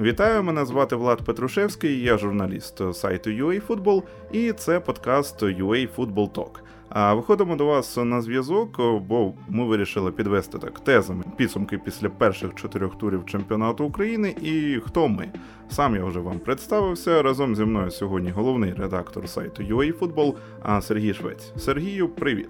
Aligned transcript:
Вітаю, 0.00 0.42
мене 0.42 0.64
звати 0.64 0.96
Влад 0.96 1.22
Петрушевський, 1.22 2.02
я 2.02 2.18
журналіст 2.18 2.94
сайту 2.94 3.30
UA 3.30 4.02
і 4.32 4.52
це 4.52 4.80
подкаст 4.80 5.42
UA 5.42 5.88
Football 5.96 6.30
Talk. 6.30 6.50
А 6.88 7.14
виходимо 7.14 7.56
до 7.56 7.66
вас 7.66 7.96
на 7.96 8.22
зв'язок, 8.22 8.76
бо 8.78 9.32
ми 9.48 9.64
вирішили 9.64 10.12
підвести 10.12 10.58
так 10.58 10.80
тезами 10.80 11.24
підсумки 11.36 11.78
після 11.78 12.08
перших 12.08 12.54
чотирьох 12.54 12.98
турів 12.98 13.26
чемпіонату 13.26 13.84
України. 13.84 14.36
І 14.42 14.80
хто 14.86 15.08
ми? 15.08 15.28
Сам 15.68 15.96
я 15.96 16.04
вже 16.04 16.20
вам 16.20 16.38
представився. 16.38 17.22
Разом 17.22 17.56
зі 17.56 17.64
мною 17.64 17.90
сьогодні 17.90 18.30
головний 18.30 18.74
редактор 18.74 19.28
сайту 19.28 19.62
UA 19.62 19.98
Football, 19.98 20.34
а 20.62 20.80
Сергій 20.80 21.14
Швець. 21.14 21.52
Сергію, 21.56 22.08
привіт! 22.08 22.48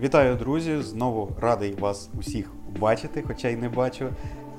Вітаю, 0.00 0.36
друзі! 0.36 0.76
Знову 0.76 1.36
радий 1.40 1.74
вас 1.74 2.10
усіх 2.18 2.50
бачити, 2.80 3.24
хоча 3.26 3.48
й 3.48 3.56
не 3.56 3.68
бачу. 3.68 4.08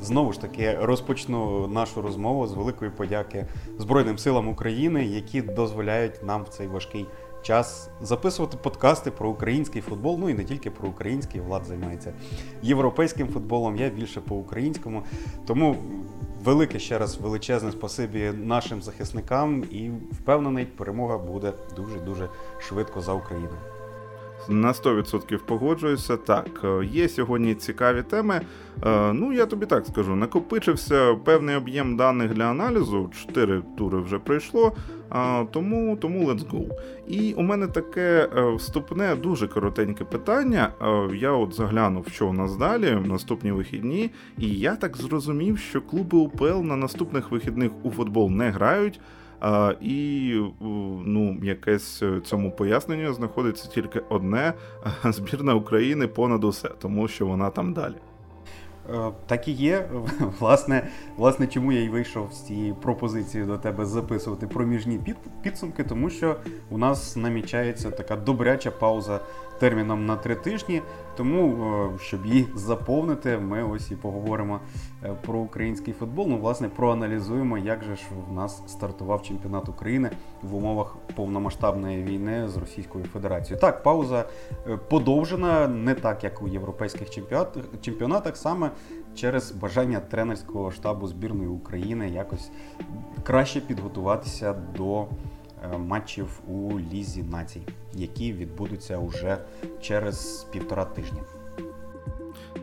Знову 0.04 0.34
ж 0.34 0.42
таки 0.42 0.78
розпочну 0.82 1.68
нашу 1.68 2.02
розмову 2.02 2.48
з 2.48 2.54
великої 2.54 2.92
подяки 2.92 3.46
Збройним 3.78 4.18
силам 4.18 4.50
України, 4.50 5.06
які 5.06 5.42
дозволяють 5.42 6.24
нам 6.24 6.44
в 6.44 6.48
цей 6.48 6.68
важкий 6.68 7.06
час 7.42 7.90
записувати 8.02 8.58
подкасти 8.58 9.12
про 9.12 9.30
український 9.30 9.82
футбол. 9.82 10.18
Ну 10.20 10.30
і 10.30 10.34
не 10.34 10.44
тільки 10.44 10.72
про 10.72 10.90
український, 10.90 11.42
влад 11.42 11.66
займається 11.66 12.14
європейським 12.62 13.28
футболом. 13.28 13.76
Я 13.76 13.90
більше 13.90 14.22
по 14.22 14.36
українському. 14.36 15.04
Тому 15.46 15.76
велике 16.44 16.80
ще 16.80 16.98
раз 16.98 17.18
величезне 17.18 17.72
спасибі 17.72 18.32
нашим 18.44 18.82
захисникам 18.82 19.64
і 19.72 19.90
впевнений, 20.12 20.66
перемога 20.66 21.18
буде 21.18 21.54
дуже 21.76 22.00
дуже 22.00 22.30
швидко 22.60 23.02
за 23.02 23.14
Україну. 23.14 23.73
На 24.50 24.74
100% 24.74 25.38
погоджуюся. 25.38 26.18
Так, 26.18 26.62
е, 26.64 26.86
є 26.86 27.10
сьогодні 27.10 27.56
цікаві 27.56 28.02
теми. 28.02 28.42
Е, 28.86 29.14
ну, 29.14 29.34
я 29.34 29.46
тобі 29.46 29.66
так 29.66 29.86
скажу, 29.86 30.16
накопичився 30.16 31.16
певний 31.16 31.56
об'єм 31.56 31.98
даних 31.98 32.34
для 32.34 32.44
аналізу. 32.44 33.10
Чотири 33.14 33.62
тури 33.78 34.00
вже 34.00 34.20
пройшло, 34.20 34.72
тому 35.52 35.98
тому 36.02 36.32
let's 36.32 36.52
go. 36.52 36.68
І 37.08 37.34
у 37.34 37.42
мене 37.42 37.68
таке 37.68 38.30
е, 38.38 38.56
вступне, 38.56 39.16
дуже 39.16 39.48
коротеньке 39.48 40.04
питання. 40.04 40.70
Я 41.16 41.32
от 41.32 41.54
заглянув, 41.54 42.08
що 42.08 42.28
у 42.28 42.34
нас 42.34 42.56
далі, 42.56 42.96
в 42.96 43.08
наступні 43.08 43.52
вихідні, 43.52 44.12
і 44.38 44.50
я 44.50 44.76
так 44.76 44.98
зрозумів, 44.98 45.58
що 45.58 45.82
клуби 45.82 46.18
УПЛ 46.18 46.62
на 46.62 46.76
наступних 46.76 47.32
вихідних 47.32 47.72
у 47.84 47.92
футбол 47.92 48.32
не 48.32 48.50
грають. 48.50 49.00
А, 49.46 49.74
І 49.82 50.34
ну, 51.06 51.38
якесь 51.44 52.04
цьому 52.24 52.52
поясненню 52.52 53.14
знаходиться 53.14 53.70
тільки 53.70 54.02
одне: 54.10 54.54
збірна 55.04 55.56
України 55.56 56.08
понад 56.08 56.44
усе, 56.44 56.70
тому 56.80 57.08
що 57.08 57.26
вона 57.26 57.50
там 57.50 57.74
далі. 57.74 57.96
Е, 58.90 59.12
так 59.28 59.48
і 59.48 59.52
є. 59.52 59.90
Власне, 60.40 60.88
власне, 61.18 61.48
чому 61.48 61.72
я 61.72 61.80
й 61.80 61.90
вийшов 61.90 62.34
з 62.34 62.42
цією 62.42 62.76
пропозицією 62.76 63.50
до 63.50 63.58
тебе 63.58 63.86
записувати 63.86 64.48
проміжні 64.48 65.00
підсумки, 65.42 65.84
тому 65.84 66.10
що 66.10 66.36
у 66.70 66.78
нас 66.78 67.16
намічається 67.16 67.92
така 67.92 68.16
добряча 68.16 68.72
пауза 68.72 69.20
терміном 69.60 70.06
на 70.06 70.16
три 70.16 70.36
тижні. 70.36 70.82
Тому, 71.18 71.66
е, 71.96 72.00
щоб 72.00 72.26
її 72.26 72.48
заповнити, 72.56 73.38
ми 73.38 73.64
ось 73.64 73.92
і 73.92 73.96
поговоримо 73.96 74.60
е, 75.04 75.16
про 75.26 75.40
український 75.40 75.94
футбол. 75.94 76.28
Ну, 76.30 76.38
власне, 76.38 76.70
проаналізуємо, 76.70 77.58
як 77.58 77.84
же 77.84 77.96
ж 77.96 78.02
в 78.30 78.34
нас 78.34 78.64
стартував 78.68 79.24
чемпіонат 79.24 79.70
України 79.70 80.10
в 80.42 80.56
умовах 80.56 80.96
повномасштабної 81.16 82.04
війни 82.04 82.48
з 82.48 82.58
Російською 82.58 83.06
Федерацією. 83.06 83.62
Так, 83.62 83.84
пауза 83.84 84.26
е, 84.68 84.78
подовжена, 84.78 85.68
не 85.68 85.94
так 85.94 86.24
як 86.24 86.42
у 86.42 86.48
європейських 86.48 87.10
чемпіонатах, 87.82 88.38
саме 88.38 88.72
через 89.16 89.52
бажання 89.52 90.00
тренерського 90.00 90.72
штабу 90.72 91.08
збірної 91.08 91.50
України 91.50 92.10
якось 92.10 92.52
краще 93.24 93.62
підготуватися 93.62 94.54
до. 94.78 95.06
Е, 95.64 95.78
матчів 95.78 96.28
у 96.48 96.80
Лізі 96.80 97.24
націй, 97.24 97.62
які 97.94 98.34
відбудуться 98.34 98.98
уже 98.98 99.38
через 99.82 100.48
півтора 100.52 100.86
тижня. 100.86 101.22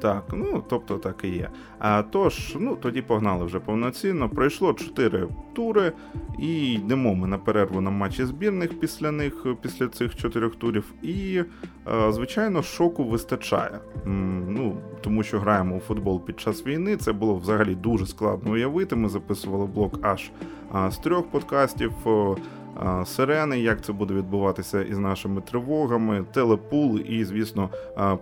Так, 0.00 0.24
ну 0.32 0.64
тобто 0.68 0.98
так 0.98 1.20
і 1.24 1.28
є. 1.28 1.48
А 1.78 2.02
тож, 2.02 2.56
ну 2.60 2.76
тоді 2.76 3.02
погнали 3.02 3.44
вже 3.44 3.60
повноцінно. 3.60 4.28
Пройшло 4.28 4.72
чотири 4.72 5.28
тури, 5.52 5.92
і 6.38 6.72
йдемо 6.72 7.14
ми 7.14 7.26
на 7.26 7.38
перерву 7.38 7.80
на 7.80 7.90
матчі 7.90 8.24
збірних 8.24 8.80
після 8.80 9.10
них, 9.10 9.46
після 9.62 9.88
цих 9.88 10.16
чотирьох 10.16 10.56
турів. 10.56 10.94
І, 11.02 11.42
е, 11.88 12.12
звичайно, 12.12 12.62
шоку 12.62 13.04
вистачає. 13.04 13.78
Ну, 14.48 14.76
Тому 15.00 15.22
що 15.22 15.40
граємо 15.40 15.76
у 15.76 15.80
футбол 15.80 16.24
під 16.24 16.40
час 16.40 16.66
війни. 16.66 16.96
Це 16.96 17.12
було 17.12 17.34
взагалі 17.34 17.74
дуже 17.74 18.06
складно 18.06 18.52
уявити. 18.52 18.96
Ми 18.96 19.08
записували 19.08 19.66
блок 19.66 19.98
аж 20.02 20.30
з 20.90 20.96
трьох 20.96 21.26
подкастів 21.30 21.92
сирени, 23.04 23.60
як 23.60 23.84
це 23.84 23.92
буде 23.92 24.14
відбуватися 24.14 24.82
із 24.82 24.98
нашими 24.98 25.40
тривогами, 25.40 26.24
телепул 26.32 26.98
і, 26.98 27.24
звісно, 27.24 27.70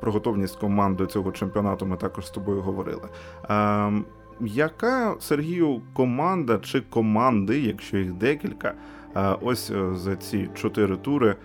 про 0.01 0.13
готовність 0.13 0.57
команд 0.57 0.97
до 0.97 1.07
цього 1.07 1.33
чемпіонату 1.33 1.87
ми 1.87 1.97
також 1.97 2.27
з 2.27 2.31
тобою 2.31 2.61
говорили. 2.61 3.09
Яка 4.41 5.15
Сергію 5.21 5.83
команда 5.93 6.59
чи 6.59 6.81
команди, 6.81 7.61
якщо 7.61 7.97
їх 7.97 8.13
декілька, 8.13 8.75
ось 9.41 9.71
е, 9.71 9.95
за 9.95 10.17
ці 10.17 10.51
чотири 10.55 10.97
тури 10.97 11.37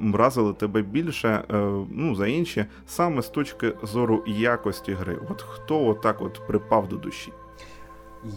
вразили 0.00 0.52
тебе 0.52 0.82
більше, 0.82 1.28
е, 1.28 1.44
ну 1.90 2.14
за 2.14 2.26
інші, 2.26 2.66
саме 2.86 3.22
з 3.22 3.28
точки 3.28 3.72
зору 3.82 4.24
якості 4.26 4.92
гри? 4.92 5.18
От 5.30 5.42
хто 5.42 5.86
отак 5.86 6.22
от 6.22 6.40
припав 6.46 6.88
до 6.88 6.96
душі? 6.96 7.32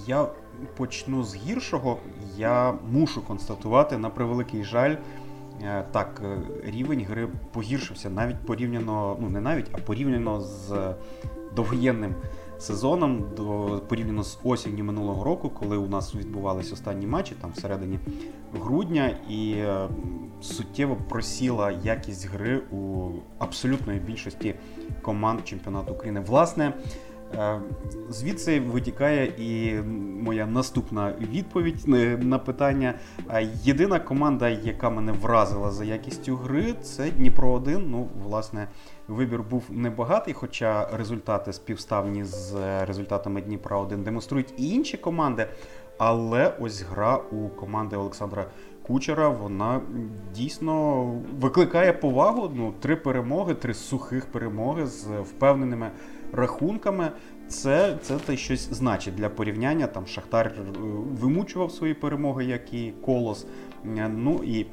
Я 0.07 0.27
почну 0.77 1.23
з 1.23 1.35
гіршого. 1.35 1.97
Я 2.37 2.73
мушу 2.91 3.21
констатувати, 3.21 3.97
на 3.97 4.09
превеликий 4.09 4.63
жаль, 4.63 4.95
е, 5.63 5.85
так, 5.91 6.21
е, 6.25 6.37
рівень 6.63 7.05
гри 7.09 7.27
погіршився 7.53 8.09
навіть 8.09 8.45
порівняно, 8.45 9.17
ну 9.21 9.29
не 9.29 9.41
навіть, 9.41 9.67
а 9.71 9.77
порівняно 9.77 10.41
з 10.41 10.93
довоєнним 11.55 12.15
сезоном, 12.59 13.25
до, 13.37 13.81
порівняно 13.87 14.23
з 14.23 14.39
осінню 14.43 14.83
минулого 14.83 15.23
року, 15.23 15.49
коли 15.49 15.77
у 15.77 15.87
нас 15.87 16.15
відбувалися 16.15 16.73
останні 16.73 17.07
матчі, 17.07 17.35
там 17.41 17.51
всередині 17.51 17.99
грудня, 18.53 19.15
і 19.29 19.51
е, 19.51 19.87
суттєво 20.41 20.97
просіла 21.09 21.71
якість 21.71 22.29
гри 22.29 22.57
у 22.71 23.09
абсолютної 23.39 23.99
більшості 23.99 24.55
команд 25.01 25.39
чемпіонату 25.47 25.93
України. 25.93 26.19
Власне. 26.19 26.73
Е, 27.37 27.59
звідси 28.09 28.59
витікає 28.59 29.25
і 29.25 29.81
моя 30.23 30.45
наступна 30.45 31.13
відповідь 31.19 31.87
на 32.23 32.39
питання. 32.39 32.93
Єдина 33.63 33.99
команда, 33.99 34.49
яка 34.49 34.89
мене 34.89 35.11
вразила 35.11 35.71
за 35.71 35.85
якістю 35.85 36.35
гри, 36.35 36.73
це 36.81 37.11
Дніпро 37.11 37.51
1 37.51 37.91
Ну, 37.91 38.07
власне, 38.23 38.67
вибір 39.07 39.43
був 39.43 39.63
небагатий, 39.69 40.33
хоча 40.33 40.87
результати 40.97 41.53
співставні 41.53 42.23
з 42.23 42.53
результатами 42.85 43.41
Дніпра 43.41 43.77
1 43.77 44.03
демонструють 44.03 44.53
і 44.57 44.69
інші 44.69 44.97
команди. 44.97 45.47
Але 45.97 46.53
ось 46.59 46.81
гра 46.81 47.15
у 47.31 47.49
команди 47.49 47.95
Олександра 47.95 48.45
Кучера 48.87 49.29
вона 49.29 49.81
дійсно 50.35 51.03
викликає 51.39 51.93
повагу. 51.93 52.51
Ну, 52.55 52.73
три 52.79 52.95
перемоги, 52.95 53.53
три 53.53 53.73
сухих 53.73 54.25
перемоги 54.25 54.85
з 54.85 55.05
впевненими 55.05 55.91
рахунками. 56.33 57.11
Це 57.47 57.97
це 58.01 58.17
те 58.17 58.37
щось 58.37 58.73
значить 58.73 59.15
для 59.15 59.29
порівняння. 59.29 59.87
Там 59.87 60.07
Шахтар 60.07 60.47
е, 60.47 60.61
вимучував 61.21 61.71
свої 61.71 61.93
перемоги, 61.93 62.45
як 62.45 62.73
і 62.73 62.93
колос. 63.05 63.45
Е, 63.97 64.09
ну 64.09 64.41
і 64.43 64.65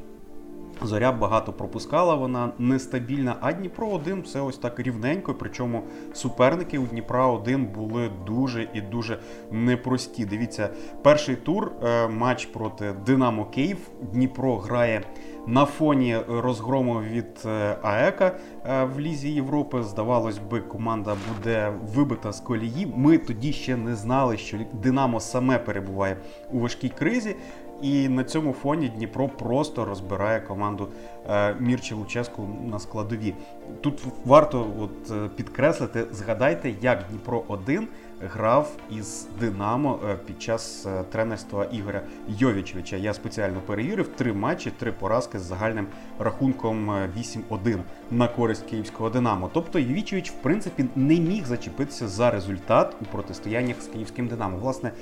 Зоря 0.83 1.13
багато 1.13 1.53
пропускала, 1.53 2.15
вона 2.15 2.53
нестабільна. 2.59 3.37
А 3.41 3.53
Дніпро 3.53 3.89
1 3.89 4.23
все 4.23 4.41
ось 4.41 4.59
так 4.59 4.81
рівненько. 4.81 5.35
Причому 5.35 5.83
суперники 6.13 6.79
у 6.79 6.87
Дніпра 6.87 7.27
1 7.27 7.67
були 7.67 8.11
дуже 8.27 8.69
і 8.75 8.81
дуже 8.81 9.19
непрості. 9.51 10.25
Дивіться, 10.25 10.69
перший 11.03 11.37
тур 11.37 11.73
е, 11.83 12.09
матч 12.09 12.47
проти 12.47 12.95
Динамо 13.07 13.45
Київ. 13.45 13.79
Дніпро 14.13 14.57
грає 14.57 15.03
на 15.47 15.65
фоні 15.65 16.17
розгрому 16.29 17.01
від 17.01 17.43
е, 17.47 17.77
АЕКа 17.83 18.39
е, 18.67 18.85
в 18.85 19.01
Лізі 19.01 19.31
Європи. 19.31 19.83
Здавалось 19.83 20.39
би, 20.39 20.61
команда 20.61 21.17
буде 21.29 21.73
вибита 21.95 22.33
з 22.33 22.41
колії. 22.41 22.93
Ми 22.97 23.19
тоді 23.19 23.53
ще 23.53 23.77
не 23.77 23.95
знали, 23.95 24.37
що 24.37 24.59
Динамо 24.73 25.21
саме 25.21 25.59
перебуває 25.59 26.17
у 26.53 26.59
важкій 26.59 26.89
кризі. 26.89 27.37
І 27.83 28.09
на 28.09 28.25
цьому 28.25 28.53
фоні 28.53 28.89
Дніпро 28.89 29.29
просто 29.29 29.85
розбирає 29.85 30.41
команду 30.41 30.89
е, 31.31 31.55
Мірчі 31.61 31.95
Луческу 31.95 32.49
на 32.71 32.79
складові. 32.79 33.35
Тут 33.81 34.03
варто 34.25 34.67
от 34.81 35.37
підкреслити, 35.37 36.07
згадайте, 36.13 36.75
як 36.81 37.05
Дніпро 37.11 37.43
1 37.49 37.89
грав 38.21 38.77
із 38.91 39.27
Динамо 39.41 39.99
е, 40.09 40.17
під 40.27 40.43
час 40.43 40.87
е, 40.87 41.05
тренерства 41.11 41.65
Ігоря 41.65 42.03
Йовічевича. 42.29 42.97
Я 42.97 43.15
спеціально 43.15 43.61
перевірив 43.61 44.09
три 44.09 44.33
матчі, 44.33 44.73
три 44.79 44.93
поразки 44.93 45.39
з 45.39 45.43
загальним 45.43 45.87
рахунком 46.19 46.91
8-1 46.91 47.39
е, 47.67 47.79
на 48.11 48.29
користь 48.29 48.67
київського 48.67 49.11
Динамо. 49.11 49.51
Тобто 49.53 49.79
Йовічевич, 49.79 50.31
в 50.31 50.35
принципі, 50.35 50.85
не 50.97 51.21
міг 51.21 51.47
зачепитися 51.47 52.09
за 52.09 52.31
результат 52.31 52.97
у 53.01 53.05
протистояннях 53.05 53.83
з 53.83 53.87
київським 53.87 54.29
Динамо. 54.29 54.59
Власне, 54.59 54.93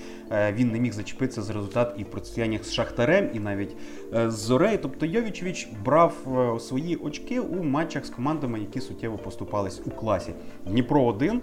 він 0.53 0.71
не 0.71 0.81
міг 0.81 0.93
зачепитися 0.93 1.43
за 1.43 1.53
результат 1.53 1.95
і 1.99 2.03
в 2.03 2.07
протистояннях 2.07 2.65
з 2.65 2.73
Шахтарем, 2.73 3.31
і 3.35 3.41
навіть 3.41 3.77
з 4.13 4.35
Зорею. 4.35 4.79
Тобто 4.83 5.07
Йовічевич 5.07 5.69
брав 5.85 6.13
свої 6.61 6.97
очки 6.97 7.41
у 7.41 7.63
матчах 7.63 8.07
з 8.07 8.11
командами, 8.11 8.61
які 8.61 8.81
суттєво 8.81 9.19
поступались 9.19 9.83
у 9.87 9.91
класі. 9.91 10.33
Дніпро 10.67 11.05
1 11.05 11.43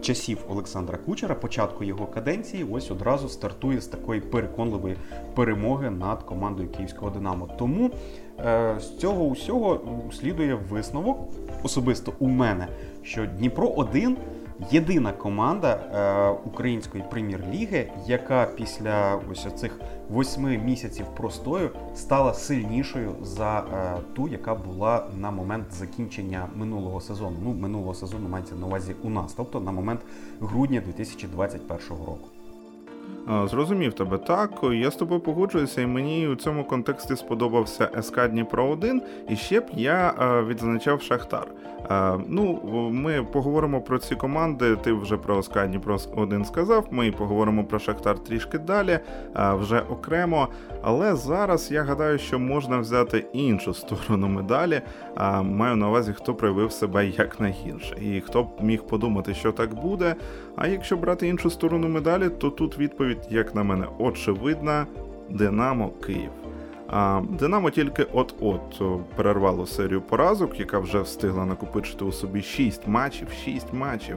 часів 0.00 0.38
Олександра 0.48 0.98
Кучера, 0.98 1.34
початку 1.34 1.84
його 1.84 2.06
каденції, 2.06 2.66
ось 2.72 2.90
одразу 2.90 3.28
стартує 3.28 3.80
з 3.80 3.86
такої 3.86 4.20
переконливої 4.20 4.96
перемоги 5.34 5.90
над 5.90 6.22
командою 6.22 6.68
Київського 6.68 7.10
Динамо. 7.10 7.48
Тому 7.58 7.90
е, 8.38 8.76
з 8.80 8.96
цього 8.96 9.24
усього 9.24 9.80
слідує 10.12 10.54
висновок 10.54 11.18
особисто 11.62 12.12
у 12.18 12.28
мене, 12.28 12.68
що 13.02 13.26
Дніпро 13.26 13.68
1 13.68 14.16
єдина 14.70 15.12
команда 15.12 15.72
е, 15.72 16.48
української 16.48 17.04
прем'єр-ліги, 17.10 17.92
яка 18.06 18.46
після 18.46 19.20
ось 19.30 19.46
цих 19.54 19.80
восьми 20.08 20.58
місяців 20.58 21.06
простою 21.16 21.70
стала 21.94 22.34
сильнішою 22.34 23.14
за 23.22 23.58
е, 23.58 24.00
ту, 24.16 24.28
яка 24.28 24.54
була 24.54 25.06
на 25.16 25.30
момент 25.30 25.72
закінчення 25.72 26.48
минулого 26.54 27.00
сезону. 27.00 27.36
Ну, 27.44 27.54
минулого 27.54 27.94
сезону 27.94 28.28
мається 28.28 28.54
на 28.54 28.66
увазі 28.66 28.94
у 29.02 29.10
нас, 29.10 29.32
тобто 29.32 29.60
на 29.60 29.72
момент 29.72 30.00
грудня 30.40 30.82
2021 30.86 31.88
року. 32.06 32.28
Зрозумів 33.28 33.92
тебе 33.92 34.18
так. 34.18 34.50
Я 34.72 34.90
з 34.90 34.96
тобою 34.96 35.20
погоджуюся, 35.20 35.80
і 35.82 35.86
мені 35.86 36.28
у 36.28 36.36
цьому 36.36 36.64
контексті 36.64 37.16
сподобався 37.16 37.90
СК 38.02 38.28
Дніпро 38.28 38.68
1 38.68 39.02
і 39.28 39.36
ще 39.36 39.60
б 39.60 39.64
я 39.72 40.14
е, 40.20 40.42
відзначав 40.42 41.02
Шахтар. 41.02 41.46
Е, 41.90 42.18
ну, 42.28 42.60
ми 42.92 43.26
поговоримо 43.32 43.80
про 43.80 43.98
ці 43.98 44.14
команди. 44.14 44.76
Ти 44.76 44.92
вже 44.92 45.16
про 45.16 45.42
СК 45.42 45.66
Дніпро 45.66 45.98
1 46.16 46.44
сказав. 46.44 46.86
Ми 46.90 47.12
поговоримо 47.12 47.64
про 47.64 47.78
Шахтар 47.78 48.18
трішки 48.18 48.58
далі, 48.58 48.90
е, 48.90 49.00
вже 49.54 49.80
окремо. 49.80 50.48
Але 50.82 51.16
зараз 51.16 51.72
я 51.72 51.82
гадаю, 51.82 52.18
що 52.18 52.38
можна 52.38 52.78
взяти 52.78 53.26
іншу 53.32 53.74
сторону 53.74 54.28
медалі. 54.28 54.80
Маю 55.42 55.76
на 55.76 55.88
увазі, 55.88 56.12
хто 56.12 56.34
проявив 56.34 56.72
себе 56.72 57.06
як 57.06 57.40
найгірше, 57.40 57.96
і 58.00 58.20
хто 58.20 58.42
б 58.42 58.48
міг 58.60 58.82
подумати, 58.82 59.34
що 59.34 59.52
так 59.52 59.74
буде. 59.74 60.14
А 60.56 60.66
якщо 60.66 60.96
брати 60.96 61.28
іншу 61.28 61.50
сторону 61.50 61.88
медалі, 61.88 62.28
то 62.28 62.50
тут 62.50 62.78
відповідь, 62.78 63.17
як 63.30 63.54
на 63.54 63.62
мене, 63.62 63.86
очевидна: 63.98 64.86
Динамо 65.30 65.90
Київ. 66.06 66.30
А 66.88 67.22
Динамо 67.38 67.70
тільки 67.70 68.06
от-от 68.12 68.82
перервало 69.16 69.66
серію 69.66 70.00
поразок, 70.00 70.60
яка 70.60 70.78
вже 70.78 71.00
встигла 71.00 71.44
накопичити 71.44 72.04
у 72.04 72.12
собі 72.12 72.42
6 72.42 72.88
матчів, 72.88 73.28
6 73.44 73.72
матчів. 73.72 74.16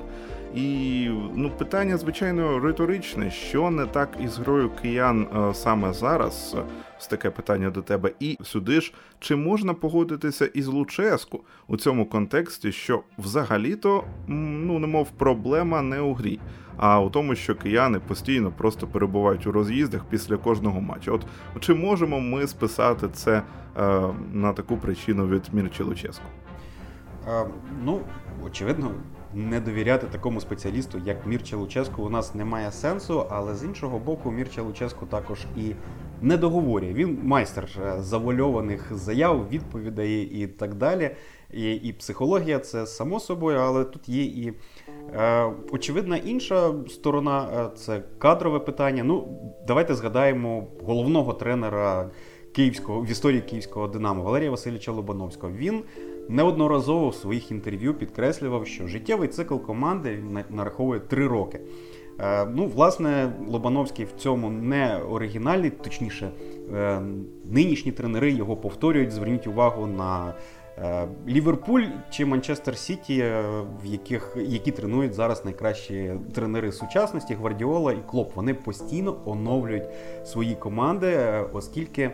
І 0.56 1.08
ну, 1.36 1.52
питання, 1.58 1.98
звичайно, 1.98 2.60
риторичне, 2.60 3.32
що 3.32 3.70
не 3.72 3.86
так 3.86 4.18
із 4.24 4.38
грою 4.38 4.70
киян 4.82 5.28
е, 5.36 5.54
саме 5.54 5.94
зараз. 5.94 6.56
Ось 7.00 7.08
таке 7.08 7.30
питання 7.30 7.70
до 7.70 7.82
тебе. 7.82 8.12
І 8.20 8.38
сюди 8.44 8.82
ж 8.82 8.94
чи 9.20 9.36
можна 9.36 9.74
погодитися 9.74 10.46
із 10.46 10.68
Луческу 10.68 11.40
у 11.68 11.78
цьому 11.78 12.06
контексті, 12.06 12.72
що 12.72 13.04
взагалі-то 13.18 14.04
ну 14.28 14.80
немов 14.80 15.10
проблема 15.18 15.82
не 15.82 16.02
у 16.02 16.14
грі, 16.14 16.40
а 16.82 17.00
у 17.00 17.10
тому, 17.10 17.36
що 17.36 17.56
кияни 17.56 18.00
постійно 18.00 18.52
просто 18.52 18.88
перебувають 18.88 19.48
у 19.48 19.52
роз'їздах 19.52 20.06
після 20.10 20.38
кожного 20.38 20.82
матчу. 20.82 21.14
От 21.14 21.26
чи 21.60 21.74
можемо 21.74 22.20
ми 22.20 22.48
списати 22.48 23.08
це 23.14 23.42
е, 23.78 24.02
на 24.34 24.54
таку 24.54 24.78
причину 24.78 25.28
від 25.28 25.42
Мірчі 25.54 25.84
Луческу? 25.84 26.26
Е, 27.28 27.46
ну 27.84 28.00
очевидно 28.46 28.92
не 29.34 29.60
довіряти 29.60 30.08
такому 30.08 30.42
спеціалісту, 30.42 31.02
як 31.06 31.28
Мірча 31.28 31.58
Луческу, 31.58 32.04
у 32.04 32.10
нас 32.10 32.36
немає 32.36 32.72
сенсу, 32.72 33.26
але 33.30 33.56
з 33.56 33.64
іншого 33.64 34.00
боку, 34.00 34.32
Мірча 34.32 34.62
Луческу 34.62 35.06
також 35.06 35.40
і 35.58 35.72
не 36.22 36.38
договорює. 36.38 36.94
Він 36.94 37.20
майстер 37.24 37.70
е, 37.86 38.02
завольованих 38.02 38.94
заяв, 38.96 39.50
відповідей 39.50 40.24
і 40.24 40.48
так 40.48 40.76
далі. 40.76 41.16
І 41.54 41.74
і 41.74 41.94
психологія 41.94 42.60
це 42.60 42.86
само 42.86 43.20
собою, 43.20 43.60
але 43.60 43.84
тут 43.84 44.10
є 44.10 44.24
і 44.24 44.54
очевидна 45.72 46.18
інша 46.18 46.74
сторона 46.90 47.50
е, 47.56 47.78
це 47.78 48.04
кадрове 48.18 48.60
питання. 48.60 49.04
Ну, 49.04 49.28
давайте 49.68 49.96
згадаємо 49.96 50.68
головного 50.84 51.34
тренера 51.34 52.10
київського 52.52 53.02
в 53.02 53.12
історії 53.12 53.42
київського 53.42 53.88
Динамо 53.88 54.24
Валерія 54.24 54.52
Васильовича 54.52 54.92
Лобановського. 54.92 55.54
Він 55.54 55.84
неодноразово 56.30 57.10
в 57.10 57.16
своїх 57.16 57.52
інтерв'ю 57.52 57.94
підкреслював, 57.94 58.68
що 58.68 58.88
життєвий 58.88 59.28
цикл 59.28 59.56
команди 59.56 60.24
нараховує 60.50 61.00
три 61.00 61.28
роки. 61.28 61.60
Е, 62.20 62.46
ну, 62.46 62.66
власне, 62.66 63.34
Лобановський 63.48 64.06
в 64.06 64.12
цьому 64.12 64.50
не 64.50 64.98
оригінальний, 64.98 65.70
точніше, 65.70 66.32
е, 66.74 67.02
нинішні 67.46 67.92
тренери 67.92 68.32
його 68.32 68.58
повторюють. 68.58 69.12
Зверніть 69.12 69.48
увагу 69.48 69.88
на 69.88 70.30
е, 70.30 70.34
Ліверпуль 71.28 71.84
чи 72.10 72.26
Манчестер 72.26 72.78
Сіті, 72.78 73.24
в 73.84 73.86
яких 73.86 74.38
які 74.46 74.72
тренують 74.72 75.14
зараз 75.14 75.46
найкращі 75.46 76.14
тренери 76.34 76.72
сучасності 76.72 77.34
Гвардіола 77.34 77.94
і 77.94 78.04
Клоп. 78.08 78.36
Вони 78.36 78.54
постійно 78.54 79.18
оновлюють 79.26 79.84
свої 80.26 80.56
команди, 80.56 81.18
оскільки 81.54 82.12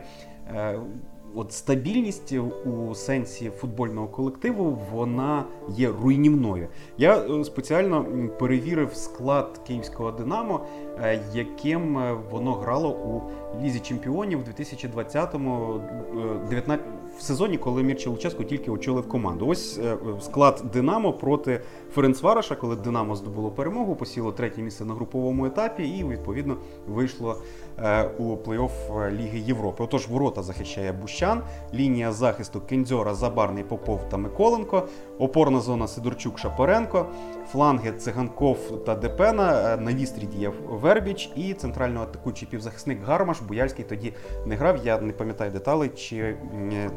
от 1.35 1.53
стабільність 1.53 2.33
у 2.65 2.95
сенсі 2.95 3.49
футбольного 3.49 4.07
колективу 4.07 4.79
вона 4.91 5.45
є 5.69 5.89
руйнівною. 6.01 6.67
Я 6.97 7.17
е, 7.17 7.43
спеціально 7.43 8.05
перевірив 8.39 8.93
склад 8.93 9.61
київського 9.67 10.11
Динамо, 10.11 10.65
е, 11.01 11.21
яким 11.33 11.97
е, 11.97 12.17
воно 12.31 12.53
грало 12.53 12.89
у 12.89 13.21
лізі 13.63 13.79
чемпіонів 13.79 14.39
у 14.39 14.61
2020-му 14.61 15.81
19 16.49 16.79
в 17.17 17.21
сезоні, 17.21 17.57
коли 17.57 17.83
Мірчі 17.83 18.09
Луческу 18.09 18.43
тільки 18.43 18.71
очолив 18.71 19.09
команду. 19.09 19.47
Ось 19.47 19.79
склад 20.21 20.63
Динамо 20.73 21.13
проти 21.13 21.61
Ференцвараша, 21.93 22.55
коли 22.55 22.75
Динамо 22.75 23.15
здобуло 23.15 23.51
перемогу, 23.51 23.95
посіло 23.95 24.31
третє 24.31 24.61
місце 24.61 24.85
на 24.85 24.93
груповому 24.93 25.45
етапі, 25.45 25.83
і 25.83 26.03
відповідно 26.03 26.57
вийшло 26.87 27.41
у 28.17 28.23
плей-офф 28.23 29.11
Ліги 29.11 29.39
Європи. 29.39 29.83
Отож, 29.83 30.07
ворота 30.07 30.43
захищає 30.43 30.91
Бущан, 30.91 31.41
лінія 31.73 32.11
захисту 32.11 32.61
Кендзьора, 32.61 33.13
Забарний 33.13 33.63
Попов 33.63 34.09
та 34.09 34.17
Миколенко, 34.17 34.87
опорна 35.19 35.59
зона 35.59 35.87
Сидорчук 35.87 36.39
Шапоренко, 36.39 37.05
фланги 37.51 37.91
Циганков 37.91 38.83
та 38.85 38.95
Депена, 38.95 39.73
е, 39.73 39.77
на 39.77 39.93
вістрі 39.93 40.25
діяв 40.25 40.53
Вербіч 40.69 41.31
і 41.35 41.53
центрально 41.53 42.01
атакуючий 42.01 42.47
півзахисник 42.51 43.03
Гармаш. 43.03 43.41
Буяльський 43.41 43.85
тоді 43.85 44.13
не 44.45 44.55
грав. 44.55 44.85
Я 44.85 44.99
не 45.01 45.13
пам'ятаю 45.13 45.51
деталей, 45.51 45.89
чи 45.89 46.35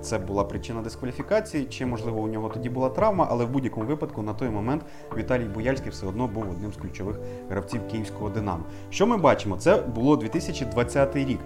це 0.00 0.18
була 0.18 0.44
причина 0.44 0.82
дискваліфікації, 0.82 1.64
чи 1.64 1.86
можливо 1.86 2.20
у 2.20 2.26
нього 2.26 2.48
тоді 2.48 2.70
була 2.70 2.88
травма, 2.88 3.26
але 3.30 3.44
в 3.44 3.50
будь-якому 3.50 3.86
випадку 3.86 4.22
на 4.22 4.34
той 4.34 4.48
момент 4.48 4.82
Віталій 5.16 5.44
Буяльський 5.44 5.90
все 5.90 6.06
одно 6.06 6.26
був 6.26 6.50
одним 6.50 6.72
з 6.72 6.76
ключових 6.76 7.16
гравців 7.50 7.80
київського 7.90 8.30
Динамо. 8.30 8.64
Що 8.90 9.06
ми 9.06 9.16
бачимо? 9.16 9.56
Це 9.56 9.76
було 9.76 10.16
2020 10.16 11.16
рік. 11.16 11.38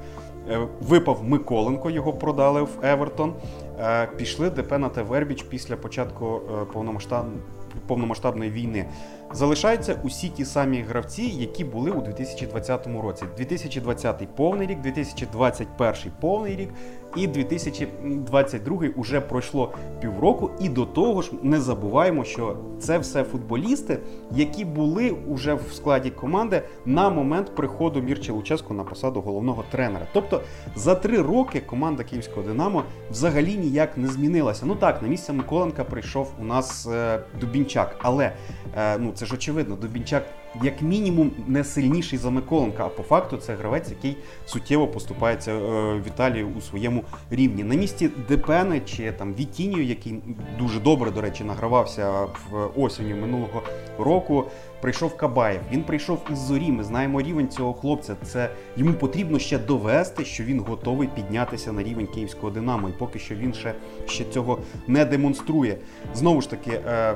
Е, 0.50 0.68
випав 0.80 1.24
Миколенко, 1.24 1.90
його 1.90 2.12
продали 2.12 2.62
в 2.62 2.78
Евертон. 2.82 3.34
Е, 3.80 4.06
пішли 4.16 4.50
Депена 4.50 4.88
та 4.88 5.02
Вербіч 5.02 5.42
після 5.42 5.76
початку 5.76 6.40
повномасштабної 6.72 7.40
повномасштабної 7.86 8.50
війни. 8.50 8.86
Залишаються 9.32 10.00
усі 10.02 10.28
ті 10.28 10.44
самі 10.44 10.80
гравці, 10.80 11.22
які 11.22 11.64
були 11.64 11.90
у 11.90 12.00
2020 12.00 12.86
році. 13.02 13.24
2020 13.36 14.36
повний 14.36 14.66
рік, 14.66 14.80
2021 14.80 16.12
повний 16.20 16.56
рік, 16.56 16.68
і 17.16 17.26
2022 17.26 18.78
уже 18.96 19.20
пройшло 19.20 19.72
півроку. 20.00 20.50
І 20.60 20.68
до 20.68 20.86
того 20.86 21.22
ж, 21.22 21.30
не 21.42 21.60
забуваємо, 21.60 22.24
що 22.24 22.56
це 22.78 22.98
все 22.98 23.24
футболісти, 23.24 23.98
які 24.30 24.64
були 24.64 25.10
уже 25.10 25.54
в 25.54 25.72
складі 25.72 26.10
команди 26.10 26.62
на 26.86 27.10
момент 27.10 27.54
приходу 27.54 28.02
Мірча 28.02 28.32
Луческу 28.32 28.74
на 28.74 28.84
посаду 28.84 29.20
головного 29.20 29.64
тренера. 29.70 30.06
Тобто 30.12 30.40
за 30.76 30.94
три 30.94 31.22
роки 31.22 31.60
команда 31.60 32.04
Київського 32.04 32.42
Динамо 32.42 32.82
взагалі 33.10 33.56
ніяк 33.56 33.98
не 33.98 34.08
змінилася. 34.08 34.66
Ну 34.66 34.74
так, 34.74 35.02
на 35.02 35.08
місце 35.08 35.32
Миколенка 35.32 35.84
прийшов 35.84 36.32
у 36.40 36.44
нас 36.44 36.86
е, 36.86 37.20
Дубінчак, 37.40 37.96
але 38.02 38.32
е, 38.76 38.98
ну 38.98 39.12
це 39.14 39.26
ж 39.26 39.34
очевидно, 39.34 39.76
Дубінчак 39.76 40.24
як 40.62 40.82
мінімум 40.82 41.30
не 41.46 41.64
сильніший 41.64 42.18
за 42.18 42.30
Миколенка, 42.30 42.86
а 42.86 42.88
по 42.88 43.02
факту 43.02 43.36
це 43.36 43.54
гравець, 43.54 43.90
який 43.90 44.16
суттєво 44.46 44.88
поступається 44.88 45.52
е, 45.52 46.02
Віталію 46.06 46.48
у 46.58 46.60
своєму 46.60 47.04
рівні. 47.30 47.64
На 47.64 47.74
місці 47.74 48.10
Депени 48.28 48.80
чи 48.80 49.12
там 49.12 49.34
Вітінію, 49.34 49.84
який 49.84 50.14
дуже 50.58 50.80
добре, 50.80 51.10
до 51.10 51.20
речі, 51.20 51.44
награвався 51.44 52.10
в 52.50 52.80
осінню 52.80 53.16
минулого 53.16 53.62
року. 53.98 54.44
Прийшов 54.80 55.16
Кабаєв. 55.16 55.60
Він 55.72 55.82
прийшов 55.82 56.18
із 56.32 56.38
зорі. 56.38 56.72
Ми 56.72 56.84
знаємо 56.84 57.22
рівень 57.22 57.48
цього 57.48 57.72
хлопця. 57.72 58.16
Це 58.22 58.50
йому 58.76 58.92
потрібно 58.92 59.38
ще 59.38 59.58
довести, 59.58 60.24
що 60.24 60.44
він 60.44 60.60
готовий 60.60 61.08
піднятися 61.08 61.72
на 61.72 61.82
рівень 61.82 62.06
київського 62.06 62.50
Динамо. 62.50 62.88
І 62.88 62.92
поки 62.92 63.18
що 63.18 63.34
він 63.34 63.54
ще, 63.54 63.74
ще 64.06 64.24
цього 64.24 64.58
не 64.86 65.04
демонструє. 65.04 65.76
Знову 66.14 66.40
ж 66.40 66.50
таки. 66.50 66.70
Е, 66.70 67.14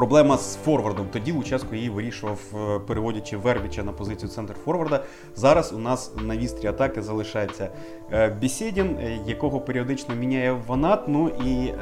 Проблема 0.00 0.36
з 0.36 0.56
форвардом. 0.56 1.06
Тоді 1.12 1.32
Луческо 1.32 1.74
її 1.74 1.90
вирішував, 1.90 2.38
е, 2.54 2.78
переводячи 2.78 3.36
Вербіча 3.36 3.82
на 3.82 3.92
позицію 3.92 4.28
центр 4.28 4.54
форварда. 4.64 5.04
Зараз 5.36 5.72
у 5.72 5.78
нас 5.78 6.12
на 6.22 6.36
вістрі 6.36 6.68
атаки 6.68 7.02
залишається 7.02 7.70
е, 8.12 8.28
Бісєдін, 8.28 8.96
е, 9.00 9.18
якого 9.26 9.60
періодично 9.60 10.14
міняє 10.14 10.52
Ванат. 10.66 11.08
Ну 11.08 11.28
і 11.28 11.74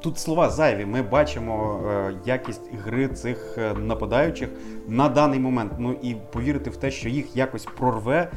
тут 0.00 0.18
слова 0.18 0.50
зайві. 0.50 0.84
Ми 0.84 1.02
бачимо 1.02 1.80
якість 2.26 2.70
гри 2.84 3.08
цих 3.08 3.58
нападаючих 3.76 4.48
на 4.88 5.08
даний 5.08 5.40
момент. 5.40 5.72
Ну 5.78 5.96
і 6.02 6.14
повірити 6.14 6.70
в 6.70 6.76
те, 6.76 6.90
що 6.90 7.08
їх 7.08 7.36
якось 7.36 7.66
прорве 7.78 8.30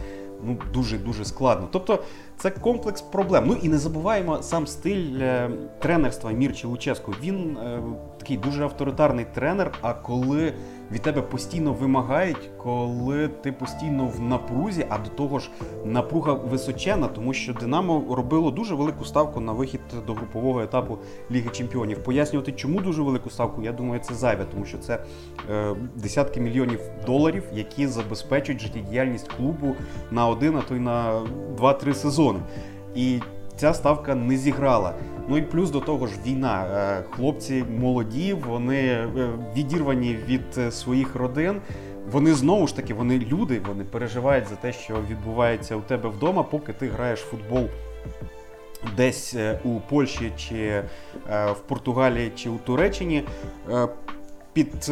ну 0.44 0.58
дуже 0.74 0.98
дуже 0.98 1.26
складно. 1.26 1.68
Тобто 1.72 2.04
це 2.38 2.50
комплекс 2.50 3.02
проблем. 3.02 3.44
Ну 3.48 3.58
і 3.62 3.70
не 3.70 3.78
забуваємо 3.78 4.44
сам 4.44 4.68
стиль 4.68 5.20
е, 5.20 5.50
тренерства 5.80 6.32
Мірчі 6.32 6.68
Луческу. 6.68 7.14
Він 7.22 7.58
е, 7.58 7.82
такий 8.18 8.38
дуже 8.38 8.64
авторитарний 8.64 9.26
тренер. 9.34 9.72
А 9.82 9.94
коли 9.94 10.54
від 10.92 11.02
тебе 11.02 11.22
постійно 11.22 11.74
вимагають, 11.74 12.50
коли 12.58 13.28
ти 13.28 13.52
постійно 13.52 14.08
в 14.08 14.22
напрузі, 14.22 14.86
а 14.90 14.98
до 14.98 15.10
того 15.10 15.40
ж 15.40 15.50
напруга 15.86 16.34
височена, 16.34 17.08
тому 17.08 17.34
що 17.34 17.54
Динамо 17.54 18.16
робило 18.16 18.52
дуже 18.52 18.76
велику 18.76 19.06
ставку 19.06 19.40
на 19.40 19.52
вихід 19.52 19.82
до 20.08 20.14
групового 20.14 20.62
етапу 20.62 20.98
Ліги 21.32 21.50
Чемпіонів. 21.50 22.04
Пояснювати, 22.04 22.52
чому 22.52 22.82
дуже 22.82 23.02
велику 23.02 23.30
ставку, 23.30 23.62
я 23.62 23.72
думаю, 23.72 24.02
це 24.02 24.14
зайве, 24.14 24.46
тому 24.54 24.66
що 24.66 24.78
це 24.78 25.04
е, 25.50 25.76
десятки 25.96 26.42
мільйонів 26.42 26.80
доларів, 27.06 27.44
які 27.54 27.88
забезпечують 27.88 28.62
життєдіяльність 28.62 29.28
клубу 29.28 29.76
на 30.12 30.28
один, 30.28 30.58
а 30.58 30.62
то 30.62 30.76
й 30.76 30.80
на 30.80 31.22
два-три 31.58 31.94
сезони. 31.94 32.27
І 32.96 33.20
ця 33.58 33.74
ставка 33.74 34.16
не 34.16 34.38
зіграла. 34.38 34.94
Ну 35.28 35.38
і 35.38 35.42
плюс 35.42 35.70
до 35.70 35.80
того 35.80 36.08
ж 36.08 36.14
війна. 36.26 36.66
Е, 36.66 37.04
хлопці 37.12 37.64
молоді, 37.80 38.34
вони 38.34 38.78
е, 38.78 39.10
відірвані 39.56 40.18
від 40.28 40.58
е, 40.58 40.72
своїх 40.72 41.16
родин. 41.16 41.62
Вони 42.12 42.34
знову 42.34 42.68
ж 42.68 42.76
таки, 42.76 42.94
вони 42.94 43.20
люди, 43.20 43.62
вони 43.68 43.84
переживають 43.84 44.48
за 44.48 44.56
те, 44.56 44.74
що 44.74 44.96
відбувається 45.10 45.76
у 45.76 45.82
тебе 45.82 46.10
вдома, 46.10 46.44
поки 46.44 46.74
ти 46.74 46.88
граєш 46.88 47.20
в 47.20 47.26
футбол. 47.30 47.68
Десь 48.98 49.36
у 49.64 49.80
Польщі 49.90 50.32
чи 50.38 50.84
в 51.28 51.60
Португалії 51.68 52.32
чи 52.36 52.50
у 52.50 52.58
Туреччині 52.58 53.24
під 54.58 54.90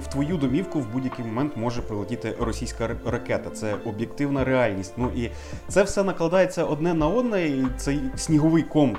в 0.00 0.06
твою 0.12 0.36
домівку 0.36 0.80
в 0.80 0.92
будь-який 0.92 1.24
момент 1.24 1.56
може 1.56 1.82
прилетіти 1.82 2.34
російська 2.40 2.96
ракета. 3.06 3.50
Це 3.50 3.74
об'єктивна 3.84 4.44
реальність. 4.44 4.92
Ну 4.96 5.10
і 5.16 5.30
це 5.68 5.82
все 5.82 6.04
накладається 6.04 6.64
одне 6.64 6.94
на 6.94 7.08
одне. 7.08 7.46
і 7.46 7.66
Цей 7.76 8.00
сніговий 8.16 8.62
ком 8.62 8.96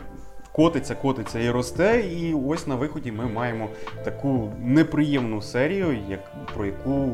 котиться, 0.62 0.96
котиться 0.96 1.40
і 1.40 1.50
росте. 1.50 2.00
І 2.00 2.34
ось 2.34 2.68
на 2.68 2.76
виході 2.76 3.12
ми 3.12 3.26
маємо 3.26 3.70
таку 4.04 4.52
неприємну 4.64 5.42
серію, 5.42 5.98
як 6.10 6.20
про 6.56 6.66
яку 6.66 6.92
е, 6.92 7.12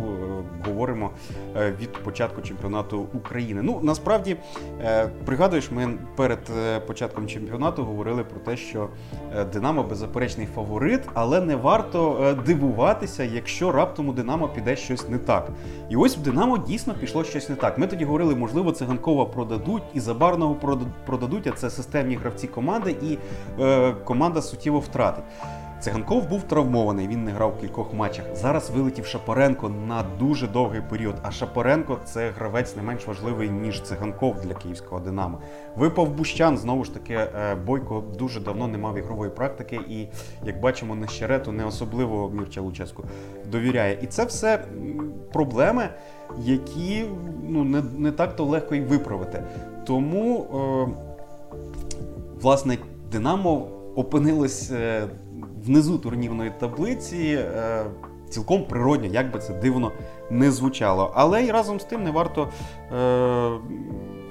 говоримо 0.66 1.12
е, 1.58 1.74
від 1.82 1.94
початку 1.94 2.42
чемпіонату 2.42 3.08
України. 3.14 3.62
Ну 3.62 3.80
насправді 3.84 4.38
е, 4.82 5.10
пригадуєш, 5.26 5.72
ми 5.72 5.94
перед 6.16 6.40
е, 6.58 6.80
початком 6.80 7.28
чемпіонату 7.28 7.84
говорили 7.84 8.24
про 8.24 8.40
те, 8.40 8.58
що 8.58 8.90
е, 9.36 9.46
Динамо 9.46 9.84
беззаперечний 9.84 10.48
фаворит, 10.56 11.02
але 11.14 11.42
не 11.42 11.56
варто 11.56 12.24
е, 12.24 12.36
дивуватися, 12.46 13.24
якщо 13.24 13.72
раптом 13.72 14.10
у 14.10 14.14
Динамо 14.14 14.48
піде 14.48 14.76
щось 14.76 15.10
не 15.10 15.18
так. 15.18 15.50
І 15.90 15.96
ось 15.96 16.18
в 16.18 16.22
Динамо 16.22 16.58
дійсно 16.58 16.94
пішло 16.94 17.24
щось 17.24 17.50
не 17.50 17.56
так. 17.56 17.78
Ми 17.78 17.88
тоді 17.88 18.06
говорили, 18.06 18.36
можливо, 18.36 18.72
циганкова 18.72 19.26
продадуть 19.26 19.84
і 19.94 20.00
Забарного 20.00 20.56
продадуть, 21.06 21.48
а 21.48 21.52
це 21.52 21.70
системні 21.70 22.16
гравці 22.16 22.48
команди. 22.48 22.96
і 23.02 23.18
команда 24.06 24.42
суттєво 24.42 24.80
втратить. 24.80 25.24
Циганков 25.80 26.30
був 26.30 26.44
травмований, 26.44 27.08
він 27.08 27.24
не 27.24 27.32
грав 27.32 27.54
в 27.58 27.62
кількох 27.62 27.94
матчах. 27.94 28.26
Зараз 28.36 28.70
вилетів 28.70 29.06
Шапоренко 29.06 29.70
на 29.70 30.04
дуже 30.20 30.48
довгий 30.48 30.82
період. 30.90 31.16
А 31.22 31.32
Шапоренко 31.32 31.98
це 32.06 32.30
гравець 32.30 32.76
не 32.76 32.82
менш 32.82 33.08
важливий, 33.08 33.50
ніж 33.50 33.82
циганков 33.82 34.40
для 34.44 34.54
київського 34.54 35.02
Динамо. 35.02 35.40
Випав 35.76 36.10
Бущан, 36.10 36.58
знову 36.58 36.84
ж 36.84 36.94
таки, 36.94 37.14
е, 37.14 37.56
Бойко 37.56 38.04
дуже 38.20 38.40
давно 38.40 38.68
не 38.68 38.78
мав 38.78 38.98
ігрової 38.98 39.32
практики, 39.32 39.80
і 39.90 40.08
як 40.44 40.60
бачимо, 40.60 40.96
Нещерету 40.96 41.52
не 41.52 41.66
особливо 41.66 42.30
Мірча 42.30 42.62
Луческу 42.62 43.04
довіряє. 43.52 44.00
І 44.02 44.08
це 44.08 44.26
все 44.26 44.64
проблеми, 45.34 45.90
які 46.40 47.06
ну 47.50 47.64
не 47.64 47.82
не 47.98 48.12
так 48.12 48.36
то 48.36 48.46
легко 48.46 48.76
й 48.76 48.82
виправити. 48.82 49.44
Тому, 49.86 50.48
е, 50.54 50.88
власне. 52.42 52.78
Динамо 53.12 53.68
опинилось 53.96 54.72
е, 54.72 55.08
внизу 55.66 55.98
турнірної 55.98 56.52
таблиці. 56.60 57.40
Е, 57.40 57.86
цілком 58.30 58.64
природньо, 58.64 59.08
як 59.08 59.32
би 59.32 59.40
це 59.40 59.54
дивно 59.54 59.92
не 60.30 60.52
звучало. 60.52 61.12
Але 61.16 61.44
й 61.44 61.52
разом 61.52 61.80
з 61.80 61.84
тим 61.84 62.04
не 62.04 62.12
варто 62.12 62.50
е, 62.92 63.50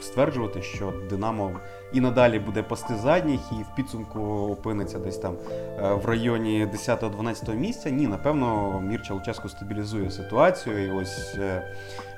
стверджувати, 0.00 0.62
що 0.62 0.92
Динамо 1.10 1.50
і 1.92 2.00
надалі 2.00 2.38
буде 2.38 2.62
пасти 2.62 2.94
задніх, 2.94 3.40
і 3.52 3.54
в 3.54 3.74
підсумку 3.76 4.20
опиниться 4.52 4.98
десь 4.98 5.18
там 5.18 5.34
е, 5.78 5.94
в 5.94 6.06
районі 6.06 6.68
10-12 6.88 7.54
місця. 7.54 7.90
Ні, 7.90 8.06
напевно, 8.06 8.80
Мірча 8.80 9.14
Луческо 9.14 9.48
стабілізує 9.48 10.10
ситуацію. 10.10 10.86
І 10.86 10.90
ось 10.90 11.34
е, 11.38 11.62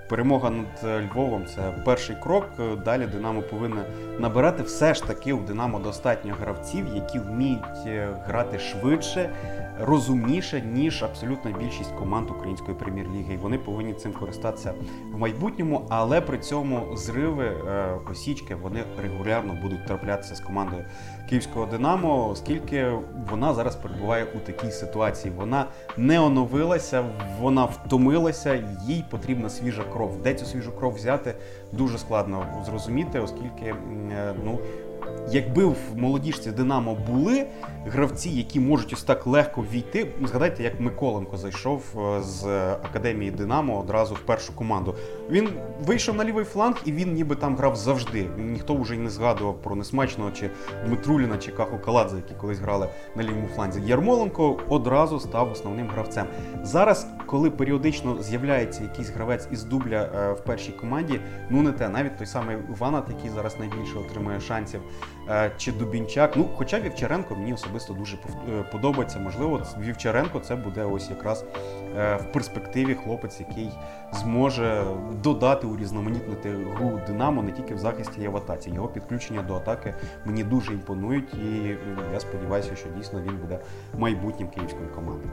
Перемога 0.08 0.50
над 0.50 0.66
е, 0.84 1.02
Львовом 1.02 1.46
це 1.46 1.72
перший 1.84 2.16
крок. 2.16 2.48
Е, 2.60 2.76
далі 2.84 3.06
Динамо 3.06 3.42
повинна 3.42 3.84
набирати 4.18 4.62
все 4.62 4.94
ж 4.94 5.06
таки 5.06 5.32
у 5.32 5.40
Динамо 5.40 5.78
достатньо 5.78 6.34
гравців, 6.40 6.86
які 6.94 7.18
вміють 7.18 7.86
е, 7.86 8.08
грати 8.26 8.58
швидше, 8.58 9.30
розумніше, 9.80 10.60
ніж 10.60 11.02
абсолютна 11.02 11.54
більшість 11.60 11.92
команд 11.98 12.30
української 12.30 12.76
прем'єр-ліги. 12.76 13.34
І 13.34 13.36
вони 13.36 13.58
повинні 13.58 13.94
цим 13.94 14.12
користатися 14.12 14.74
в 15.12 15.18
майбутньому, 15.18 15.86
але 15.88 16.20
при 16.20 16.38
цьому 16.38 16.96
зриви 16.96 17.52
осічки 18.10 18.54
вони 18.54 18.84
регулярно 19.02 19.58
будуть 19.62 19.86
траплятися 19.86 20.34
з 20.34 20.40
командою 20.40 20.84
київського 21.28 21.66
Динамо, 21.66 22.28
оскільки 22.28 22.92
вона 23.30 23.54
зараз 23.54 23.76
перебуває 23.76 24.24
у 24.24 24.38
такій 24.38 24.70
ситуації. 24.70 25.34
Вона 25.36 25.66
не 25.96 26.20
оновилася, 26.20 27.04
вона 27.40 27.64
втомилася, 27.64 28.62
їй 28.86 29.04
потрібна 29.10 29.50
свіжа 29.50 29.82
кров. 29.92 30.22
Де 30.22 30.34
цю 30.34 30.44
свіжу 30.44 30.72
кров 30.72 30.94
взяти 30.94 31.34
дуже 31.72 31.98
складно 31.98 32.46
зрозуміти, 32.66 33.20
оскільки 33.20 33.64
е, 33.64 34.34
ну 34.44 34.58
якби 35.30 35.64
в 35.64 35.76
молодіжці 35.96 36.50
Динамо 36.50 36.98
були 37.10 37.46
гравці, 37.86 38.30
які 38.30 38.60
можуть 38.60 38.92
ось 38.92 39.02
так 39.02 39.26
легко 39.26 39.64
війти. 39.72 40.06
Згадайте, 40.24 40.62
як 40.62 40.80
Миколенко 40.80 41.36
зайшов 41.36 41.82
е, 41.96 42.22
з 42.22 42.46
академії 42.72 43.30
Динамо 43.30 43.80
одразу 43.80 44.14
в 44.14 44.20
першу 44.20 44.52
команду. 44.52 44.94
Він 45.30 45.48
вийшов 45.86 46.16
на 46.16 46.24
лівий 46.24 46.44
фланг, 46.44 46.76
і 46.84 46.92
він 46.92 47.12
ніби 47.12 47.36
там 47.36 47.56
грав 47.56 47.76
завжди. 47.76 48.26
Ніхто 48.38 48.76
вже 48.76 48.94
й 48.94 48.98
не 48.98 49.10
згадував 49.10 49.62
про 49.62 49.76
Несмачного 49.76 50.30
чи 50.30 50.50
Дмитруліна 50.86 51.38
чи 51.38 51.52
Каху 51.52 51.78
Каладзе, 51.78 52.16
які 52.16 52.34
колись 52.34 52.58
грали 52.58 52.88
на 53.16 53.22
лівому 53.22 53.48
фланзі. 53.54 53.80
Ярмоленко 53.86 54.60
одразу 54.68 55.20
став 55.20 55.52
основним 55.52 55.88
гравцем. 55.88 56.26
Зараз, 56.62 57.06
коли 57.26 57.50
періодично 57.50 58.22
з'являється 58.22 58.82
якийсь 58.82 59.10
гравець 59.10 59.48
із 59.52 59.64
дубля 59.64 60.10
е, 60.14 60.32
в 60.32 60.44
першій 60.44 60.72
команді, 60.72 61.20
ну 61.50 61.62
не 61.62 61.72
те, 61.72 61.88
навіть 61.88 62.16
той 62.16 62.26
самий 62.26 62.56
Ванат, 62.68 63.04
який 63.08 63.30
зараз 63.30 63.56
найбільше 63.58 63.98
отримує 63.98 64.40
шансів. 64.40 64.80
Е, 65.30 65.50
чи 65.56 65.72
Дубінчак. 65.72 66.36
Ну, 66.36 66.48
хоча 66.56 66.80
Вівчаренко 66.80 67.34
мені 67.34 67.52
особисто 67.52 67.92
дуже 67.92 68.16
е, 68.16 68.62
подобається. 68.72 69.18
Можливо, 69.18 69.62
Вівчаренко 69.80 70.40
це 70.40 70.56
буде 70.56 70.84
ось 70.84 71.10
якраз 71.10 71.44
е, 71.96 72.16
в 72.16 72.32
перспективі 72.32 72.94
хлопець, 72.94 73.40
який 73.40 73.70
зможе 74.12 74.84
додати 75.22 75.66
урізноманітнити 75.66 76.50
гру 76.50 77.00
Динамо 77.06 77.42
не 77.42 77.52
тільки 77.52 77.74
в 77.74 77.78
захисті, 77.78 78.26
а 78.26 78.30
в 78.30 78.36
атаці. 78.36 78.70
Його 78.70 78.88
підключення 78.88 79.42
до 79.42 79.54
атаки 79.54 79.94
мені 80.24 80.44
дуже 80.44 80.72
імпонують, 80.72 81.34
і 81.34 81.76
я 82.12 82.20
сподіваюся, 82.20 82.76
що 82.76 82.88
дійсно 82.96 83.20
він 83.20 83.36
буде 83.36 83.58
майбутнім 83.98 84.48
київської 84.48 84.88
команди. 84.94 85.28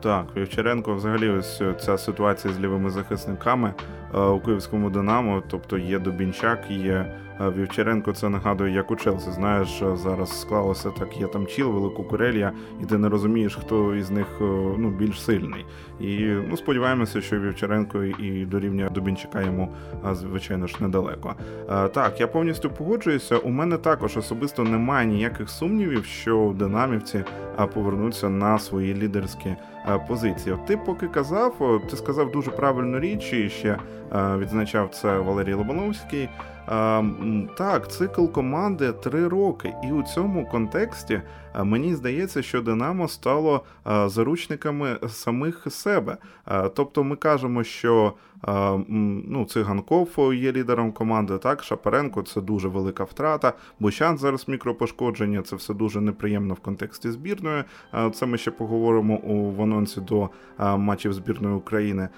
Так, 0.00 0.26
Вівчаренко, 0.36 0.94
взагалі, 0.94 1.28
ось 1.28 1.62
ця 1.80 1.98
ситуація 1.98 2.54
з 2.54 2.58
лівими 2.60 2.90
захисниками 2.90 3.74
у 4.14 4.40
київському 4.40 4.90
Динамо, 4.90 5.42
тобто 5.48 5.78
є 5.78 5.98
Дубінчак, 5.98 6.70
є 6.70 7.16
Вівчаренко 7.40 8.12
це 8.12 8.28
нагадує, 8.28 8.72
як 8.72 8.90
у 8.90 8.96
Челсі. 8.96 9.30
Знаєш, 9.30 9.82
зараз 9.94 10.40
склалося 10.40 10.90
так, 10.90 11.20
є 11.20 11.26
там 11.26 11.46
Чіл, 11.46 11.70
велику 11.70 12.04
Курелья, 12.04 12.52
і 12.82 12.86
ти 12.86 12.98
не 12.98 13.08
розумієш, 13.08 13.56
хто 13.56 13.94
із 13.94 14.10
них 14.10 14.26
ну, 14.78 14.90
більш 14.98 15.22
сильний. 15.22 15.64
І 16.00 16.18
ну, 16.48 16.56
сподіваємося, 16.56 17.20
що 17.20 17.40
Вівчаренко 17.40 18.04
і 18.04 18.46
до 18.46 18.60
рівня 18.60 18.88
Дубінчика 18.88 19.42
йому, 19.42 19.72
звичайно 20.12 20.66
ж, 20.66 20.76
недалеко. 20.80 21.34
Так, 21.92 22.20
я 22.20 22.26
повністю 22.26 22.70
погоджуюся. 22.70 23.36
У 23.36 23.50
мене 23.50 23.76
також 23.76 24.16
особисто 24.16 24.64
немає 24.64 25.06
ніяких 25.06 25.50
сумнівів, 25.50 26.04
що 26.04 26.54
динамівці 26.58 27.24
повернуться 27.74 28.28
на 28.28 28.58
свої 28.58 28.94
лідерські 28.94 29.56
позиції. 30.08 30.56
Ти 30.66 30.76
поки 30.76 31.08
казав, 31.08 31.80
ти 31.90 31.96
сказав 31.96 32.30
дуже 32.30 32.50
правильну 32.50 33.00
річ, 33.00 33.32
і 33.32 33.48
ще 33.48 33.78
відзначав 34.14 34.90
це 34.90 35.18
Валерій 35.18 35.54
Лобановський. 35.54 36.28
Так, 37.56 37.90
цикл 37.90 38.26
команди 38.26 38.92
три 38.92 39.28
роки, 39.28 39.74
і 39.84 39.92
у 39.92 40.02
цьому 40.02 40.46
контексті 40.46 41.22
мені 41.64 41.94
здається, 41.94 42.42
що 42.42 42.62
Динамо 42.62 43.08
стало 43.08 43.64
заручниками 44.06 44.98
самих 45.08 45.66
себе. 45.70 46.16
Тобто, 46.74 47.04
ми 47.04 47.16
кажемо, 47.16 47.64
що 47.64 48.12
ну, 49.28 49.44
Циганков 49.44 50.34
є 50.34 50.52
лідером 50.52 50.92
команди. 50.92 51.38
Так, 51.38 51.62
Шапаренко 51.62 52.22
це 52.22 52.40
дуже 52.40 52.68
велика 52.68 53.04
втрата. 53.04 53.52
Бущан 53.80 54.18
зараз 54.18 54.48
мікропошкодження. 54.48 55.42
Це 55.42 55.56
все 55.56 55.74
дуже 55.74 56.00
неприємно 56.00 56.54
в 56.54 56.60
контексті 56.60 57.10
збірної. 57.10 57.64
Це 58.14 58.26
ми 58.26 58.38
ще 58.38 58.50
поговоримо 58.50 59.16
у 59.16 59.50
в 59.50 59.62
анонсі 59.62 60.00
до 60.00 60.28
матчів 60.58 61.12
збірної 61.12 61.54
України. 61.54 62.08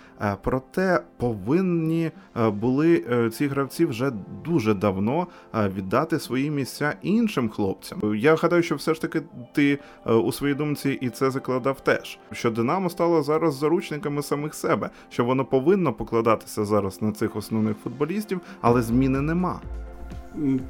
Проте 0.42 1.00
повинні 1.16 2.10
були 2.34 3.04
е, 3.10 3.30
ці 3.30 3.46
гравці 3.46 3.86
вже 3.86 4.12
дуже 4.44 4.74
давно 4.74 5.26
віддати 5.54 6.18
свої 6.18 6.50
місця 6.50 6.94
іншим 7.02 7.48
хлопцям. 7.48 8.14
Я 8.16 8.34
гадаю, 8.34 8.62
що 8.62 8.74
все 8.74 8.94
ж 8.94 9.00
таки 9.00 9.22
ти 9.52 9.78
е, 10.06 10.12
у 10.12 10.32
своїй 10.32 10.54
думці 10.54 10.98
і 11.00 11.10
це 11.10 11.30
закладав 11.30 11.80
теж. 11.80 12.18
Що 12.32 12.50
Динамо 12.50 12.90
стало 12.90 13.22
зараз 13.22 13.54
заручниками 13.54 14.22
самих 14.22 14.54
себе, 14.54 14.90
що 15.08 15.24
воно 15.24 15.44
повинно 15.44 15.92
покладатися 16.18 16.64
зараз 16.64 17.02
на 17.02 17.12
цих 17.12 17.36
основних 17.36 17.76
футболістів, 17.76 18.40
але 18.60 18.82
зміни 18.82 19.20
нема. 19.20 19.60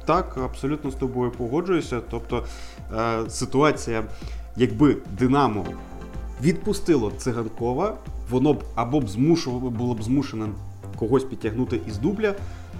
Так, 0.05 0.37
абсолютно 0.45 0.91
з 0.91 0.95
тобою 0.95 1.31
погоджуюся. 1.31 2.01
Тобто 2.09 2.45
е, 2.97 3.29
ситуація, 3.29 4.03
якби 4.55 4.97
Динамо 5.19 5.65
відпустило 6.41 7.11
циганкова, 7.17 7.97
воно 8.29 8.53
б 8.53 8.63
або 8.75 8.99
б 8.99 9.09
змушувало 9.09 9.69
було 9.69 9.93
б 9.93 10.03
змушене 10.03 10.45
когось 10.95 11.23
підтягнути 11.23 11.81
із 11.87 11.97
дубля. 11.97 12.35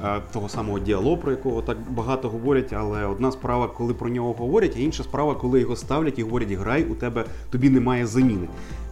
Е, 0.05 0.21
того 0.33 0.49
самого 0.49 0.79
діалогу, 0.79 1.17
про 1.17 1.31
якого 1.31 1.61
так 1.61 1.77
багато 1.89 2.29
говорять, 2.29 2.73
але 2.73 3.05
одна 3.05 3.31
справа, 3.31 3.67
коли 3.67 3.93
про 3.93 4.09
нього 4.09 4.33
говорять, 4.33 4.73
а 4.75 4.79
інша 4.79 5.03
справа, 5.03 5.35
коли 5.35 5.59
його 5.59 5.75
ставлять 5.75 6.19
і 6.19 6.23
говорять, 6.23 6.51
грай, 6.51 6.83
у 6.83 6.95
тебе 6.95 7.25
тобі 7.49 7.69
немає 7.69 8.07
заміни. 8.07 8.47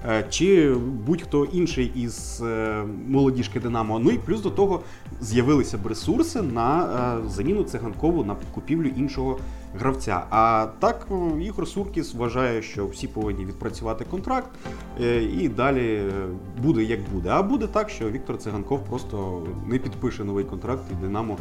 Е, 0.07 0.25
чи 0.29 0.75
будь-хто 1.05 1.45
інший 1.45 1.91
із 1.95 2.41
е, 2.45 2.83
молодіжки 3.07 3.59
Динамо. 3.59 3.99
Ну 3.99 4.11
і 4.11 4.17
плюс 4.17 4.41
до 4.41 4.49
того 4.49 4.81
з'явилися 5.21 5.77
б 5.77 5.87
ресурси 5.87 6.41
на 6.41 6.87
заміну 7.27 7.63
циганкову 7.63 8.23
на 8.23 8.35
купівлю 8.53 8.87
іншого 8.97 9.37
гравця. 9.75 10.23
А 10.29 10.67
так 10.79 11.07
Ігор 11.41 11.67
Суркіс 11.67 12.13
вважає, 12.13 12.61
що 12.61 12.87
всі 12.87 13.07
повинні 13.07 13.45
відпрацювати 13.45 14.05
контракт, 14.05 14.49
е, 15.01 15.23
і 15.23 15.49
далі 15.49 16.11
буде 16.63 16.83
як 16.83 16.99
буде. 17.13 17.29
А 17.29 17.43
буде 17.43 17.67
так, 17.67 17.89
що 17.89 18.11
Віктор 18.11 18.37
Циганков 18.37 18.85
просто 18.85 19.47
не 19.67 19.77
підпише 19.77 20.23
новий 20.23 20.45
контракт, 20.45 20.83
і 20.91 21.05
Динамо 21.05 21.37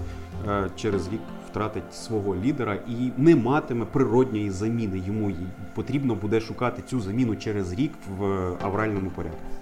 е, 0.49 0.71
через 0.76 1.09
рік 1.09 1.21
втратить 1.50 1.95
свого 1.95 2.37
лідера 2.37 2.75
і 2.75 3.12
не 3.16 3.37
матиме 3.37 3.85
природньої 3.85 4.50
заміни. 4.50 5.02
Йому 5.06 5.33
потрібно 5.75 6.14
буде 6.14 6.40
шукати 6.40 6.83
цю 6.83 7.00
заміну 7.00 7.37
через 7.37 7.73
рік 7.73 7.92
в 8.18 8.25
авральному 8.62 9.11
порядку. 9.11 9.55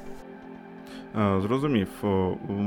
Е, 1.19 1.41
зрозумів. 1.41 1.89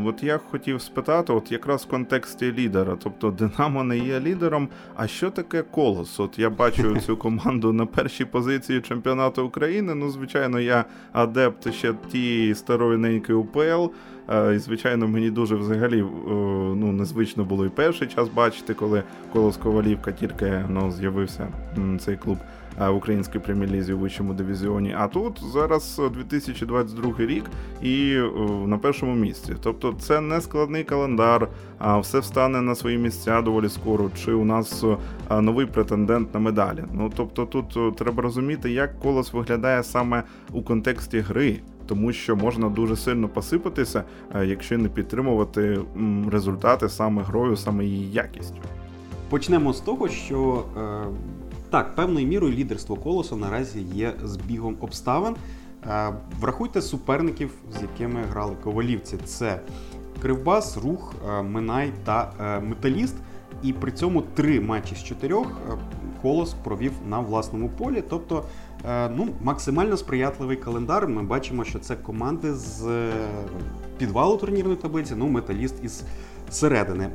От 0.06 0.24
я 0.24 0.38
хотів 0.38 0.82
спитати, 0.82 1.34
от 1.34 1.52
якраз 1.52 1.86
в 1.86 1.88
контексті 1.88 2.52
лідера, 2.52 2.98
тобто 3.04 3.32
Динамо 3.32 3.84
не 3.84 3.98
є 3.98 4.20
лідером. 4.20 4.70
А 4.96 5.08
що 5.08 5.32
таке 5.32 5.62
колос? 5.62 6.20
От 6.20 6.40
я 6.40 6.50
бачу 6.50 7.00
цю 7.00 7.18
команду 7.18 7.74
на 7.74 7.86
першій 7.86 8.26
позиції 8.26 8.82
чемпіонату 8.82 9.46
України. 9.46 9.96
Ну, 9.96 10.10
звичайно, 10.10 10.60
я 10.60 10.86
адепт 11.12 11.74
ще 11.74 11.94
тієї 12.12 12.56
старої 12.56 12.98
неньки 12.98 13.34
УПЛ. 13.34 13.86
Е, 14.30 14.56
і, 14.56 14.60
звичайно, 14.60 15.08
мені 15.08 15.30
дуже 15.30 15.56
взагалі 15.56 16.06
ну, 16.76 16.92
незвично 16.92 17.46
було 17.46 17.66
і 17.66 17.70
перший 17.70 18.08
час 18.08 18.30
бачити, 18.30 18.74
коли 18.74 19.04
колос 19.34 19.58
Ковалівка 19.58 20.12
тільки 20.12 20.66
ну, 20.70 20.92
з'явився 20.92 21.48
цей 22.00 22.18
клуб. 22.18 22.38
Е, 22.82 22.90
в 22.90 22.96
українській 22.96 23.40
прем'єр-лізі 23.40 23.94
у 23.94 23.98
вищому 23.98 24.34
дивізіоні. 24.34 24.96
А 24.98 25.08
тут 25.08 25.42
зараз 25.54 26.02
2022 26.14 27.14
рік 27.18 27.46
і 27.82 28.12
е, 28.12 28.32
на 28.66 28.78
першому 28.78 29.16
місці. 29.16 29.56
Тобто, 29.62 29.94
це 30.00 30.22
не 30.22 30.42
складний 30.42 30.84
календар, 30.84 31.48
а 31.78 32.00
все 32.00 32.20
встане 32.20 32.62
на 32.62 32.76
свої 32.76 32.98
місця 32.98 33.42
доволі 33.42 33.70
скоро. 33.70 34.10
Чи 34.26 34.34
у 34.34 34.46
нас 34.46 34.84
е, 35.30 35.42
новий 35.42 35.66
претендент 35.66 36.34
на 36.34 36.40
медалі? 36.40 36.84
Ну 36.94 37.12
тобто, 37.16 37.46
тут 37.46 37.98
треба 37.98 38.24
розуміти, 38.24 38.72
як 38.72 39.00
колос 39.00 39.34
виглядає 39.34 39.84
саме 39.84 40.24
у 40.52 40.62
контексті 40.62 41.20
гри. 41.20 41.60
Тому 41.86 42.14
що 42.14 42.36
можна 42.36 42.70
дуже 42.70 42.96
сильно 42.96 43.28
посипатися, 43.28 44.04
якщо 44.44 44.78
не 44.78 44.90
підтримувати 44.90 45.80
результати 46.32 46.90
саме 46.90 47.24
грою, 47.24 47.58
саме 47.58 47.86
її 47.86 48.12
якістю. 48.12 48.62
Почнемо 49.30 49.74
з 49.74 49.80
того, 49.80 50.10
що 50.10 50.64
так, 51.70 51.96
певною 51.96 52.28
мірою 52.28 52.54
лідерство 52.54 52.96
колосу 52.96 53.36
наразі 53.36 53.82
є 53.82 54.14
збігом 54.24 54.78
обставин. 54.80 55.36
Е, 55.86 56.14
врахуйте 56.40 56.82
суперників, 56.82 57.52
з 57.80 57.82
якими 57.82 58.24
грали 58.24 58.56
ковалівці. 58.64 59.18
Це 59.26 59.60
Кривбас, 60.22 60.78
Рух, 60.78 61.16
е, 61.30 61.42
Минай 61.42 61.92
та 62.04 62.34
е, 62.40 62.60
Металіст. 62.60 63.16
І 63.64 63.74
при 63.74 63.92
цьому 63.92 64.22
три 64.22 64.62
матчі 64.62 64.96
з 64.96 65.04
чотирьох 65.04 65.48
колос 66.22 66.54
провів 66.54 66.92
на 67.10 67.20
власному 67.20 67.70
полі. 67.70 68.04
Тобто 68.10 68.44
ну, 68.88 69.28
максимально 69.42 69.98
сприятливий 69.98 70.58
календар. 70.58 71.08
Ми 71.08 71.24
бачимо, 71.24 71.64
що 71.64 71.80
це 71.80 71.96
команди 71.96 72.54
з 72.54 73.10
підвалу 73.98 74.38
турнірної 74.38 74.76
таблиці, 74.76 75.14
ну 75.18 75.28
металіст 75.28 75.84
із 75.84 76.04
середини. 76.50 77.10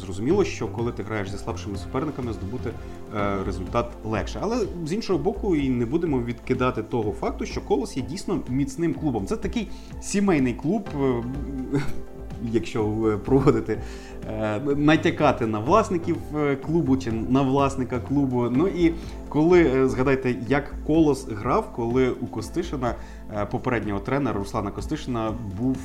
Зрозуміло, 0.00 0.44
що 0.44 0.68
коли 0.68 0.92
ти 0.92 1.02
граєш 1.02 1.30
зі 1.30 1.38
слабшими 1.38 1.76
суперниками, 1.76 2.32
здобути 2.32 2.70
е, 3.16 3.36
результат 3.46 3.90
легше. 4.04 4.38
Але 4.42 4.66
з 4.84 4.92
іншого 4.92 5.18
боку, 5.18 5.56
і 5.56 5.70
не 5.70 5.86
будемо 5.86 6.22
відкидати 6.22 6.82
того 6.82 7.12
факту, 7.12 7.46
що 7.46 7.60
колос 7.60 7.96
є 7.96 8.02
дійсно 8.02 8.40
міцним 8.48 8.94
клубом. 8.94 9.26
Це 9.26 9.36
такий 9.36 9.68
сімейний 10.00 10.54
клуб. 10.54 10.88
Е, 11.74 11.80
якщо 12.52 12.84
проводити, 13.24 13.80
е, 14.30 14.60
натякати 14.76 15.46
на 15.46 15.58
власників 15.58 16.16
клубу 16.66 16.96
чи 16.96 17.12
на 17.12 17.42
власника 17.42 17.98
клубу. 17.98 18.50
Ну 18.50 18.68
і 18.68 18.94
коли 19.28 19.88
згадайте, 19.88 20.34
як 20.48 20.74
колос 20.86 21.28
грав, 21.28 21.72
коли 21.76 22.10
у 22.10 22.26
Костишина 22.26 22.94
попереднього 23.50 24.00
тренера 24.00 24.38
Руслана 24.38 24.70
Костишина 24.70 25.32
був 25.58 25.78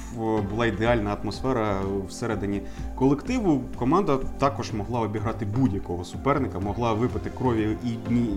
була 0.52 0.66
ідеальна 0.66 1.18
атмосфера 1.22 1.82
всередині 2.08 2.62
колективу. 2.96 3.64
Команда 3.76 4.18
також 4.38 4.72
могла 4.74 5.00
обіграти 5.00 5.46
будь-якого 5.46 6.04
суперника, 6.04 6.60
могла 6.60 6.94
випити 6.94 7.30
крові 7.38 7.78
і 7.86 7.90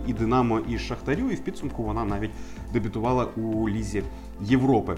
і 0.06 0.12
Динамо, 0.12 0.60
і 0.68 0.78
Шахтарю. 0.78 1.30
І 1.30 1.34
в 1.34 1.40
підсумку 1.40 1.82
вона 1.82 2.04
навіть 2.04 2.30
дебютувала 2.72 3.24
у 3.24 3.68
лізі 3.68 4.02
Європи. 4.40 4.96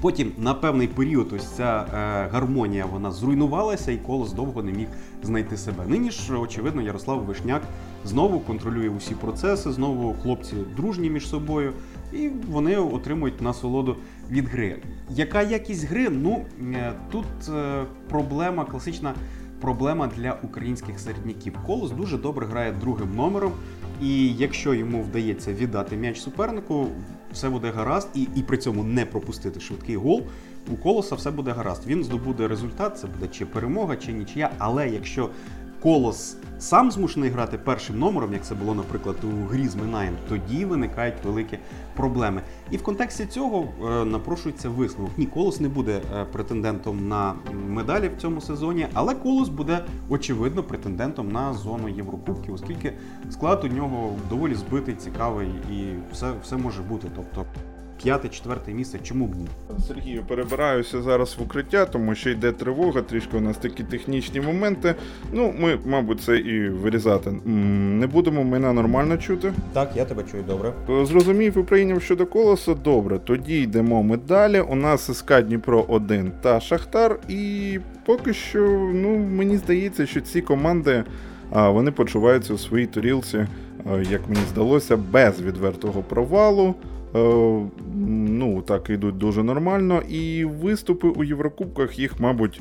Потім 0.00 0.32
на 0.38 0.54
певний 0.54 0.88
період 0.88 1.32
ось 1.32 1.46
ця 1.46 1.86
е, 1.94 2.28
гармонія 2.32 2.86
вона 2.86 3.10
зруйнувалася, 3.10 3.92
і 3.92 3.96
колос 3.96 4.32
довго 4.32 4.62
не 4.62 4.72
міг 4.72 4.86
знайти 5.22 5.56
себе. 5.56 5.84
Нині 5.86 6.10
ж, 6.10 6.36
очевидно, 6.36 6.82
Ярослав 6.82 7.24
Вишняк 7.24 7.62
знову 8.04 8.40
контролює 8.40 8.88
усі 8.88 9.14
процеси, 9.14 9.72
знову 9.72 10.14
хлопці 10.22 10.54
дружні 10.76 11.10
між 11.10 11.28
собою, 11.28 11.72
і 12.16 12.30
вони 12.48 12.76
отримують 12.76 13.40
насолоду 13.40 13.96
від 14.30 14.48
гри. 14.48 14.76
Яка 15.10 15.42
якість 15.42 15.84
гри? 15.84 16.08
Ну 16.10 16.44
е, 16.74 16.92
тут 17.10 17.26
е, 17.48 17.84
проблема, 18.08 18.64
класична 18.64 19.14
проблема 19.60 20.10
для 20.16 20.36
українських 20.42 21.00
середняків. 21.00 21.52
Колос 21.66 21.90
дуже 21.90 22.18
добре 22.18 22.46
грає 22.46 22.72
другим 22.72 23.14
номером, 23.16 23.52
і 24.02 24.28
якщо 24.28 24.74
йому 24.74 25.02
вдається 25.02 25.52
віддати 25.52 25.96
м'яч 25.96 26.20
супернику, 26.20 26.86
все 27.32 27.50
буде 27.50 27.70
гаразд, 27.70 28.08
і 28.14 28.28
і 28.36 28.42
при 28.42 28.58
цьому 28.58 28.84
не 28.84 29.06
пропустити 29.06 29.60
швидкий 29.60 29.96
гол. 29.96 30.22
У 30.72 30.76
колоса 30.76 31.14
все 31.14 31.30
буде 31.30 31.50
гаразд. 31.50 31.86
Він 31.86 32.04
здобуде 32.04 32.48
результат, 32.48 32.98
це 32.98 33.06
буде 33.06 33.28
чи 33.28 33.46
перемога, 33.46 33.96
чи 33.96 34.12
нічия. 34.12 34.50
Але 34.58 34.88
якщо 34.88 35.30
колос 35.82 36.36
сам 36.58 36.90
змушений 36.90 37.30
грати 37.30 37.58
першим 37.58 37.98
номером, 37.98 38.32
як 38.32 38.44
це 38.44 38.54
було, 38.54 38.74
наприклад, 38.74 39.16
у 39.24 39.46
грі 39.52 39.68
з 39.68 39.76
Минаєм, 39.76 40.14
тоді 40.28 40.64
виникають 40.64 41.14
великі 41.24 41.58
проблеми. 41.96 42.42
І 42.70 42.76
в 42.76 42.82
контексті 42.82 43.26
цього 43.26 43.68
е, 43.84 44.04
напрошується 44.04 44.68
висновок. 44.68 45.10
Ні, 45.16 45.26
колос 45.26 45.60
не 45.60 45.68
буде 45.68 46.00
е, 46.16 46.24
претендентом 46.24 47.08
на 47.08 47.34
медалі 47.68 48.10
в 48.16 48.20
цьому 48.20 48.40
сезоні, 48.40 48.86
але 48.92 49.14
колос 49.14 49.48
буде 49.48 49.84
очевидно 50.08 50.62
претендентом 50.62 51.32
на 51.32 51.54
зону 51.54 51.88
Єврокубків, 51.88 52.54
оскільки 52.54 52.92
склад 53.30 53.64
у 53.64 53.68
нього 53.68 54.12
доволі 54.30 54.54
збитий, 54.54 54.94
цікавий 54.94 55.48
і 55.48 55.94
все, 56.12 56.32
все 56.42 56.56
може 56.56 56.82
бути. 56.82 57.08
Тобто 57.16 57.44
п'яте-четверте 58.02 58.72
місце. 58.72 58.98
Чому 59.02 59.26
б 59.26 59.34
ні? 59.34 59.46
Сергію, 59.88 60.22
перебираюся 60.28 61.02
зараз 61.02 61.36
в 61.38 61.42
укриття, 61.42 61.84
тому 61.84 62.14
що 62.14 62.30
йде 62.30 62.52
тривога, 62.52 63.02
трішки 63.02 63.36
у 63.36 63.40
нас 63.40 63.56
такі 63.56 63.84
технічні 63.84 64.40
моменти. 64.40 64.94
Ну, 65.32 65.54
ми, 65.58 65.78
мабуть, 65.86 66.20
це 66.20 66.36
і 66.38 66.68
вирізати 66.68 67.30
не 67.96 68.06
будемо. 68.06 68.44
Мене 68.44 68.72
нормально 68.72 69.16
чути. 69.16 69.52
Так, 69.72 69.90
я 69.96 70.04
тебе 70.04 70.22
чую 70.30 70.42
добре. 70.42 70.72
Зрозумів 71.06 71.58
і 71.58 71.62
прийняв 71.62 72.02
щодо 72.02 72.26
колоса. 72.26 72.74
Добре, 72.74 73.18
тоді 73.18 73.60
йдемо 73.60 74.02
ми 74.02 74.16
далі. 74.16 74.60
У 74.60 74.74
нас 74.74 75.18
СК 75.18 75.42
Дніпро 75.42 75.84
1 75.88 76.32
та 76.40 76.60
Шахтар. 76.60 77.18
І 77.28 77.78
поки 78.04 78.34
що, 78.34 78.90
ну 78.94 79.18
мені 79.18 79.56
здається, 79.56 80.06
що 80.06 80.20
ці 80.20 80.40
команди. 80.40 81.04
А 81.50 81.70
вони 81.70 81.90
почуваються 81.90 82.54
у 82.54 82.58
своїй 82.58 82.86
турілці, 82.86 83.46
як 84.10 84.28
мені 84.28 84.40
здалося, 84.52 84.96
без 84.96 85.42
відвертого 85.42 86.02
провалу. 86.02 86.74
Е, 87.16 87.60
ну 87.96 88.62
так 88.62 88.90
йдуть 88.90 89.18
дуже 89.18 89.42
нормально. 89.42 90.02
І 90.08 90.44
виступи 90.44 91.08
у 91.08 91.24
Єврокубках 91.24 91.98
їх, 91.98 92.20
мабуть, 92.20 92.60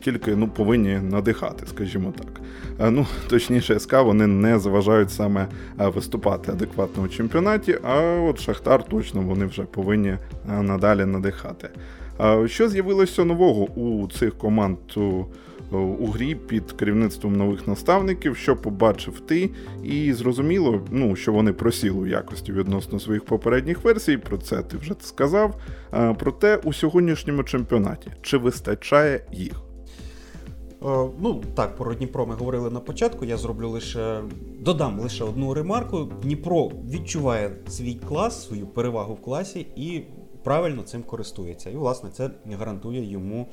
тільки 0.00 0.36
ну, 0.36 0.48
повинні 0.48 0.98
надихати, 0.98 1.66
скажімо 1.66 2.12
так. 2.18 2.40
Е, 2.86 2.90
ну, 2.90 3.06
Точніше, 3.28 3.80
СК 3.80 3.92
вони 3.92 4.26
не 4.26 4.58
заважають 4.58 5.10
саме 5.10 5.48
виступати 5.78 6.52
адекватно 6.52 7.02
у 7.02 7.08
чемпіонаті, 7.08 7.78
а 7.82 8.00
от 8.00 8.40
Шахтар 8.40 8.84
точно 8.84 9.20
вони 9.20 9.46
вже 9.46 9.62
повинні 9.62 10.16
надалі 10.60 11.04
надихати. 11.04 11.68
Що 12.46 12.68
з'явилося 12.68 13.24
нового 13.24 13.64
у 13.64 14.08
цих 14.08 14.38
команд? 14.38 14.78
Е, 15.74 15.76
у 15.76 16.06
грі 16.06 16.34
під 16.34 16.72
керівництвом 16.72 17.36
нових 17.36 17.68
наставників, 17.68 18.36
що 18.36 18.56
побачив 18.56 19.20
ти, 19.20 19.50
і 19.82 20.12
зрозуміло, 20.12 20.80
ну, 20.90 21.16
що 21.16 21.32
вони 21.32 21.52
просіли 21.52 21.98
у 22.00 22.06
якості 22.06 22.52
відносно 22.52 23.00
своїх 23.00 23.24
попередніх 23.24 23.84
версій. 23.84 24.16
Про 24.16 24.38
це 24.38 24.62
ти 24.62 24.76
вже 24.76 24.94
сказав. 25.00 25.60
Е, 25.94 26.16
проте 26.18 26.56
у 26.56 26.72
сьогоднішньому 26.72 27.44
чемпіонаті 27.44 28.10
чи 28.22 28.38
вистачає 28.38 29.26
їх? 29.32 29.52
Е, 30.82 31.08
ну 31.20 31.42
так, 31.54 31.76
про 31.76 31.94
Дніпро 31.94 32.26
ми 32.26 32.34
говорили 32.34 32.70
на 32.70 32.80
початку. 32.80 33.24
Я 33.24 33.36
зроблю 33.36 33.68
лише 33.68 34.20
додам 34.60 35.00
лише 35.00 35.24
одну 35.24 35.54
ремарку. 35.54 36.08
Дніпро 36.22 36.70
відчуває 36.90 37.50
свій 37.68 37.94
клас, 37.94 38.46
свою 38.46 38.66
перевагу 38.66 39.14
в 39.14 39.22
класі 39.22 39.66
і 39.76 40.02
правильно 40.44 40.82
цим 40.82 41.02
користується. 41.02 41.70
І, 41.70 41.76
власне, 41.76 42.10
це 42.12 42.30
гарантує 42.58 43.10
йому 43.10 43.48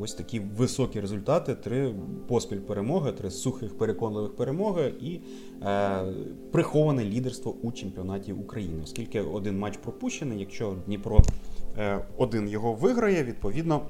ось 0.00 0.14
такі 0.14 0.40
високі 0.40 1.00
результати: 1.00 1.54
три 1.54 1.94
поспіль 2.28 2.58
перемоги, 2.58 3.12
три 3.12 3.30
сухих 3.30 3.78
переконливих 3.78 4.36
перемоги 4.36 4.94
і 5.00 5.20
е, 5.62 6.02
приховане 6.52 7.04
лідерство 7.04 7.56
у 7.62 7.72
чемпіонаті 7.72 8.32
України, 8.32 8.80
оскільки 8.84 9.20
один 9.20 9.58
матч 9.58 9.76
пропущений. 9.76 10.40
Якщо 10.40 10.76
Дніпро 10.86 11.22
е, 11.78 12.04
один 12.16 12.48
його 12.48 12.72
виграє, 12.72 13.24
відповідно 13.24 13.82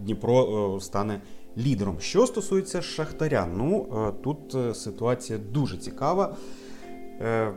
Дніпро 0.00 0.76
е, 0.76 0.80
стане 0.80 1.20
лідером. 1.58 1.96
Що 2.00 2.26
стосується 2.26 2.82
Шахтаря, 2.82 3.46
ну 3.56 3.86
е, 3.92 4.22
тут 4.22 4.54
е, 4.54 4.74
ситуація 4.74 5.38
дуже 5.52 5.76
цікава. 5.76 6.36
Е, 7.20 7.52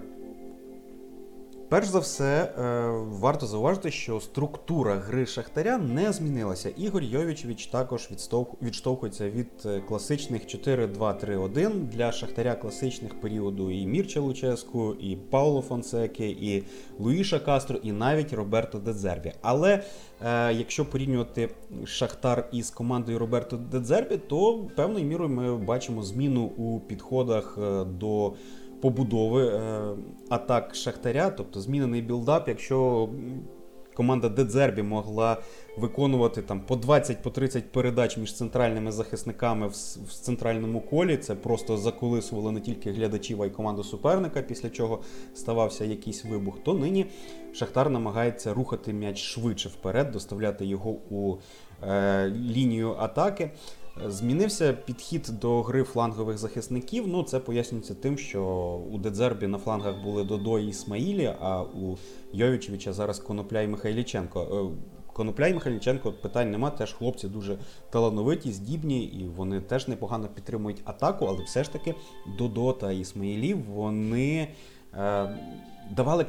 Перш 1.73 1.87
за 1.87 1.99
все, 1.99 2.43
е, 2.43 2.87
варто 3.19 3.47
зауважити, 3.47 3.91
що 3.91 4.19
структура 4.19 4.95
гри 4.95 5.25
Шахтаря 5.25 5.77
не 5.77 6.13
змінилася. 6.13 6.69
Ігор 6.69 7.03
Йовічевич 7.03 7.67
також 7.67 8.09
відштовхується 8.61 9.29
від 9.29 9.47
е, 9.65 9.81
класичних 9.87 10.41
4-2-3-1 10.41 11.69
для 11.69 12.11
Шахтаря 12.11 12.55
класичних 12.55 13.21
періоду 13.21 13.71
і 13.71 13.85
Мірча 13.85 14.19
Луческу, 14.19 14.93
і 14.93 15.15
Пауло 15.15 15.61
Фонсеки, 15.61 16.29
і 16.29 16.63
Луїша 16.99 17.39
Кастро, 17.39 17.79
і 17.83 17.91
навіть 17.91 18.33
Роберто 18.33 18.79
Дедзербі. 18.79 19.33
Але 19.41 19.83
е, 20.25 20.53
якщо 20.53 20.85
порівнювати 20.85 21.49
Шахтар 21.85 22.49
із 22.51 22.69
командою 22.69 23.19
Роберто 23.19 23.57
Дедзербі, 23.57 24.17
то 24.17 24.57
певною 24.75 25.05
мірою 25.05 25.29
ми 25.29 25.57
бачимо 25.57 26.03
зміну 26.03 26.41
у 26.43 26.79
підходах 26.79 27.57
до 27.99 28.33
побудови 28.83 29.47
е, 29.47 29.81
атак 30.29 30.75
Шахтаря, 30.75 31.29
тобто 31.29 31.61
змінений 31.61 32.01
build-up, 32.01 32.47
якщо 32.47 33.09
команда 33.93 34.29
Дедзербі 34.29 34.81
могла 34.81 35.37
виконувати 35.77 36.41
там 36.41 36.61
по 36.61 36.75
20-30 36.75 37.61
по 37.61 37.69
передач 37.71 38.17
між 38.17 38.33
центральними 38.33 38.91
захисниками 38.91 39.67
в, 39.67 39.71
в 40.07 40.13
центральному 40.13 40.81
колі, 40.81 41.17
це 41.17 41.35
просто 41.35 41.77
заколисувало 41.77 42.51
не 42.51 42.59
тільки 42.59 42.91
глядачів, 42.91 43.41
а 43.41 43.45
й 43.45 43.49
команду 43.49 43.83
суперника, 43.83 44.41
після 44.41 44.69
чого 44.69 44.99
ставався 45.35 45.85
якийсь 45.85 46.25
вибух, 46.25 46.59
то 46.63 46.73
нині 46.73 47.05
Шахтар 47.53 47.89
намагається 47.89 48.53
рухати 48.53 48.93
м'яч 48.93 49.17
швидше 49.17 49.69
вперед, 49.69 50.11
доставляти 50.11 50.65
його 50.65 50.89
у 50.89 51.35
е, 51.87 52.29
лінію 52.29 52.95
атаки. 52.99 53.51
Змінився 53.97 54.73
підхід 54.73 55.29
до 55.41 55.61
гри 55.61 55.83
флангових 55.83 56.37
захисників. 56.37 57.07
Ну, 57.07 57.23
це 57.23 57.39
пояснюється 57.39 57.93
тим, 57.95 58.17
що 58.17 58.43
у 58.91 58.97
Дедзербі 58.97 59.47
на 59.47 59.57
флангах 59.57 60.03
були 60.03 60.23
Додо 60.23 60.59
і 60.59 60.67
Ісмаїлі, 60.67 61.33
а 61.39 61.61
у 61.61 61.97
Йовічевича 62.33 62.93
зараз 62.93 63.19
Конопля 63.19 63.61
і 63.61 63.67
Михайліченко. 63.67 64.41
Е, 64.41 64.93
Конопля 65.13 65.47
і 65.47 65.53
Михайліченко 65.53 66.11
питань 66.11 66.51
нема, 66.51 66.69
теж 66.69 66.93
хлопці 66.93 67.27
дуже 67.27 67.57
талановиті, 67.89 68.51
здібні, 68.51 69.05
і 69.05 69.27
вони 69.27 69.61
теж 69.61 69.87
непогано 69.87 70.27
підтримують 70.27 70.81
атаку, 70.83 71.25
але 71.25 71.43
все 71.43 71.63
ж 71.63 71.71
таки 71.71 71.95
Додо 72.37 72.73
та 72.73 72.91
Ісмаїлів 72.91 73.65
вони 73.65 74.47
е, 74.93 75.37
давали 75.91 76.25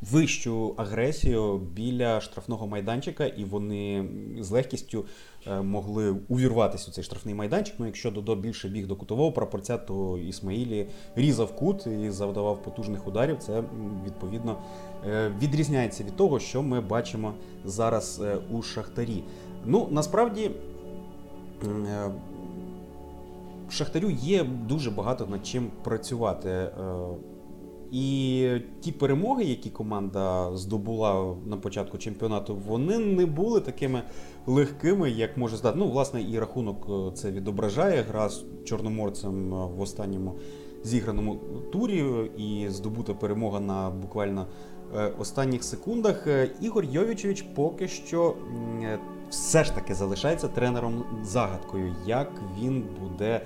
вищу 0.00 0.74
агресію 0.76 1.58
біля 1.58 2.20
штрафного 2.20 2.66
майданчика, 2.66 3.26
і 3.26 3.44
вони 3.44 4.08
з 4.40 4.50
легкістю 4.50 5.04
могли 5.62 6.16
увірватися 6.28 6.86
у 6.90 6.92
цей 6.92 7.04
штрафний 7.04 7.34
майданчик. 7.34 7.74
Ну, 7.78 7.86
якщо 7.86 8.10
Додо 8.10 8.36
більше 8.36 8.68
біг 8.68 8.86
до 8.86 8.96
кутового 8.96 9.32
прапорця, 9.32 9.78
то 9.78 10.18
Ісмаїлі 10.18 10.88
різав 11.16 11.56
кут 11.56 11.86
і 11.86 12.10
завдавав 12.10 12.62
потужних 12.62 13.06
ударів. 13.06 13.38
Це 13.38 13.62
відповідно 14.06 14.56
е, 15.06 15.32
відрізняється 15.42 16.04
від 16.04 16.16
того, 16.16 16.38
що 16.38 16.62
ми 16.62 16.80
бачимо 16.80 17.34
зараз 17.64 18.20
е, 18.24 18.36
у 18.50 18.62
Шахтарі. 18.62 19.24
Ну, 19.64 19.88
насправді. 19.90 20.50
Шахтарю 23.70 24.10
є 24.10 24.44
дуже 24.44 24.90
багато 24.90 25.26
над 25.26 25.46
чим 25.46 25.70
працювати. 25.82 26.70
І 27.92 28.48
ті 28.80 28.92
перемоги, 28.92 29.44
які 29.44 29.70
команда 29.70 30.56
здобула 30.56 31.34
на 31.46 31.56
початку 31.56 31.98
чемпіонату, 31.98 32.56
вони 32.66 32.98
не 32.98 33.26
були 33.26 33.60
такими 33.60 34.02
легкими, 34.46 35.10
як 35.10 35.36
може 35.36 35.56
здати. 35.56 35.78
Ну, 35.78 35.88
власне, 35.88 36.22
і 36.22 36.38
рахунок 36.38 36.86
е, 36.90 37.16
це 37.16 37.30
відображає. 37.30 38.02
Гра 38.02 38.28
з 38.28 38.44
чорноморцем 38.64 39.54
е, 39.54 39.66
в 39.76 39.80
останньому 39.80 40.34
зіграному 40.84 41.40
турі 41.72 42.04
і 42.36 42.68
здобута 42.68 43.14
перемога 43.14 43.60
на 43.60 43.90
буквально 43.90 44.46
е, 44.96 45.12
останніх 45.18 45.64
секундах. 45.64 46.26
Ігор 46.60 46.84
Йовічевич 46.84 47.42
поки 47.42 47.88
що 47.88 48.36
все 49.30 49.64
ж 49.64 49.74
таки 49.74 49.94
залишається 49.94 50.48
тренером 50.48 51.04
загадкою, 51.22 51.94
як 52.06 52.30
він 52.60 52.84
буде 53.00 53.40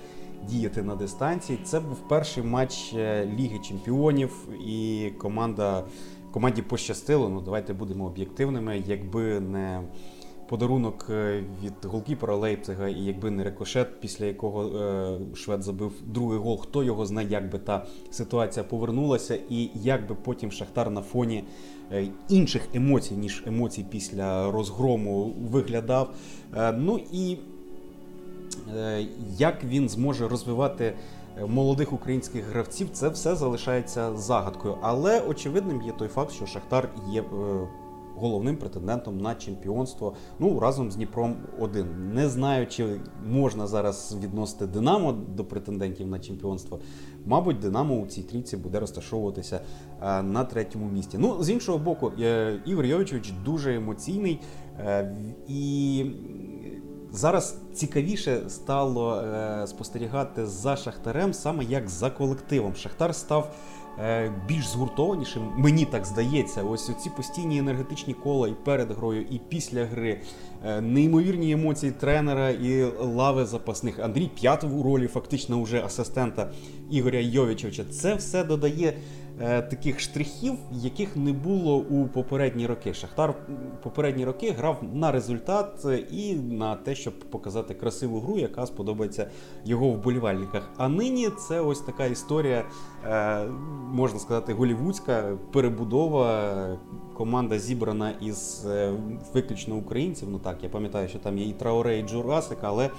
діяти 0.48 0.82
на 0.82 0.96
дистанції. 0.96 1.58
Це 1.64 1.80
був 1.80 2.08
перший 2.08 2.42
матч 2.42 2.92
е, 2.94 3.26
Ліги 3.38 3.58
Чемпіонів, 3.58 4.48
і 4.66 5.10
команда 5.18 5.84
команді 6.30 6.62
пощастило. 6.62 7.28
Ну 7.28 7.40
давайте 7.40 7.72
будемо 7.72 8.06
об'єктивними. 8.06 8.82
Якби 8.86 9.40
не 9.40 9.82
подарунок 10.48 11.06
е, 11.10 11.44
від 11.64 11.72
голкіпера 11.84 12.36
Лейпцига, 12.36 12.88
і 12.88 13.00
якби 13.00 13.30
не 13.30 13.44
рикошет, 13.44 14.00
після 14.00 14.26
якого 14.26 14.78
е, 14.78 15.18
Швед 15.34 15.62
забив 15.62 15.92
другий 16.06 16.38
гол, 16.38 16.60
хто 16.60 16.84
його 16.84 17.06
знає, 17.06 17.28
як 17.30 17.50
би 17.52 17.58
та 17.58 17.86
ситуація 18.10 18.64
повернулася, 18.64 19.38
і 19.50 19.70
як 19.74 20.08
би 20.08 20.14
потім 20.14 20.52
Шахтар 20.52 20.90
на 20.90 21.02
фоні. 21.02 21.44
Інших 22.28 22.62
емоцій, 22.74 23.14
ніж 23.14 23.42
емоцій 23.46 23.86
після 23.90 24.50
розгрому 24.50 25.34
виглядав. 25.50 26.14
Ну 26.74 27.00
і 27.12 27.36
як 29.38 29.64
він 29.64 29.88
зможе 29.88 30.28
розвивати 30.28 30.94
е, 31.38 31.46
молодих 31.46 31.92
українських 31.92 32.44
гравців, 32.44 32.88
це 32.92 33.08
все 33.08 33.36
залишається 33.36 34.16
загадкою. 34.16 34.78
Але 34.82 35.20
очевидним 35.20 35.82
є 35.82 35.92
той 35.92 36.08
факт, 36.08 36.32
що 36.32 36.46
Шахтар 36.46 36.88
є 37.10 37.20
е, 37.20 37.24
головним 38.16 38.56
претендентом 38.56 39.20
на 39.20 39.34
чемпіонство. 39.34 40.14
Ну 40.38 40.60
разом 40.60 40.90
з 40.90 40.96
Дніпром 40.96 41.36
один. 41.58 41.86
Не 42.14 42.28
знаю, 42.28 42.66
чи 42.66 43.00
можна 43.26 43.66
зараз 43.66 44.16
відносити 44.22 44.66
Динамо 44.66 45.12
до 45.12 45.44
претендентів 45.44 46.06
на 46.06 46.18
чемпіонство. 46.18 46.80
Мабуть, 47.26 47.58
Динамо 47.58 47.94
у 48.00 48.06
цій 48.06 48.22
трійці 48.22 48.56
буде 48.56 48.80
розташовуватися 48.80 49.60
е, 50.02 50.22
на 50.22 50.44
третьому 50.44 50.90
місці. 50.90 51.18
Ну, 51.20 51.42
з 51.42 51.50
іншого 51.50 51.78
боку, 51.78 52.12
е, 52.20 52.60
Ігор 52.66 52.84
Йовичович 52.84 53.32
дуже 53.44 53.74
емоційний 53.74 54.40
і. 55.48 56.04
Зараз 57.16 57.56
цікавіше 57.74 58.40
стало 58.48 59.24
спостерігати 59.66 60.46
за 60.46 60.76
Шахтарем 60.76 61.34
саме 61.34 61.64
як 61.64 61.88
за 61.88 62.10
колективом. 62.10 62.74
Шахтар 62.74 63.14
став 63.14 63.52
Е, 63.98 64.32
більш 64.48 64.68
згуртованішим. 64.68 65.42
Мені 65.56 65.84
так 65.84 66.04
здається, 66.04 66.62
ось 66.62 66.90
ці 67.02 67.10
постійні 67.10 67.58
енергетичні 67.58 68.14
кола 68.14 68.48
і 68.48 68.54
перед 68.64 68.90
грою, 68.90 69.22
і 69.30 69.40
після 69.48 69.84
гри, 69.84 70.20
е, 70.64 70.80
неймовірні 70.80 71.52
емоції 71.52 71.92
тренера 71.92 72.50
і 72.50 72.84
лави 73.00 73.46
запасних. 73.46 73.98
Андрій 73.98 74.30
П'ятов 74.34 74.78
у 74.78 74.82
ролі 74.82 75.06
фактично 75.06 75.62
вже 75.62 75.84
асистента 75.84 76.50
Ігоря 76.90 77.20
Йовічовича. 77.20 77.84
Це 77.84 78.14
все 78.14 78.44
додає. 78.44 78.94
Е, 79.40 79.62
таких 79.62 80.00
штрихів, 80.00 80.54
яких 80.72 81.16
не 81.16 81.32
було 81.32 81.76
у 81.76 82.08
попередні 82.08 82.66
роки. 82.66 82.94
Шахтар 82.94 83.34
попередні 83.82 84.24
роки 84.24 84.50
грав 84.50 84.82
на 84.92 85.12
результат 85.12 85.86
і 86.10 86.34
на 86.34 86.76
те, 86.76 86.94
щоб 86.94 87.18
показати 87.18 87.74
красиву 87.74 88.20
гру, 88.20 88.38
яка 88.38 88.66
сподобається 88.66 89.30
його 89.64 89.88
вболівальниках. 89.88 90.70
А 90.76 90.88
нині 90.88 91.28
це 91.48 91.60
ось 91.60 91.80
така 91.80 92.06
історія, 92.06 92.64
е, 93.04 93.44
можна 93.92 94.18
сказати, 94.18 94.52
голівудська 94.52 95.38
перебудова. 95.52 96.78
Команда 97.14 97.58
зібрана 97.58 98.12
із 98.20 98.66
е, 98.66 98.92
виключно 99.34 99.76
українців. 99.76 100.28
Ну 100.30 100.38
так, 100.38 100.62
я 100.62 100.68
пам'ятаю, 100.68 101.08
що 101.08 101.18
там 101.18 101.38
є 101.38 101.48
і 101.48 101.52
Траоре, 101.52 101.98
і 101.98 102.02
Джурасик, 102.02 102.58
але 102.62 102.84
Е, 102.84 102.90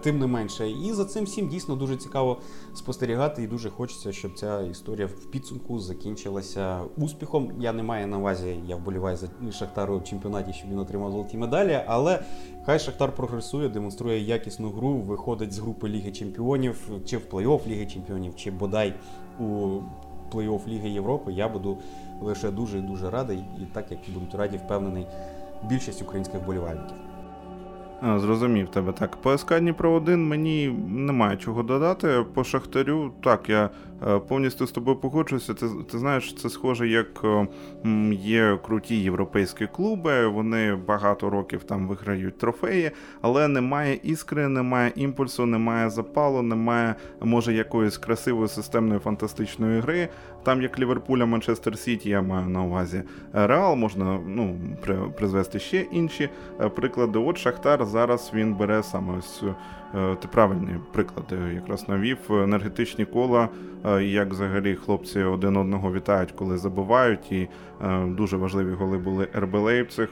тим 0.00 0.18
не 0.18 0.26
менше. 0.26 0.70
І 0.70 0.92
за 0.92 1.04
цим 1.04 1.24
всім 1.24 1.48
дійсно 1.48 1.76
дуже 1.76 1.96
цікаво 1.96 2.40
спостерігати, 2.74 3.42
і 3.42 3.46
дуже 3.46 3.70
хочеться, 3.70 4.12
щоб 4.12 4.34
ця 4.34 4.60
історія 4.60 5.06
в 5.06 5.24
підсумку 5.30 5.78
закінчилася 5.78 6.80
успіхом. 6.96 7.52
Я 7.58 7.72
не 7.72 7.82
маю 7.82 8.06
на 8.06 8.18
увазі, 8.18 8.60
я 8.66 8.76
вболіваю 8.76 9.16
за 9.16 9.28
Шахтару 9.52 9.98
в 9.98 10.04
чемпіонаті, 10.04 10.52
щоб 10.52 10.70
він 10.70 10.78
отримав 10.78 11.10
золоті 11.10 11.38
медалі, 11.38 11.80
але 11.86 12.24
хай 12.66 12.78
Шахтар 12.78 13.14
прогресує, 13.14 13.68
демонструє 13.68 14.20
якісну 14.20 14.70
гру, 14.70 14.94
виходить 14.94 15.52
з 15.52 15.58
групи 15.58 15.88
Ліги 15.88 16.12
Чемпіонів, 16.12 16.90
чи 17.04 17.16
в 17.18 17.22
плей-офф 17.32 17.66
Ліги 17.66 17.86
Чемпіонів, 17.86 18.36
чи 18.36 18.50
бодай 18.50 18.94
у 19.40 19.44
плей-офф 20.32 20.68
Ліги 20.68 20.88
Європи. 20.88 21.32
Я 21.32 21.48
буду 21.48 21.78
лише 22.22 22.50
дуже 22.50 22.80
дуже 22.80 23.10
радий, 23.10 23.38
і 23.38 23.74
так 23.74 23.90
як 23.90 24.00
будуть 24.14 24.34
раді, 24.34 24.56
впевнений 24.56 25.06
більшість 25.68 26.02
українських 26.02 26.42
вболівальників. 26.42 26.96
Зрозумів 28.04 28.68
тебе 28.68 28.92
так. 28.92 29.16
По 29.16 29.38
СК 29.38 29.58
Дніпро 29.58 29.92
1 29.92 30.28
мені 30.28 30.68
немає 30.88 31.36
чого 31.36 31.62
додати. 31.62 32.24
По 32.34 32.44
Шахтарю, 32.44 33.12
так, 33.22 33.48
я 33.48 33.70
повністю 34.28 34.66
з 34.66 34.72
тобою 34.72 34.96
погоджуюся. 34.96 35.54
Ти, 35.54 35.66
ти 35.90 35.98
знаєш, 35.98 36.34
це 36.34 36.50
схоже, 36.50 36.88
як 36.88 37.24
е, 37.24 37.48
є 38.12 38.58
круті 38.62 38.96
європейські 38.96 39.66
клуби. 39.66 40.26
Вони 40.26 40.74
багато 40.74 41.30
років 41.30 41.64
там 41.64 41.88
виграють 41.88 42.38
трофеї, 42.38 42.90
але 43.20 43.48
немає 43.48 43.98
іскри, 44.02 44.48
немає 44.48 44.92
імпульсу, 44.96 45.46
немає 45.46 45.90
запалу, 45.90 46.42
немає 46.42 46.94
може 47.20 47.52
якоїсь 47.52 47.98
красивої 47.98 48.48
системної 48.48 49.00
фантастичної 49.00 49.80
гри. 49.80 50.08
Там 50.42 50.62
як 50.62 50.78
Ліверпуля, 50.78 51.26
Манчестер 51.26 51.78
Сіті, 51.78 52.08
я 52.08 52.22
маю 52.22 52.48
на 52.48 52.62
увазі 52.62 53.02
Реал, 53.32 53.76
можна 53.76 54.20
ну, 54.26 54.56
призвести 55.16 55.58
ще 55.58 55.80
інші 55.80 56.28
е, 56.60 56.68
приклади. 56.68 57.18
От 57.18 57.38
Шахтар 57.38 57.86
зараз 57.86 58.30
він 58.34 58.54
бере 58.54 58.82
саме 58.82 59.18
ось 59.18 59.42
Е, 59.94 60.16
ти 60.16 60.28
правильний 60.28 60.74
приклад 60.92 61.24
якраз 61.54 61.88
навів 61.88 62.18
енергетичні 62.30 63.04
кола, 63.04 63.48
е, 63.83 63.83
як 64.02 64.30
взагалі 64.30 64.74
хлопці 64.74 65.20
один 65.20 65.56
одного 65.56 65.92
вітають, 65.92 66.32
коли 66.32 66.58
забувають. 66.58 67.32
І 67.32 67.48
е, 67.84 68.06
дуже 68.06 68.36
важливі 68.36 68.72
голи 68.72 68.98
були 68.98 69.28
РБ 69.36 69.54
Лейпциг. 69.54 70.08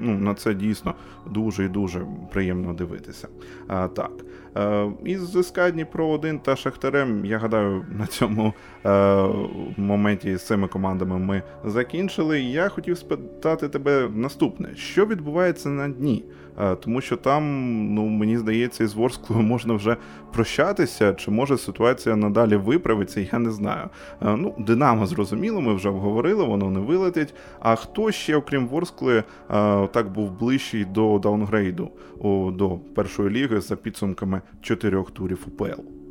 Ну 0.00 0.18
на 0.18 0.34
це 0.34 0.54
дійсно 0.54 0.94
дуже 1.30 1.64
і 1.64 1.68
дуже 1.68 2.06
приємно 2.32 2.74
дивитися. 2.74 3.28
Так 3.68 4.10
із 5.04 5.46
СК 5.46 5.70
Дніпро 5.70 6.08
1 6.08 6.38
та 6.38 6.56
Шахтарем, 6.56 7.24
я 7.24 7.38
гадаю, 7.38 7.84
на 7.98 8.06
цьому 8.06 8.54
моменті 9.76 10.36
з 10.36 10.46
цими 10.46 10.68
командами 10.68 11.18
ми 11.18 11.42
закінчили. 11.64 12.40
Я 12.40 12.68
хотів 12.68 12.98
спитати 12.98 13.68
тебе 13.68 14.08
наступне: 14.14 14.76
що 14.76 15.06
відбувається 15.06 15.68
на 15.68 15.88
дні? 15.88 16.24
Тому 16.80 17.00
що 17.00 17.16
там, 17.16 17.44
ну 17.94 18.06
мені 18.06 18.38
здається, 18.38 18.84
із 18.84 18.94
Ворсклою 18.94 19.42
можна 19.52 19.74
вже 19.74 19.96
прощатися, 20.32 21.14
чи 21.14 21.30
може 21.30 21.58
ситуація 21.58 22.16
надалі 22.16 22.56
виправиться, 22.56 23.20
я 23.32 23.38
не 23.38 23.50
знаю. 23.50 23.88
Ну, 24.20 24.54
Динамо 24.58 25.06
зрозуміло, 25.06 25.60
ми 25.60 25.74
вже 25.74 25.88
обговорили, 25.88 26.44
воно 26.44 26.70
не 26.70 26.80
вилетить. 26.80 27.34
А 27.60 27.74
хто 27.76 28.10
ще, 28.10 28.36
окрім 28.36 28.66
Ворскли, 28.66 29.24
так 29.92 30.12
був 30.12 30.30
ближчий 30.38 30.84
до 30.84 31.18
даунгрейду 31.18 31.90
до 32.52 32.78
першої 32.94 33.30
ліги 33.30 33.60
за 33.60 33.76
підсумками 33.76 34.40
чотирьох 34.60 35.10
турів 35.10 35.46
УПЛ? 35.46 36.01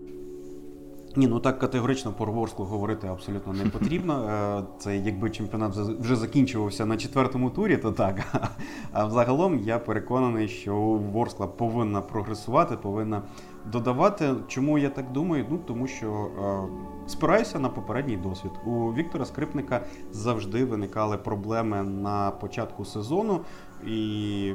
Ні, 1.16 1.28
ну 1.28 1.40
так 1.40 1.60
категорично 1.60 2.12
про 2.12 2.32
Ворсклу 2.32 2.66
говорити 2.66 3.08
абсолютно 3.08 3.54
не 3.54 3.66
потрібно. 3.66 4.30
Е, 4.30 4.64
це 4.80 4.98
якби 4.98 5.30
чемпіонат 5.30 5.76
вже 5.76 6.16
закінчувався 6.16 6.86
на 6.86 6.98
четвертому 6.98 7.50
турі, 7.50 7.78
то 7.78 7.92
так. 7.92 8.20
А 8.92 9.06
взагалом 9.06 9.60
я 9.60 9.80
переконаний, 9.80 10.48
що 10.48 10.76
Ворскла 11.14 11.48
повинна 11.48 12.02
прогресувати, 12.02 12.78
повинна 12.78 13.22
додавати. 13.66 14.34
Чому 14.48 14.78
я 14.78 14.90
так 14.90 15.12
думаю? 15.12 15.46
Ну 15.50 15.60
тому 15.68 15.88
що 15.88 16.08
е, 16.08 17.08
спираюся 17.08 17.60
на 17.60 17.70
попередній 17.70 18.18
досвід. 18.18 18.52
У 18.66 18.94
Віктора 18.94 19.26
Скрипника 19.26 19.82
завжди 20.12 20.66
виникали 20.66 21.18
проблеми 21.18 21.84
на 21.84 22.32
початку 22.32 22.86
сезону 22.86 23.42
і 23.88 24.54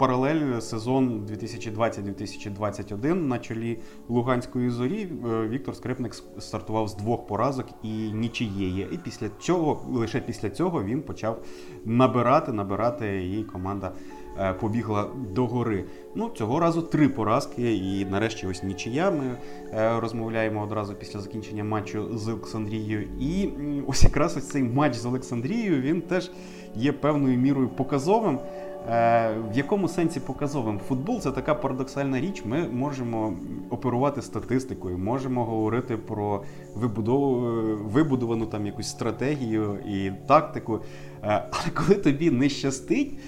паралель 0.00 0.60
сезон 0.60 1.26
2020-2021 1.26 3.14
на 3.14 3.38
чолі 3.38 3.78
Луганської 4.08 4.70
зорі 4.70 5.08
е, 5.26 5.48
Віктор 5.48 5.76
Скрипник 5.76 6.14
стартував 6.38 6.88
з 6.88 6.94
двох 6.94 7.26
поразок 7.26 7.66
і 7.82 7.88
нічиєї. 8.12 8.88
І 8.92 8.98
після 8.98 9.28
цього, 9.40 9.86
лише 9.92 10.20
після 10.20 10.50
цього, 10.50 10.82
він 10.82 11.02
почав 11.02 11.42
набирати, 11.84 12.52
набирати, 12.52 13.30
і 13.38 13.44
команда 13.44 13.92
е, 14.38 14.52
побігла 14.52 15.10
до 15.34 15.46
гори. 15.46 15.84
Ну, 16.14 16.30
цього 16.34 16.60
разу 16.60 16.82
три 16.82 17.08
поразки, 17.08 17.74
і 17.76 18.04
нарешті 18.04 18.46
ось 18.46 18.62
нічия. 18.62 19.10
Ми 19.10 19.36
е, 19.74 20.00
розмовляємо 20.00 20.62
одразу 20.62 20.94
після 20.94 21.20
закінчення 21.20 21.64
матчу 21.64 22.18
з 22.18 22.28
Олександрією. 22.28 23.08
І 23.20 23.48
ось 23.86 24.04
якраз 24.04 24.36
ось 24.36 24.48
цей 24.48 24.62
матч 24.62 24.94
з 24.94 25.06
Олександрією 25.06 25.80
він 25.80 26.02
теж 26.02 26.30
є 26.74 26.92
певною 26.92 27.38
мірою 27.38 27.68
показовим. 27.68 28.38
Е, 28.88 29.34
в 29.52 29.56
якому 29.56 29.88
сенсі 29.88 30.20
показовим? 30.20 30.80
Футбол 30.88 31.20
це 31.20 31.30
така 31.30 31.54
парадоксальна 31.54 32.20
річ. 32.20 32.42
Ми 32.44 32.68
можемо 32.68 33.34
оперувати 33.70 34.22
статистикою, 34.22 34.98
можемо 34.98 35.44
говорити 35.44 35.96
про 35.96 36.42
вибудову, 36.74 37.40
вибудовану 37.84 38.46
там 38.46 38.66
якусь 38.66 38.88
стратегію 38.88 39.78
і 39.88 40.10
тактику. 40.28 40.80
Е, 41.22 41.44
але 41.50 41.70
коли 41.74 41.94
тобі 41.94 42.30
не 42.30 42.48
щастить, 42.48 43.18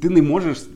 ти 0.00 0.08
не 0.08 0.22
можеш 0.22 0.68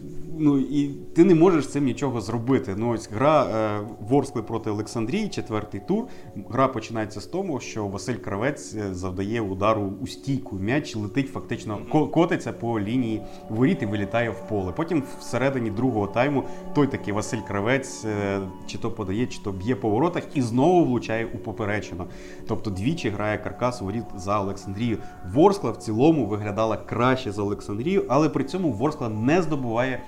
ну 0.42 0.58
і 0.58 0.88
ти 0.88 1.24
не 1.24 1.34
можеш 1.34 1.68
цим 1.68 1.84
нічого 1.84 2.20
зробити. 2.20 2.74
Ну 2.76 2.90
ось 2.90 3.10
гра 3.10 3.44
е, 3.44 3.80
Ворскли 4.08 4.42
проти 4.42 4.70
Олександрії, 4.70 5.28
четвертий 5.28 5.80
тур. 5.88 6.04
Гра 6.50 6.68
починається 6.68 7.20
з 7.20 7.26
того, 7.26 7.60
що 7.60 7.86
Василь 7.86 8.14
Кравець 8.14 8.74
е, 8.74 8.94
завдає 8.94 9.40
удару 9.40 9.92
у 10.00 10.06
стійку. 10.06 10.56
М'яч 10.56 10.96
летить, 10.96 11.28
фактично 11.28 11.78
котиться 12.12 12.52
по 12.52 12.80
лінії 12.80 13.22
воріт 13.48 13.82
і 13.82 13.86
вилітає 13.86 14.30
в 14.30 14.48
поле. 14.48 14.72
Потім 14.76 15.02
всередині 15.20 15.70
другого 15.70 16.06
тайму 16.06 16.44
той 16.74 16.86
такий 16.86 17.14
Василь 17.14 17.40
Кравець 17.48 18.04
е, 18.04 18.40
чи 18.66 18.78
то 18.78 18.90
подає, 18.90 19.26
чи 19.26 19.42
то 19.42 19.52
б'є 19.52 19.74
по 19.74 19.90
воротах 19.90 20.22
і 20.34 20.42
знову 20.42 20.84
влучає 20.84 21.28
у 21.34 21.38
поперечину. 21.38 22.04
Тобто 22.48 22.70
двічі 22.70 23.08
грає 23.08 23.38
каркас 23.38 23.80
воріт 23.80 24.04
за 24.16 24.40
Олександрію. 24.40 24.98
Ворскла 25.32 25.70
в 25.70 25.76
цілому 25.76 26.26
виглядала 26.26 26.76
краще 26.76 27.32
за 27.32 27.42
Олександрію, 27.42 28.04
але 28.08 28.28
при 28.28 28.44
цьому 28.44 28.72
Ворскла 28.72 29.08
не 29.08 29.42
здобуває 29.42 30.02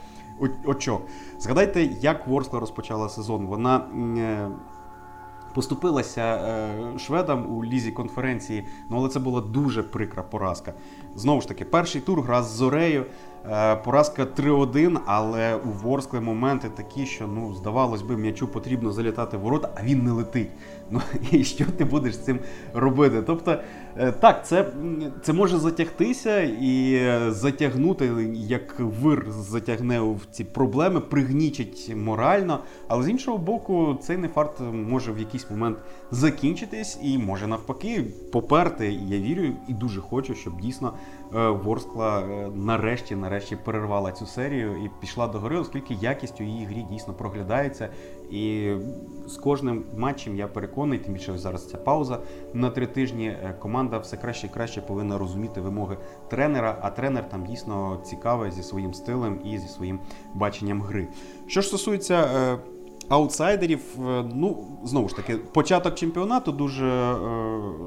очок. 0.64 1.02
Згадайте, 1.38 1.82
як 1.82 2.26
Ворскла 2.26 2.60
розпочала 2.60 3.08
сезон. 3.08 3.46
Вона 3.46 3.76
е, 3.76 4.48
поступилася 5.54 6.22
е, 6.22 6.98
шведам 6.98 7.56
у 7.56 7.64
лізі 7.64 7.92
конференції, 7.92 8.66
ну 8.90 8.96
але 8.96 9.08
це 9.08 9.20
була 9.20 9.40
дуже 9.40 9.82
прикра 9.82 10.22
поразка. 10.22 10.74
Знову 11.14 11.40
ж 11.40 11.48
таки, 11.48 11.64
перший 11.64 12.00
тур 12.00 12.22
гра 12.22 12.42
з 12.42 12.50
Зорею. 12.50 13.06
Е, 13.50 13.76
поразка 13.76 14.24
3-1, 14.24 14.98
але 15.06 15.54
у 15.54 15.68
Ворскли 15.68 16.20
моменти 16.20 16.68
такі, 16.76 17.06
що 17.06 17.26
ну 17.26 17.54
здавалось 17.54 18.02
би, 18.02 18.16
м'ячу 18.16 18.48
потрібно 18.48 18.92
залітати 18.92 19.36
в 19.36 19.40
ворота, 19.40 19.70
а 19.74 19.82
він 19.82 20.04
не 20.04 20.10
летить. 20.10 20.50
Ну 20.90 21.00
і 21.30 21.44
що 21.44 21.64
ти 21.64 21.84
будеш 21.84 22.14
з 22.14 22.18
цим 22.18 22.38
робити? 22.74 23.22
Тобто, 23.26 23.56
е, 23.96 24.12
так, 24.12 24.46
це 24.46 24.66
це 25.22 25.32
може 25.32 25.58
затягтися 25.58 26.40
і 26.40 27.02
затягнути, 27.28 28.12
як 28.34 28.80
вир 28.80 29.26
затягне 29.30 30.00
в 30.00 30.20
ці 30.30 30.44
проблеми, 30.44 31.00
пригнічить 31.00 31.92
морально. 31.96 32.58
Але 32.88 33.02
з 33.02 33.08
іншого 33.08 33.38
боку, 33.38 33.98
цей 34.02 34.16
нефарт 34.16 34.60
може 34.72 35.12
в 35.12 35.18
якийсь 35.18 35.50
момент 35.50 35.78
закінчитись 36.10 36.98
і 37.02 37.18
може 37.18 37.46
навпаки 37.46 38.04
поперти. 38.32 38.92
Я 38.92 39.18
вірю 39.18 39.42
і 39.68 39.72
дуже 39.72 40.00
хочу, 40.00 40.34
щоб 40.34 40.60
дійсно 40.60 40.92
е, 40.92 41.23
Ворскла 41.34 42.22
нарешті 42.54 43.16
нарешті 43.16 43.56
перервала 43.56 44.12
цю 44.12 44.26
серію 44.26 44.84
і 44.84 44.90
пішла 45.00 45.28
до 45.28 45.38
гори, 45.38 45.58
оскільки 45.58 45.94
якість 45.94 46.40
у 46.40 46.44
її 46.44 46.64
грі 46.64 46.86
дійсно 46.90 47.14
проглядається. 47.14 47.88
І 48.30 48.74
з 49.26 49.36
кожним 49.36 49.84
матчем 49.96 50.36
я 50.36 50.48
переконаний, 50.48 50.98
тим 50.98 51.14
більше 51.14 51.38
зараз 51.38 51.68
ця 51.68 51.76
пауза 51.78 52.18
на 52.52 52.70
три 52.70 52.86
тижні. 52.86 53.26
Е, 53.28 53.54
команда 53.58 53.98
все 53.98 54.16
краще 54.16 54.46
і 54.46 54.50
краще 54.50 54.80
повинна 54.80 55.18
розуміти 55.18 55.60
вимоги 55.60 55.96
тренера. 56.30 56.78
А 56.82 56.90
тренер 56.90 57.28
там 57.28 57.46
дійсно 57.46 58.00
цікавий 58.04 58.50
зі 58.50 58.62
своїм 58.62 58.94
стилем 58.94 59.40
і 59.44 59.58
зі 59.58 59.68
своїм 59.68 60.00
баченням 60.34 60.82
гри. 60.82 61.08
Що 61.46 61.60
ж 61.60 61.68
стосується. 61.68 62.58
Аутсайдерів, 63.08 63.80
е, 63.98 64.24
ну 64.34 64.66
знову 64.84 65.08
ж 65.08 65.16
таки, 65.16 65.36
початок 65.36 65.94
чемпіонату 65.94 66.52
дуже 66.52 66.86
е, 66.86 67.16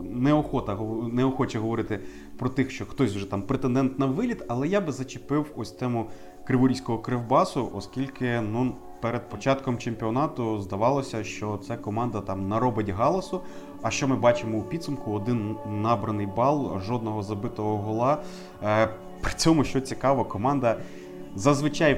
неохота 0.04 0.78
неохоче 1.12 1.60
говорити 1.60 2.00
про 2.38 2.50
тих, 2.50 2.72
що 2.72 2.86
хтось 2.86 3.16
вже 3.16 3.30
там 3.30 3.42
претендент 3.42 4.00
на 4.00 4.06
виліт, 4.06 4.44
але 4.48 4.68
я 4.68 4.82
би 4.82 4.92
зачепив 4.92 5.46
ось 5.56 5.72
тему 5.72 6.10
криворізького 6.48 7.00
кривбасу, 7.00 7.72
оскільки 7.76 8.42
ну 8.42 8.76
перед 9.02 9.30
початком 9.30 9.78
чемпіонату 9.78 10.60
здавалося, 10.62 11.24
що 11.24 11.60
ця 11.68 11.78
команда 11.78 12.22
там 12.22 12.48
наробить 12.48 12.90
галасу. 12.90 13.42
А 13.82 13.92
що 13.92 14.08
ми 14.08 14.16
бачимо 14.16 14.58
у 14.58 14.62
підсумку? 14.62 15.12
Один 15.12 15.56
набраний 15.72 16.26
бал, 16.26 16.80
жодного 16.80 17.24
забитого 17.24 17.78
гола. 17.78 18.24
Е, 18.64 18.90
при 19.22 19.34
цьому, 19.34 19.64
що 19.64 19.82
цікаво, 19.82 20.26
команда. 20.26 20.78
Зазвичай 21.38 21.94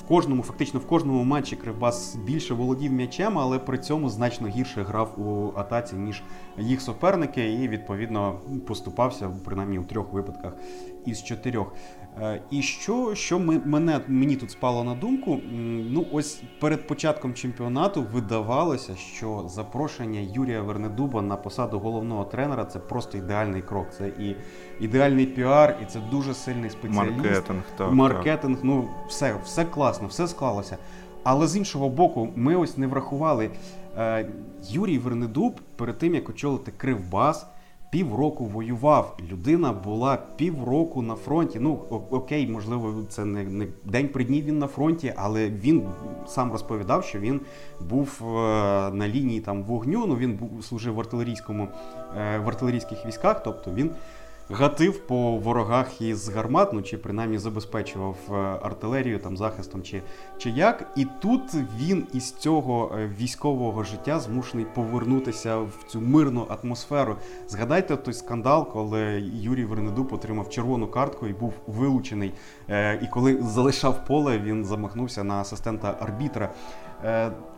в 0.00 0.02
кожному, 0.08 0.42
фактично 0.42 0.80
в 0.80 0.86
кожному 0.86 1.24
матчі 1.24 1.56
Кривбас 1.56 2.16
більше 2.16 2.54
володів 2.54 2.92
м'ячем, 2.92 3.38
але 3.38 3.58
при 3.58 3.78
цьому 3.78 4.08
значно 4.08 4.48
гірше 4.48 4.82
грав 4.82 5.20
у 5.20 5.52
атаці, 5.58 5.96
ніж 5.96 6.22
їх 6.58 6.80
суперники, 6.80 7.52
і 7.52 7.68
відповідно 7.68 8.40
поступався 8.66 9.30
принаймні 9.44 9.78
у 9.78 9.84
трьох 9.84 10.12
випадках 10.12 10.56
із 11.06 11.22
чотирьох. 11.22 11.74
Е, 12.22 12.40
і 12.50 12.62
що 12.62 13.14
що 13.14 13.38
ми, 13.38 13.60
мене, 13.64 14.00
мені 14.08 14.36
тут 14.36 14.50
спало 14.50 14.84
на 14.84 14.94
думку? 14.94 15.40
Ну, 15.90 16.06
ось 16.12 16.42
перед 16.60 16.86
початком 16.86 17.34
чемпіонату 17.34 18.06
видавалося, 18.12 18.96
що 18.96 19.44
запрошення 19.48 20.20
Юрія 20.34 20.62
Вернедуба 20.62 21.22
на 21.22 21.36
посаду 21.36 21.78
головного 21.78 22.24
тренера 22.24 22.64
це 22.64 22.78
просто 22.78 23.18
ідеальний 23.18 23.62
крок. 23.62 23.86
Це 23.98 24.08
і 24.08 24.36
ідеальний 24.80 25.26
піар, 25.26 25.78
і 25.82 25.86
це 25.86 26.00
дуже 26.10 26.34
сильний 26.34 26.70
спеціаліст. 26.70 27.16
Маркетинг, 27.16 27.62
так. 27.76 27.92
Маркетинг, 27.92 28.56
так. 28.56 28.64
ну 28.64 28.88
все, 29.08 29.34
все 29.44 29.64
класно, 29.64 30.08
все 30.08 30.28
склалося. 30.28 30.76
Але 31.22 31.46
з 31.46 31.56
іншого 31.56 31.88
боку, 31.88 32.28
ми 32.36 32.56
ось 32.56 32.78
не 32.78 32.86
врахували. 32.86 33.50
Е, 33.98 34.26
Юрій 34.68 34.98
Вернедуб 34.98 35.60
перед 35.76 35.98
тим 35.98 36.14
як 36.14 36.28
очолити 36.28 36.72
Кривбас 36.76 37.46
півроку 37.90 38.44
воював. 38.44 39.16
Людина 39.30 39.72
була 39.72 40.18
півроку 40.36 41.02
на 41.02 41.14
фронті. 41.14 41.58
Ну 41.60 41.74
окей, 42.10 42.46
можливо, 42.46 42.94
це 43.08 43.24
не 43.24 43.44
не 43.44 43.66
день 43.84 44.08
при 44.08 44.24
дні 44.24 44.42
він 44.42 44.58
на 44.58 44.66
фронті, 44.66 45.12
але 45.16 45.48
він 45.48 45.82
сам 46.26 46.52
розповідав, 46.52 47.04
що 47.04 47.18
він 47.18 47.40
був 47.88 48.22
е, 48.22 48.26
на 48.90 49.08
лінії 49.08 49.40
там 49.40 49.62
вогню. 49.62 50.06
Ну 50.06 50.16
він 50.16 50.34
був 50.34 50.64
служив 50.64 50.94
в 50.94 51.00
артилерійському 51.00 51.68
е, 52.18 52.38
в 52.38 52.48
артилерійських 52.48 53.06
військах, 53.06 53.42
тобто 53.42 53.70
він 53.70 53.90
гатив 54.50 54.98
по 54.98 55.36
ворогах 55.36 56.00
із 56.00 56.28
гармат, 56.28 56.72
ну 56.72 56.82
чи 56.82 56.98
принаймні 56.98 57.38
забезпечував 57.38 58.16
е, 58.30 58.32
артилерію 58.62 59.18
там 59.18 59.36
захистом 59.36 59.82
чи 59.82 60.02
чи 60.38 60.50
як. 60.50 60.92
І 60.96 61.06
тут 61.20 61.42
він 61.80 62.06
із 62.12 62.32
цього 62.32 62.92
е, 62.98 63.10
військового 63.18 63.84
життя 63.84 64.20
змушений 64.20 64.66
повернутися 64.74 65.56
в 65.56 65.84
цю 65.86 66.00
мирну 66.00 66.46
атмосферу. 66.62 67.16
Згадайте 67.48 67.96
той 67.96 68.14
скандал, 68.14 68.72
коли 68.72 69.30
Юрій 69.34 69.64
Вернедуб 69.64 70.12
отримав 70.12 70.50
червону 70.50 70.86
картку 70.86 71.26
і 71.26 71.32
був 71.32 71.52
вилучений. 71.66 72.32
Е, 72.68 73.00
і 73.02 73.06
коли 73.06 73.42
залишав 73.42 74.06
поле, 74.06 74.38
він 74.38 74.64
замахнувся 74.64 75.24
на 75.24 75.34
асистента 75.34 75.96
арбітра. 76.00 76.50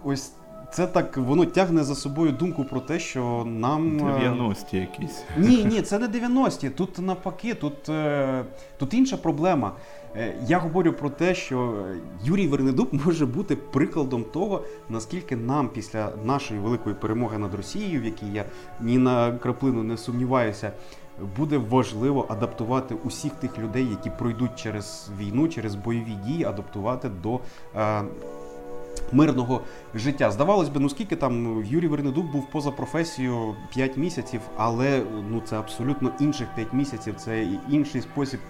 Ось 0.05 0.33
це 0.73 0.87
так 0.87 1.17
воно 1.17 1.45
тягне 1.45 1.85
за 1.85 1.95
собою 1.95 2.33
думку 2.33 2.65
про 2.65 2.81
те, 2.81 2.99
що 2.99 3.45
нам 3.47 4.01
90-ті 4.01 4.77
е, 4.77 4.81
якісь. 4.81 5.25
Ні, 5.37 5.65
ні, 5.65 5.83
це 5.83 5.99
не 5.99 6.07
90-ті. 6.07 6.71
Тут 6.71 6.99
навпаки, 6.99 7.55
тут 7.55 7.89
е, 7.89 8.45
тут 8.79 8.95
інша 8.95 9.17
проблема. 9.17 9.73
Е, 10.17 10.35
я 10.47 10.59
говорю 10.59 10.93
про 10.93 11.11
те, 11.11 11.35
що 11.35 11.85
Юрій 12.25 12.49
Вернедуб 12.49 12.89
може 13.05 13.27
бути 13.27 13.57
прикладом 13.57 14.25
того, 14.25 14.65
наскільки 14.89 15.37
нам 15.37 15.69
після 15.69 16.13
нашої 16.25 16.61
великої 16.61 16.95
перемоги 16.95 17.39
над 17.39 17.55
Росією, 17.55 18.01
в 18.01 18.05
якій 18.05 18.33
я 18.33 18.45
ні 18.81 18.99
на 18.99 19.33
краплину 19.33 19.83
не 19.83 19.97
сумніваюся, 19.97 20.73
буде 21.37 21.59
важливо 21.59 22.27
адаптувати 22.29 22.95
усіх 23.05 23.33
тих 23.33 23.59
людей, 23.59 23.87
які 23.91 24.11
пройдуть 24.11 24.55
через 24.57 25.11
війну, 25.19 25.49
через 25.49 25.75
бойові 25.75 26.13
дії, 26.27 26.45
адаптувати 26.45 27.09
до 27.09 27.41
мирного 29.13 29.61
життя. 29.95 30.31
Здавалось 30.31 30.69
би, 30.69 30.81
ну 30.81 30.89
скільки 30.89 31.17
там 31.17 31.65
Юрій 31.65 31.89
Вернедуб 31.89 32.33
був 32.33 32.51
поза 32.51 32.71
професією 32.71 33.55
5 33.75 33.97
місяців, 33.97 34.41
але 34.57 35.03
ну 35.31 35.41
це 35.41 35.59
абсолютно 35.59 36.11
інших 36.21 36.49
5 36.55 36.73
місяців, 36.73 37.15
це 37.17 37.47
інший 37.69 38.01
спосіб 38.01 38.41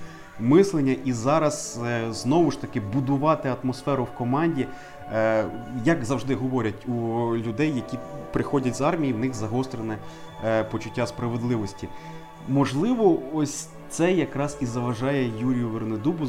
мислення. 0.41 0.97
І 1.05 1.13
зараз 1.13 1.81
е, 1.87 2.13
знову 2.13 2.51
ж 2.51 2.61
таки 2.61 2.81
будувати 2.81 3.55
атмосферу 3.63 4.05
в 4.05 4.19
команді. 4.19 4.67
Е, 5.13 5.45
як 5.85 6.05
завжди 6.05 6.35
говорять 6.35 6.89
у 6.89 6.93
людей, 7.37 7.73
які 7.75 7.99
приходять 8.33 8.77
з 8.77 8.81
армії, 8.81 9.13
в 9.13 9.19
них 9.19 9.35
загострене 9.35 9.99
е, 10.45 10.65
почуття 10.65 11.07
справедливості. 11.07 11.89
Можливо, 12.49 13.19
ось 13.35 13.69
це 13.93 14.13
якраз 14.13 14.57
і 14.61 14.67
заважає 14.67 15.33
Юрію 15.41 15.69
Вернедубу 15.69 16.27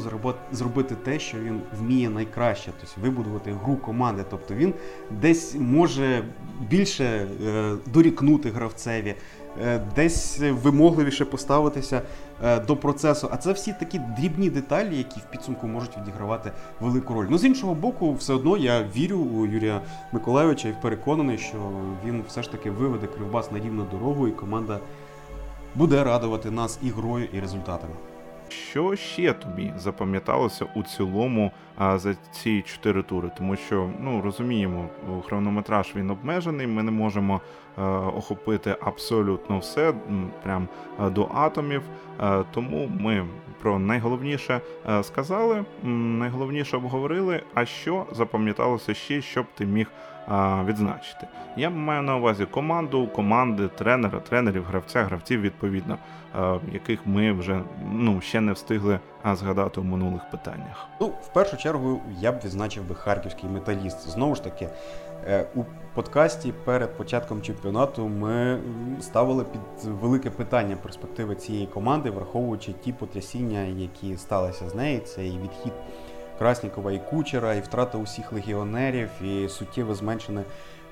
зробити 0.52 0.94
те, 0.94 1.18
що 1.18 1.38
він 1.38 1.60
вміє 1.80 2.10
найкраще, 2.10 2.70
тобто 2.80 3.00
вибудувати 3.00 3.52
гру 3.64 3.76
команди. 3.76 4.24
Тобто 4.30 4.54
він 4.54 4.74
десь 5.10 5.54
може 5.54 6.24
більше 6.70 7.04
е, 7.04 7.26
дорікнути 7.86 8.50
гравцеві, 8.50 9.14
е, 9.62 9.80
десь 9.96 10.40
вимогливіше 10.40 11.24
поставитися 11.24 12.02
е, 12.44 12.60
до 12.60 12.76
процесу. 12.76 13.28
А 13.32 13.36
це 13.36 13.52
всі 13.52 13.74
такі 13.80 13.98
дрібні 13.98 14.50
деталі, 14.50 14.96
які 14.96 15.20
в 15.20 15.30
підсумку 15.30 15.66
можуть 15.66 15.98
відігравати 15.98 16.52
велику 16.80 17.14
роль. 17.14 17.26
Ну 17.30 17.38
з 17.38 17.44
іншого 17.44 17.74
боку, 17.74 18.14
все 18.14 18.34
одно 18.34 18.56
я 18.56 18.84
вірю 18.96 19.18
у 19.18 19.46
Юрія 19.46 19.80
Миколайовича 20.12 20.68
і 20.68 20.74
переконаний, 20.82 21.38
що 21.38 21.56
він 22.06 22.24
все 22.28 22.42
ж 22.42 22.52
таки 22.52 22.70
виведе 22.70 23.06
Кривбас 23.06 23.52
на 23.52 23.58
рівну 23.58 23.86
дорогу, 23.92 24.28
і 24.28 24.30
команда 24.30 24.78
буде 25.74 26.04
радувати 26.04 26.50
нас 26.50 26.78
і 26.82 26.88
грою, 26.88 27.28
і 27.32 27.40
результатами. 27.40 27.94
Що 28.48 28.96
ще 28.96 29.32
тобі 29.32 29.72
запам'яталося 29.76 30.66
у 30.74 30.82
цілому 30.82 31.52
а, 31.76 31.98
за 31.98 32.14
ці 32.32 32.62
чотири 32.62 33.02
тури? 33.02 33.30
Тому 33.38 33.56
що 33.56 33.90
ну 34.00 34.20
розуміємо, 34.20 34.88
хронометраж 35.28 35.92
він 35.96 36.10
обмежений. 36.10 36.66
Ми 36.66 36.82
не 36.82 36.90
можемо 36.90 37.40
а, 37.76 37.82
е, 37.82 37.84
охопити 38.16 38.76
абсолютно 38.80 39.58
все, 39.58 39.94
прям 40.42 40.68
а, 40.98 41.10
до 41.10 41.28
атомів. 41.34 41.82
Тому 42.50 42.90
ми 43.00 43.26
про 43.62 43.78
найголовніше 43.78 44.60
сказали, 45.02 45.64
найголовніше 45.82 46.76
обговорили. 46.76 47.42
А 47.54 47.64
що 47.64 48.06
запам'яталося 48.12 48.94
ще, 48.94 49.22
щоб 49.22 49.46
ти 49.54 49.66
міг 49.66 49.86
відзначити. 50.64 51.26
Я 51.56 51.70
маю 51.70 52.02
на 52.02 52.16
увазі 52.16 52.46
команду, 52.46 53.06
команди, 53.06 53.68
тренера, 53.68 54.20
тренерів, 54.20 54.64
гравця, 54.64 55.02
гравців 55.02 55.40
відповідно, 55.40 55.98
яких 56.72 57.06
ми 57.06 57.32
вже 57.32 57.60
ну 57.92 58.20
ще 58.20 58.40
не 58.40 58.52
встигли 58.52 58.98
згадати 59.32 59.80
у 59.80 59.84
минулих 59.84 60.30
питаннях. 60.30 60.86
Ну, 61.00 61.06
в 61.06 61.28
першу 61.32 61.56
чергу, 61.56 62.00
я 62.20 62.32
б 62.32 62.40
відзначив 62.44 62.88
би 62.88 62.94
харківський 62.94 63.50
металіст. 63.50 64.08
Знову 64.08 64.34
ж 64.34 64.44
таки, 64.44 64.68
е, 65.26 65.46
у 65.54 65.64
подкасті 65.94 66.52
перед 66.64 66.96
початком 66.96 67.42
чемпіонату 67.42 68.08
ми 68.08 68.58
ставили 69.00 69.44
під 69.44 69.90
велике 69.90 70.30
питання 70.30 70.76
перспективи 70.76 71.34
цієї 71.34 71.66
команди, 71.66 72.10
враховуючи 72.10 72.72
ті 72.72 72.92
потрясіння, 72.92 73.60
які 73.60 74.16
сталися 74.16 74.68
з 74.68 74.74
нею. 74.74 75.00
Це 75.00 75.26
і 75.26 75.38
відхід 75.38 75.72
Краснікова 76.38 76.92
і 76.92 76.98
Кучера, 76.98 77.54
і 77.54 77.60
втрата 77.60 77.98
усіх 77.98 78.32
легіонерів, 78.32 79.08
і 79.22 79.48
суттєво 79.48 79.94
зменшене 79.94 80.44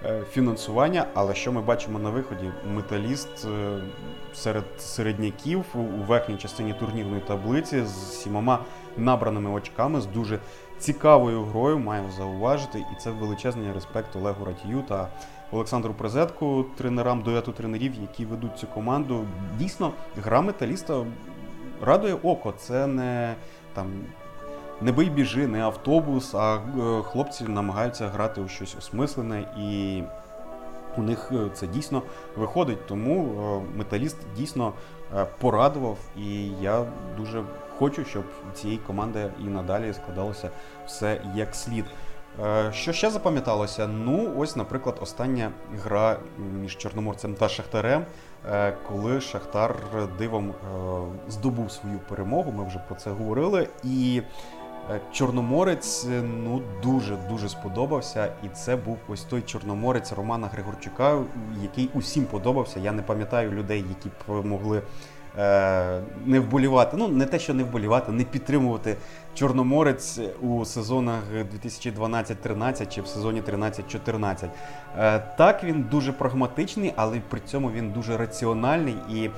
е, 0.05 0.23
фінансування. 0.31 1.07
Але 1.15 1.35
що 1.35 1.53
ми 1.53 1.61
бачимо 1.61 1.99
на 1.99 2.11
виході? 2.11 2.51
Металіст 2.75 3.45
е, 3.45 3.81
серед 4.35 4.65
середняків 4.79 5.65
у 5.75 6.03
верхній 6.03 6.37
частині 6.37 6.73
турнірної 6.73 7.21
таблиці 7.21 7.85
з 7.85 8.23
сімома 8.23 8.59
набраними 8.97 9.51
очками, 9.51 10.01
з 10.01 10.07
дуже 10.07 10.39
цікавою 10.79 11.45
грою, 11.45 11.79
маємо 11.79 12.11
зауважити, 12.11 12.79
і 12.79 13.01
це 13.01 13.11
величезний 13.11 13.73
респект 13.73 14.17
Олегу 14.17 14.45
Ратію 14.45 14.83
та 14.89 15.09
Олександру 15.53 15.95
Презетку, 15.95 16.67
тренерам 16.77 17.23
дуету 17.23 17.53
тренерів, 17.53 17.93
які 18.01 18.25
ведуть 18.25 18.59
цю 18.59 18.67
команду. 18.67 19.25
Дійсно, 19.59 19.93
гра 20.17 20.41
металіста 20.41 21.05
радує 21.83 22.15
око. 22.15 22.55
Це 22.59 22.87
не 22.87 23.35
там. 23.75 23.87
Не 24.83 24.93
бий 24.93 25.11
біжи, 25.11 25.47
не 25.47 25.61
автобус, 25.61 26.35
а 26.35 26.55
е, 26.55 27.03
хлопці 27.03 27.45
намагаються 27.45 28.09
грати 28.09 28.41
у 28.41 28.49
щось 28.49 28.77
осмислене, 28.79 29.41
і 29.59 30.03
у 30.97 31.03
них 31.03 31.33
е, 31.33 31.51
це 31.55 31.67
дійсно 31.67 32.03
виходить. 32.37 32.87
Тому 32.87 33.25
е, 33.25 33.77
металіст 33.79 34.17
дійсно 34.37 34.73
порадував, 35.39 35.99
і 36.17 36.49
я 36.61 36.85
дуже 37.17 37.45
хочу, 37.79 38.05
щоб 38.05 38.25
цієї 38.55 38.79
команди 38.79 39.31
і 39.41 39.45
надалі 39.45 39.93
складалося 39.93 40.51
все 40.87 41.21
як 41.35 41.55
слід. 41.55 41.85
Що 42.71 42.93
ще 42.93 43.11
запам'яталося? 43.11 43.87
Ну, 43.87 44.35
ось, 44.39 44.57
наприклад, 44.57 44.99
остання 45.01 45.51
гра 45.85 46.17
між 46.61 46.77
Чорноморцем 46.77 47.35
та 47.35 47.49
Шахтарем, 47.49 48.05
коли 48.89 49.21
Шахтар 49.21 49.77
дивом 50.19 50.55
здобув 51.29 51.73
свою 51.73 51.99
перемогу. 51.99 52.53
Ми 52.53 52.65
вже 52.67 52.79
про 52.89 52.97
це 52.97 53.11
говорили. 53.11 53.69
І 53.85 54.23
Чорноморець 55.13 56.07
ну 56.45 56.63
дуже 56.83 57.17
дуже 57.29 57.49
сподобався. 57.49 58.33
І 58.45 58.49
це 58.49 58.77
був 58.77 58.99
ось 59.09 59.23
той 59.23 59.43
Чорноморець 59.43 60.13
Романа 60.13 60.47
Григорчука, 60.53 61.19
який 61.63 61.91
усім 61.95 62.25
подобався. 62.25 62.81
Я 62.81 62.93
не 62.93 63.03
пам'ятаю 63.03 63.51
людей, 63.51 63.85
які 63.89 64.09
б 64.09 64.47
могли. 64.47 64.83
Е, 65.39 66.01
не 66.27 66.41
вболівати. 66.41 66.97
Ну, 66.97 67.09
не 67.09 67.27
те, 67.27 67.39
що 67.39 67.55
не 67.55 67.65
вболівати, 67.65 68.13
не 68.13 68.25
підтримувати 68.25 68.97
Чорноморець 69.35 70.21
у 70.41 70.65
сезонах 70.65 71.21
2012-13 71.55 72.89
чи 72.89 73.03
в 73.03 73.07
сезоні 73.07 73.43
13-14. 73.43 74.49
Е, 74.99 75.19
так, 75.39 75.65
він 75.65 75.83
дуже 75.91 76.13
прагматичний, 76.13 76.93
але 76.97 77.21
при 77.29 77.41
цьому 77.41 77.71
він 77.71 77.91
дуже 77.91 78.17
раціональний 78.17 78.97
і. 79.11 79.31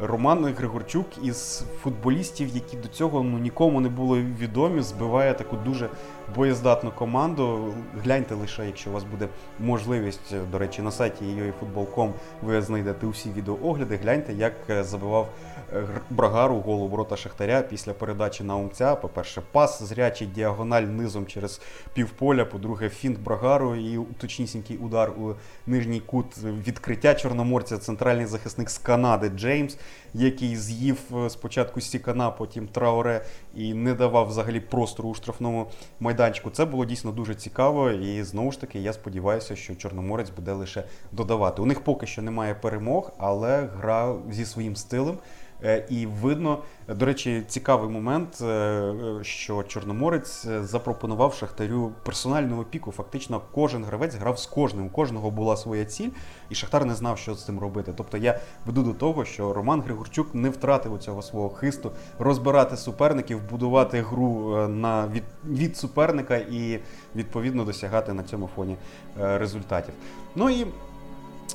Роман 0.00 0.44
Григорчук 0.44 1.06
із 1.22 1.64
футболістів, 1.82 2.48
які 2.54 2.76
до 2.76 2.88
цього 2.88 3.22
ну 3.22 3.38
нікому 3.38 3.80
не 3.80 3.88
були 3.88 4.22
відомі, 4.40 4.82
збиває 4.82 5.34
таку 5.34 5.56
дуже 5.56 5.88
боєздатну 6.36 6.90
команду. 6.90 7.74
Гляньте 8.04 8.34
лише, 8.34 8.66
якщо 8.66 8.90
у 8.90 8.92
вас 8.92 9.04
буде 9.04 9.28
можливість, 9.60 10.34
до 10.52 10.58
речі, 10.58 10.82
на 10.82 10.90
сайті 10.90 11.24
football.com 11.60 12.12
ви 12.42 12.62
знайдете 12.62 13.06
усі 13.06 13.30
відеоогляди. 13.30 13.96
Гляньте, 13.96 14.32
як 14.32 14.52
е, 14.70 14.84
забивав 14.84 15.28
е, 15.72 15.86
Брагару 16.10 16.56
голу 16.56 16.88
ворота 16.88 17.16
Шахтаря 17.16 17.62
після 17.62 17.92
передачі 17.92 18.44
на 18.44 18.56
умця. 18.56 18.94
По-перше, 18.94 19.42
пас 19.52 19.82
зрячий 19.82 20.26
діагональ 20.26 20.82
низом 20.82 21.26
через 21.26 21.60
півполя. 21.94 22.44
По-друге, 22.44 22.88
фінт 22.88 23.20
Брагару 23.20 23.76
і 23.76 23.98
точнісінький 24.18 24.76
удар 24.76 25.10
у 25.10 25.34
нижній 25.66 26.00
кут 26.00 26.26
відкриття 26.66 27.14
Чорноморця. 27.14 27.78
Центральний 27.78 28.26
захисник 28.26 28.70
з 28.70 28.78
Канади 28.78 29.28
Джеймс 29.28 29.76
який 30.14 30.56
з'їв 30.56 30.98
е, 31.16 31.30
спочатку 31.30 31.80
Сікана, 31.80 32.30
потім 32.30 32.68
Трауре 32.68 33.24
і 33.54 33.74
не 33.74 33.94
давав 33.94 34.28
взагалі 34.28 34.60
простору 34.60 35.08
у 35.08 35.14
штрафному 35.14 35.66
майданчику. 36.00 36.50
Це 36.50 36.64
було 36.64 36.84
дійсно 36.84 37.12
дуже 37.12 37.34
цікаво. 37.34 37.90
І 37.90 38.22
знову 38.22 38.52
ж 38.52 38.60
таки, 38.60 38.78
я 38.78 38.92
сподіваюся, 38.92 39.56
що 39.56 39.74
Чорноморець 39.74 40.30
буде 40.30 40.52
лише 40.52 40.84
додавати. 41.12 41.62
У 41.62 41.66
них 41.66 41.80
поки 41.80 42.06
що 42.06 42.22
немає 42.22 42.54
перемог, 42.54 43.12
але 43.18 43.68
гра 43.76 44.14
зі 44.30 44.44
своїм 44.44 44.76
стилем. 44.76 45.18
Е, 45.64 45.84
і 45.90 46.06
видно, 46.06 46.58
до 46.88 47.06
речі, 47.06 47.42
цікавий 47.48 47.90
момент, 47.90 48.40
е, 48.42 48.94
що 49.22 49.62
Чорноморець 49.62 50.46
запропонував 50.46 51.34
Шахтарю 51.34 51.92
персональну 52.02 52.60
опіку. 52.60 52.92
Фактично, 52.92 53.40
кожен 53.52 53.84
гравець 53.84 54.14
грав 54.14 54.38
з 54.38 54.46
кожним. 54.46 54.86
У 54.86 54.90
кожного 54.90 55.30
була 55.30 55.56
своя 55.56 55.84
ціль, 55.84 56.10
і 56.50 56.54
Шахтар 56.54 56.84
не 56.84 56.94
знав, 56.94 57.18
що 57.18 57.34
з 57.34 57.44
цим 57.44 57.58
робити. 57.58 57.92
Тобто 57.96 58.16
я 58.16 58.40
веду 58.66 58.82
до 58.82 58.92
того, 58.92 59.24
що 59.24 59.52
Роман 59.52 59.80
Григорчук 59.80 60.34
не 60.34 60.50
втратив 60.50 60.98
цього 60.98 61.22
свого 61.22 61.48
хисту 61.48 61.92
розбирати 62.18 62.76
суперників, 62.76 63.40
будувати 63.50 64.02
гру 64.02 64.56
е, 64.56 64.68
на 64.68 65.08
від, 65.08 65.24
від 65.48 65.76
суперника 65.76 66.36
і 66.36 66.80
відповідно 67.16 67.64
досягати 67.64 68.12
на 68.12 68.22
цьому 68.22 68.50
фоні 68.56 68.76
результатів. 69.16 69.94
Ну 70.36 70.50
і 70.50 70.66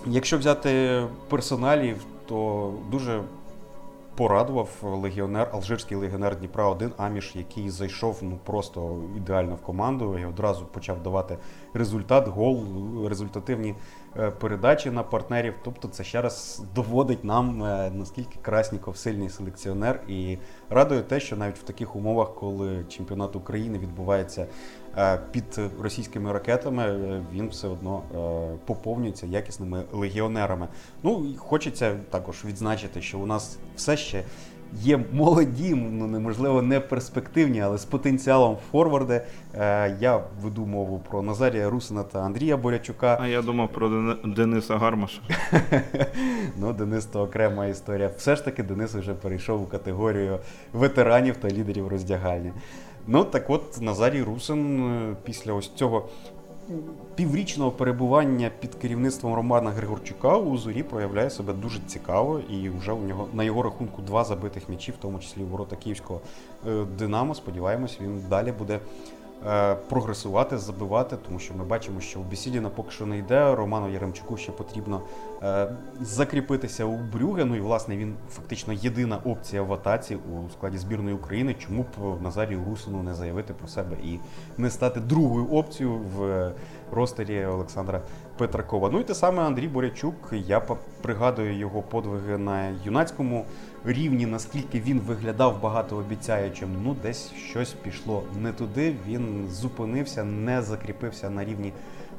якщо 0.06 0.38
взяти 0.38 1.04
персоналів, 1.30 1.98
то 2.28 2.74
дуже 2.92 3.22
порадував 4.20 4.70
легіонер, 4.84 5.50
алжирський 5.54 5.98
легіонер 5.98 6.36
Дніпра 6.36 6.68
1 6.68 6.92
Аміш, 6.98 7.36
який 7.36 7.70
зайшов 7.70 8.20
ну 8.22 8.40
просто 8.44 9.04
ідеально 9.18 9.56
в 9.56 9.62
команду 9.62 10.20
і 10.20 10.26
одразу 10.26 10.66
почав 10.66 11.04
давати 11.04 11.38
результат, 11.74 12.28
гол, 12.28 12.66
результативні 13.08 13.76
е, 14.18 14.32
передачі 14.32 14.92
на 14.92 15.04
партнерів. 15.04 15.54
Тобто, 15.64 15.88
це 15.88 16.04
ще 16.04 16.22
раз 16.22 16.64
доводить 16.76 17.24
нам 17.24 17.64
е, 17.64 17.92
наскільки 17.96 18.40
Красніков 18.42 18.98
сильний 18.98 19.30
селекціонер, 19.30 20.02
і 20.08 20.38
радує 20.70 21.02
те, 21.02 21.20
що 21.20 21.38
навіть 21.38 21.58
в 21.58 21.64
таких 21.64 21.96
умовах, 21.96 22.36
коли 22.36 22.86
чемпіонат 22.90 23.36
України 23.36 23.80
відбувається 23.80 24.48
під 25.32 25.60
російськими 25.82 26.34
ракетами, 26.34 26.84
е, 26.84 27.22
він 27.34 27.48
все 27.48 27.68
одно 27.68 28.02
е, 28.16 28.58
поповнюється 28.66 29.26
якісними 29.26 29.84
легіонерами. 29.92 30.68
Ну 31.04 31.26
хочеться 31.38 31.96
також 32.10 32.46
відзначити, 32.46 33.02
що 33.02 33.20
у 33.20 33.26
нас 33.26 33.58
все 33.76 33.98
ще. 33.98 34.24
Є 34.74 35.00
молоді, 35.12 35.76
ну 35.76 36.08
неможливо 36.08 36.62
не 36.62 36.80
перспективні, 36.80 37.62
але 37.62 37.78
з 37.78 37.86
потенціалом 37.86 38.58
форварди. 38.72 39.22
Е, 39.56 39.98
я 40.00 40.24
веду 40.42 40.66
мову 40.66 41.02
про 41.10 41.22
Назарія 41.22 41.70
Русина 41.70 42.04
та 42.04 42.20
Андрія 42.20 42.58
Борячука. 42.58 43.18
А 43.22 43.28
я 43.28 43.42
думав 43.42 43.70
про 43.70 44.16
Дениса 44.26 44.78
Гармаша. 44.78 45.22
ну, 46.58 46.74
Денис 46.74 47.06
то 47.06 47.22
окрема 47.22 47.66
історія. 47.66 48.12
Все 48.18 48.36
ж 48.36 48.46
таки, 48.46 48.64
Денис 48.64 48.94
вже 48.94 49.14
перейшов 49.14 49.62
у 49.62 49.66
категорію 49.66 50.40
ветеранів 50.74 51.38
та 51.38 51.48
лідерів 51.48 51.88
роздягальні. 51.88 52.52
Ну 53.08 53.24
так 53.24 53.50
от 53.50 53.82
Назарій 53.82 54.24
Русин 54.24 54.84
е, 54.84 55.16
після 55.24 55.54
ось 55.54 55.72
цього 55.76 56.10
піврічного 57.16 57.72
перебування 57.72 58.52
під 58.60 58.76
керівництвом 58.76 59.34
Романа 59.34 59.70
Григорчука 59.70 60.38
у 60.38 60.58
зорі 60.58 60.84
проявляє 60.84 61.30
себе 61.30 61.54
дуже 61.54 61.80
цікаво, 61.88 62.40
і 62.50 62.70
вже 62.70 62.92
у 62.92 63.02
нього 63.02 63.28
на 63.34 63.44
його 63.44 63.64
рахунку 63.64 64.02
два 64.02 64.24
забитих 64.24 64.70
м'ячі, 64.70 64.92
в 64.92 64.96
тому 65.02 65.20
числі 65.20 65.44
у 65.44 65.46
ворота 65.46 65.76
Київського 65.76 66.22
е, 66.68 66.86
Динамо. 67.00 67.36
Сподіваємось, 67.36 67.98
він 68.02 68.24
далі 68.30 68.52
буде 68.52 68.80
прогресувати, 69.90 70.58
забивати, 70.58 71.18
тому 71.28 71.40
що 71.40 71.54
ми 71.54 71.64
бачимо, 71.64 72.02
що 72.02 72.20
у 72.20 72.24
Бісідіна 72.24 72.70
поки 72.70 72.92
що 72.92 73.06
не 73.06 73.18
йде. 73.18 73.56
Роману 73.56 73.90
Яремчуку 73.90 74.38
ще 74.38 74.52
потрібно 74.52 75.02
е, 75.44 75.76
закріпитися 76.02 76.86
у 76.86 76.98
Брюге. 76.98 77.46
Ну 77.46 77.56
і 77.56 77.60
власне 77.60 77.98
він 77.98 78.16
фактично 78.30 78.74
єдина 78.74 79.18
опція 79.26 79.62
в 79.62 79.74
атаці 79.74 80.16
у 80.16 80.50
складі 80.50 80.78
збірної 80.78 81.16
України. 81.16 81.56
Чому 81.60 81.84
б 81.84 82.22
Назарію 82.22 82.64
Русину 82.70 83.04
не 83.04 83.14
заявити 83.14 83.54
про 83.54 83.68
себе 83.68 83.96
і 84.04 84.20
не 84.58 84.70
стати 84.70 85.00
другою 85.00 85.46
опцією 85.46 85.96
в 85.98 86.52
ростері 86.92 87.46
Олександра 87.46 88.02
Петракова. 88.38 88.90
Ну 88.94 89.00
і 89.00 89.04
те 89.04 89.16
саме 89.16 89.44
Андрій 89.44 89.68
Борячук. 89.68 90.16
Я 90.32 90.62
пригадую 91.02 91.58
його 91.58 91.82
подвиги 91.82 92.38
на 92.38 92.70
юнацькому 92.86 93.46
рівні, 93.86 94.26
наскільки 94.26 94.80
він 94.80 95.00
виглядав 95.00 95.62
багатообіцяючим. 95.62 96.70
Ну, 96.84 96.96
десь 97.04 97.34
щось 97.34 97.74
пішло 97.74 98.24
не 98.42 98.54
туди. 98.54 98.96
Він 99.08 99.48
зупинився, 99.50 100.24
не 100.24 100.62
закріпився 100.62 101.30
на 101.30 101.46
рівні 101.46 101.74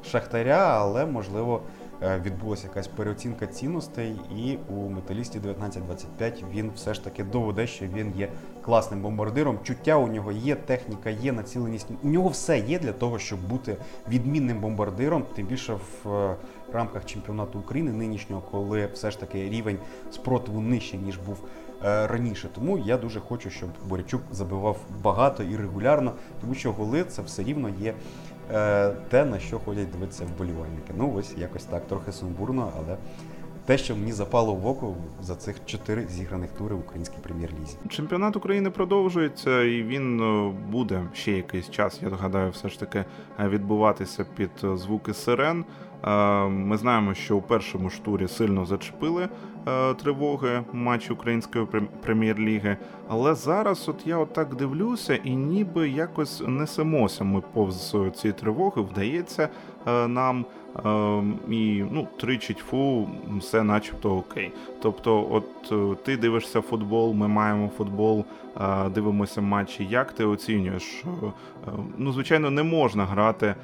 шахтаря, 0.05 0.79
але 0.81 1.07
можливо. 1.07 1.63
Е, 2.03 2.21
відбулася 2.25 2.67
якась 2.67 2.89
переоцінка 2.89 3.47
цінностей, 3.47 4.17
і 4.37 4.59
у 4.69 4.89
металісті 4.89 5.39
1925 5.39 6.45
він 6.53 6.71
все 6.75 6.95
ж 6.95 7.05
таки 7.05 7.25
доведе, 7.25 7.67
що 7.67 7.87
він 7.87 8.13
є 8.17 8.29
класним 8.63 9.03
бомбардиром. 9.03 9.59
Чуття 9.63 9.97
у 9.97 10.09
нього 10.09 10.33
є, 10.33 10.55
техніка 10.55 11.11
є, 11.11 11.33
націленість. 11.33 11.87
У 12.03 12.09
нього 12.09 12.29
все 12.29 12.59
є 12.59 12.79
для 12.79 12.93
того, 12.93 13.19
щоб 13.19 13.49
бути 13.49 13.77
відмінним 14.09 14.61
бомбардиром, 14.61 15.25
тим 15.35 15.47
більше 15.47 15.73
в 16.05 16.37
е, 16.75 16.77
рамках 16.77 17.05
чемпіонату 17.05 17.59
України 17.59 17.93
нинішнього, 17.93 18.43
коли 18.51 18.89
все 18.93 19.11
ж 19.11 19.21
таки 19.21 19.49
рівень 19.49 19.79
спротиву 20.11 20.61
нижче 20.61 20.97
ніж 20.97 21.19
був. 21.19 21.39
Е, 21.85 22.07
раніше 22.07 22.49
тому 22.55 22.79
я 22.79 22.97
дуже 22.97 23.21
хочу, 23.21 23.51
щоб 23.51 23.69
Борячук 23.89 24.23
забивав 24.33 24.77
багато 25.03 25.43
і 25.43 25.57
регулярно, 25.57 26.13
тому 26.41 26.55
що 26.55 26.73
голи 26.73 27.05
це 27.05 27.23
все 27.23 27.43
рівно 27.43 27.69
є 27.81 27.95
Е, 28.53 28.91
те, 29.09 29.25
на 29.25 29.39
що 29.39 29.59
ходять 29.59 29.91
дивитися 29.91 30.25
вболівальники. 30.25 30.95
Ну, 30.99 31.15
ось 31.17 31.35
якось 31.39 31.65
так, 31.65 31.87
трохи 31.87 32.13
сумбурно, 32.13 32.73
але 32.77 32.97
те, 33.65 33.79
що 33.79 33.97
мені 33.97 34.13
запало 34.13 34.55
в 34.55 34.67
око 34.67 34.95
за 35.23 35.35
цих 35.35 35.57
чотири 35.67 36.07
зіграних 36.07 36.51
тури 36.51 36.75
в 36.75 36.79
українській 36.79 37.19
прем'єр-лізі. 37.23 37.77
Чемпіонат 37.89 38.37
України 38.37 38.71
продовжується, 38.71 39.63
і 39.63 39.83
він 39.83 40.21
е, 40.21 40.53
буде 40.71 41.05
ще 41.13 41.33
якийсь 41.33 41.71
час. 41.71 42.03
Я 42.03 42.09
гадаю, 42.09 42.51
все 42.51 42.69
ж 42.69 42.81
таки 42.81 43.05
відбуватися 43.41 44.27
під 44.37 44.51
звуки 44.75 45.15
сирен. 45.15 45.65
Ми 46.49 46.77
знаємо, 46.77 47.15
що 47.15 47.37
у 47.37 47.43
першому 47.43 47.91
штурі 47.91 48.29
сильно 48.29 48.65
зачепили 48.65 49.29
тривоги 50.03 50.65
матчі 50.73 51.13
української 51.13 51.67
прем'єр-ліги. 52.03 52.77
Але 53.09 53.35
зараз, 53.35 53.89
от 53.89 54.07
я 54.07 54.19
отак 54.19 54.55
дивлюся, 54.55 55.15
і 55.15 55.37
ніби 55.37 55.89
якось 55.89 56.43
несемося 56.47 57.25
ми 57.25 57.41
повз 57.41 57.97
ці 58.15 58.33
тривоги, 58.33 58.83
вдається 58.83 59.49
нам. 60.07 60.45
Ем, 60.85 61.39
і 61.51 61.85
ну, 61.91 62.09
тричі 62.17 62.55
тьфу, 62.55 63.09
все 63.39 63.63
начебто 63.63 64.17
окей. 64.17 64.53
Тобто, 64.83 65.29
от 65.31 65.73
е, 65.73 65.97
ти 66.05 66.17
дивишся 66.17 66.61
футбол, 66.61 67.15
ми 67.15 67.29
маємо 67.29 67.69
футбол, 67.69 68.25
е, 68.61 68.89
дивимося 68.89 69.41
матчі. 69.41 69.85
Як 69.85 70.13
ти 70.13 70.25
оцінюєш? 70.25 71.05
Е, 71.05 71.71
ну, 71.99 72.13
звичайно, 72.13 72.51
не 72.51 72.63
можна 72.63 73.05
грати. 73.05 73.55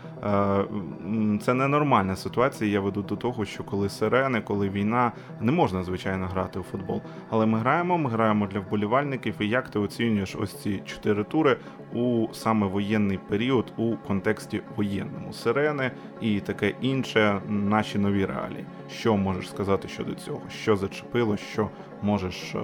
Це 1.43 1.55
ненормальна 1.55 2.17
ситуація. 2.17 2.71
Я 2.71 2.81
веду 2.81 3.03
до 3.03 3.17
того, 3.17 3.45
що 3.45 3.65
коли 3.65 3.89
сирени, 3.89 4.41
коли 4.41 4.69
війна, 4.69 5.13
не 5.41 5.53
можна 5.53 5.83
звичайно 5.83 6.27
грати 6.27 6.59
у 6.59 6.63
футбол. 6.63 7.03
Але 7.31 7.47
ми 7.47 7.59
граємо, 7.59 7.99
ми 7.99 8.11
граємо 8.11 8.47
для 8.47 8.61
вболівальників. 8.61 9.35
І 9.41 9.49
як 9.49 9.69
ти 9.69 9.79
оцінюєш 9.79 10.37
ось 10.37 10.63
ці 10.63 10.83
чотири 10.87 11.25
тури 11.25 11.57
у 11.97 12.35
саме 12.35 12.67
воєнний 12.67 13.19
період 13.19 13.73
у 13.77 13.97
контексті 14.07 14.63
воєнному 14.77 15.33
сирени 15.33 15.91
і 16.21 16.41
таке 16.41 16.75
інше, 16.81 17.41
наші 17.49 17.99
нові 17.99 18.27
реалії. 18.27 18.65
Що 18.91 19.17
можеш 19.17 19.49
сказати 19.49 19.89
щодо 19.89 20.15
цього? 20.15 20.41
Що 20.51 20.77
зачепило, 20.77 21.37
що 21.37 21.69
можеш 22.03 22.55
е, 22.55 22.59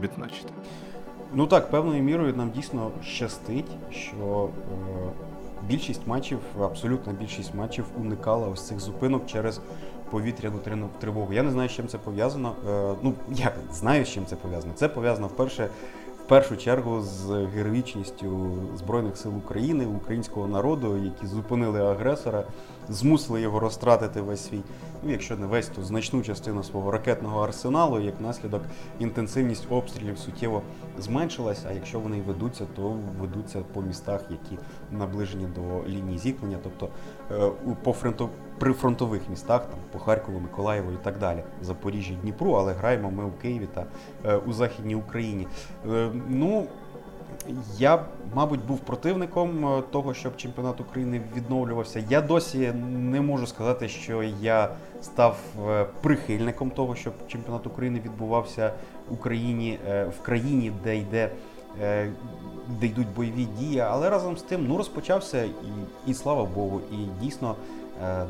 відзначити? 0.00 0.48
Ну 1.34 1.46
так, 1.46 1.70
певною 1.70 2.02
мірою 2.02 2.34
нам 2.36 2.50
дійсно 2.50 2.90
щастить, 3.02 3.70
що 3.90 4.48
е, 4.48 5.10
більшість 5.68 6.06
матчів, 6.06 6.38
абсолютна 6.60 7.12
більшість 7.12 7.54
матчів 7.54 7.84
уникала 8.00 8.48
ось 8.48 8.66
цих 8.66 8.80
зупинок 8.80 9.26
через 9.26 9.60
повітряну 10.10 10.88
тривогу. 10.98 11.32
Я 11.32 11.42
не 11.42 11.50
знаю, 11.50 11.68
з 11.68 11.72
чим 11.72 11.88
це 11.88 11.98
пов'язано. 11.98 12.52
Е, 12.68 12.94
ну 13.02 13.14
я 13.30 13.52
знаю, 13.72 14.04
з 14.04 14.08
чим 14.08 14.26
це 14.26 14.36
пов'язано. 14.36 14.72
Це 14.74 14.88
пов'язано 14.88 15.26
вперше 15.26 15.68
першу 16.28 16.56
чергу 16.56 17.00
з 17.00 17.46
героїчністю 17.54 18.58
Збройних 18.76 19.16
сил 19.16 19.38
України, 19.38 19.86
українського 19.86 20.46
народу, 20.48 20.96
які 20.96 21.26
зупинили 21.26 21.80
агресора, 21.80 22.44
змусили 22.88 23.40
його 23.40 23.60
розтратити 23.60 24.20
весь 24.20 24.44
свій, 24.44 24.60
ну 25.02 25.10
якщо 25.10 25.36
не 25.36 25.46
весь, 25.46 25.68
то 25.68 25.82
значну 25.82 26.22
частину 26.22 26.62
свого 26.62 26.90
ракетного 26.90 27.44
арсеналу. 27.44 28.00
Як 28.00 28.20
наслідок 28.20 28.62
інтенсивність 28.98 29.66
обстрілів 29.70 30.18
суттєво 30.18 30.62
зменшилась. 30.98 31.64
А 31.68 31.72
якщо 31.72 32.00
вони 32.00 32.18
й 32.18 32.20
ведуться, 32.20 32.66
то 32.76 32.96
ведуться 33.20 33.62
по 33.72 33.82
містах, 33.82 34.20
які 34.30 34.62
наближені 34.92 35.46
до 35.46 35.88
лінії 35.88 36.18
зіткнення, 36.18 36.58
тобто 36.62 36.88
по 37.82 37.92
фронту. 37.92 38.28
При 38.58 38.72
фронтових 38.72 39.22
містах, 39.30 39.60
там 39.60 39.78
по 39.92 39.98
Харкову, 39.98 40.40
Миколаєву 40.40 40.92
і 40.92 41.04
так 41.04 41.18
далі, 41.18 41.42
Запоріжжі, 41.62 42.18
Дніпру, 42.22 42.52
але 42.52 42.72
граємо 42.72 43.10
ми 43.10 43.24
у 43.24 43.30
Києві 43.30 43.68
та 43.74 43.86
е, 44.24 44.36
у 44.36 44.52
Західній 44.52 44.94
Україні. 44.94 45.46
Е, 45.92 46.10
ну 46.28 46.66
я, 47.78 48.04
мабуть, 48.34 48.66
був 48.66 48.78
противником 48.78 49.66
е, 49.66 49.82
того, 49.90 50.14
щоб 50.14 50.36
чемпіонат 50.36 50.80
України 50.80 51.20
відновлювався. 51.36 52.04
Я 52.10 52.20
досі 52.20 52.72
не 52.88 53.20
можу 53.20 53.46
сказати, 53.46 53.88
що 53.88 54.22
я 54.40 54.68
став 55.02 55.36
е, 55.68 55.86
прихильником 56.02 56.70
того, 56.70 56.94
щоб 56.94 57.12
чемпіонат 57.28 57.66
України 57.66 58.00
відбувався 58.04 58.72
в 59.10 59.14
Україні 59.14 59.78
е, 59.88 60.04
в 60.04 60.22
країні, 60.22 60.72
де 60.84 60.96
йде. 60.96 61.30
Де 62.80 62.86
йдуть 62.86 63.14
бойові 63.16 63.44
дії, 63.44 63.78
але 63.78 64.10
разом 64.10 64.36
з 64.36 64.42
тим 64.42 64.66
ну 64.68 64.76
розпочався 64.76 65.44
і 65.44 65.52
і 66.06 66.14
слава 66.14 66.44
Богу, 66.44 66.80
і 66.92 67.24
дійсно 67.24 67.54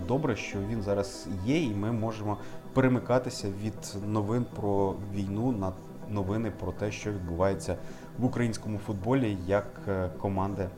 добре, 0.08 0.36
що 0.36 0.58
він 0.70 0.82
зараз 0.82 1.26
є, 1.46 1.62
і 1.62 1.74
ми 1.74 1.92
можемо 1.92 2.36
перемикатися 2.72 3.48
від 3.62 3.96
новин 4.06 4.46
про 4.56 4.94
війну 5.14 5.52
на 5.52 5.72
новини 6.10 6.52
про 6.60 6.72
те, 6.72 6.92
що 6.92 7.10
відбувається 7.12 7.76
в 8.18 8.24
українському 8.24 8.78
футболі, 8.78 9.36
як 9.46 9.66
е, 9.88 10.10
команди 10.18 10.68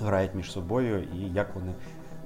грають 0.00 0.34
між 0.34 0.52
собою 0.52 1.02
і 1.02 1.34
як 1.34 1.54
вони 1.54 1.72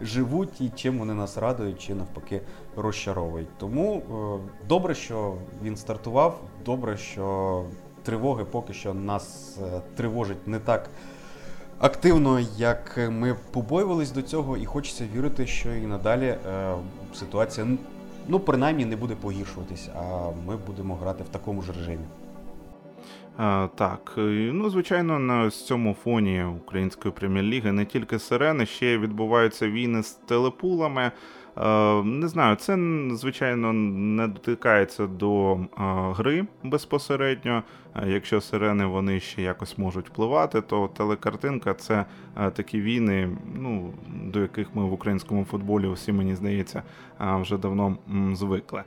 живуть, 0.00 0.61
і 0.61 0.68
чим 0.68 0.98
вони 0.98 1.14
нас 1.14 1.38
радують, 1.38 1.80
чи 1.80 1.94
навпаки 1.94 2.40
розчаровують. 2.76 3.59
Тому 3.59 3.96
е, 3.96 4.48
добре, 4.68 4.94
що 4.94 5.34
він 5.62 5.76
стартував, 5.76 6.40
добре, 6.64 6.96
що 6.96 7.64
тривоги 8.03 8.44
поки 8.44 8.72
що 8.72 8.94
нас 8.94 9.59
е, 9.62 9.80
тривожить 9.96 10.48
не 10.48 10.59
так. 10.59 10.90
Активно, 11.78 12.40
як 12.57 12.98
ми 13.11 13.36
побоювались 13.50 14.11
до 14.11 14.22
цього, 14.22 14.57
і 14.57 14.64
хочеться 14.64 15.05
вірити, 15.14 15.46
що 15.46 15.74
і 15.74 15.86
надалі 15.86 16.26
е, 16.26 16.38
ситуація 17.14 17.66
ну 18.28 18.40
принаймні 18.40 18.84
не 18.84 18.96
буде 18.96 19.14
погіршуватись, 19.14 19.88
а 19.96 20.30
ми 20.46 20.57
будемо 20.66 20.96
грати 20.96 21.24
в 21.24 21.28
такому 21.28 21.62
ж 21.62 21.72
режимі. 21.72 22.05
Так, 23.74 24.12
ну 24.16 24.70
звичайно, 24.70 25.18
на 25.18 25.50
цьому 25.50 25.94
фоні 25.94 26.44
української 26.44 27.14
прем'єр-ліги 27.14 27.72
не 27.72 27.84
тільки 27.84 28.18
сирени, 28.18 28.66
ще 28.66 28.98
відбуваються 28.98 29.68
війни 29.68 30.03
з 30.03 30.11
телепулами. 30.11 31.12
Е, 31.57 32.03
не 32.03 32.28
знаю, 32.28 32.57
це 32.57 32.78
звичайно 33.11 33.72
не 33.72 34.28
дотикається 34.28 35.07
до 35.07 35.55
е, 35.55 35.59
гри 36.12 36.44
безпосередньо. 36.64 37.62
Е, 37.96 38.11
якщо 38.11 38.40
сирени 38.40 38.86
вони 38.86 39.20
ще 39.20 39.42
якось 39.42 39.78
можуть 39.78 40.09
впливати, 40.09 40.61
то 40.61 40.90
телекартинка 40.96 41.74
це 41.74 42.05
такі 42.53 42.80
війни, 42.80 43.28
ну 43.55 43.92
до 44.24 44.40
яких 44.40 44.68
ми 44.74 44.84
в 44.84 44.92
українському 44.92 45.44
футболі 45.44 45.88
всі 45.88 46.12
мені 46.12 46.34
здається 46.34 46.82
вже 47.20 47.59
давно 47.59 47.96
звикли. 48.32 48.82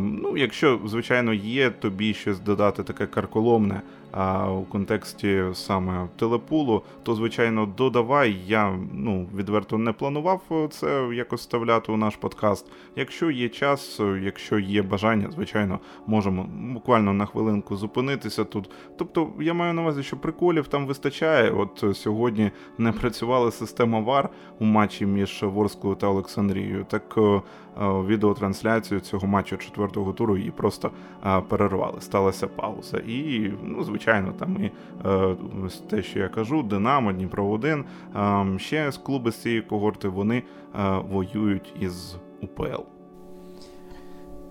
Ну, 0.00 0.36
якщо 0.36 0.80
звичайно 0.86 1.32
є 1.32 1.70
тобі 1.70 2.14
щось 2.14 2.40
додати 2.40 2.82
таке 2.82 3.06
карколомне. 3.06 3.80
А 4.16 4.50
у 4.50 4.62
контексті 4.62 5.42
саме 5.52 6.08
телепулу, 6.16 6.82
то 7.02 7.14
звичайно 7.14 7.66
додавай. 7.66 8.36
Я 8.46 8.78
ну 8.92 9.28
відверто 9.36 9.78
не 9.78 9.92
планував 9.92 10.68
це 10.70 11.08
якось 11.14 11.40
вставляти 11.40 11.92
у 11.92 11.96
наш 11.96 12.16
подкаст. 12.16 12.66
Якщо 12.96 13.30
є 13.30 13.48
час, 13.48 14.00
якщо 14.22 14.58
є 14.58 14.82
бажання, 14.82 15.30
звичайно, 15.30 15.78
можемо 16.06 16.46
буквально 16.72 17.12
на 17.12 17.26
хвилинку 17.26 17.76
зупинитися 17.76 18.44
тут. 18.44 18.70
Тобто 18.98 19.28
я 19.40 19.54
маю 19.54 19.72
на 19.74 19.82
увазі, 19.82 20.02
що 20.02 20.16
приколів 20.16 20.68
там 20.68 20.86
вистачає. 20.86 21.50
От 21.50 21.96
сьогодні 21.96 22.50
не 22.78 22.92
працювала 22.92 23.50
система 23.50 24.00
VAR 24.00 24.28
у 24.58 24.64
матчі 24.64 25.06
між 25.06 25.42
Ворською 25.42 25.94
та 25.94 26.06
Олександрією. 26.06 26.86
Так 26.88 27.14
е, 27.18 27.42
відеотрансляцію 27.80 29.00
цього 29.00 29.26
матчу 29.26 29.56
четвертого 29.56 30.12
туру 30.12 30.36
її 30.36 30.50
просто 30.50 30.90
перервали. 31.48 32.00
Сталася 32.00 32.46
пауза. 32.46 32.98
І 32.98 33.50
ну, 33.62 33.84
звичайно 33.84 34.03
звичайно, 34.04 34.32
там 34.32 34.64
і 34.64 34.70
е, 35.04 35.36
те, 35.90 36.02
що 36.02 36.18
я 36.18 36.28
кажу, 36.28 36.62
Динамо, 36.62 37.12
Дніпро 37.12 37.46
1 37.46 37.84
е, 38.16 38.58
ще 38.58 38.92
з 38.92 38.96
клуби 38.96 39.32
з 39.32 39.36
цієї 39.36 39.62
когорти 39.62 40.08
вони 40.08 40.36
е, 40.36 40.42
воюють 41.10 41.74
із 41.80 42.16
УПЛ. 42.42 42.82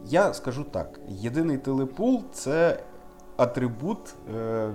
Я 0.06 0.34
скажу 0.34 0.64
так: 0.64 1.00
єдиний 1.10 1.58
телепул 1.58 2.24
це 2.32 2.84
атрибут, 3.38 4.16
е, 4.36 4.72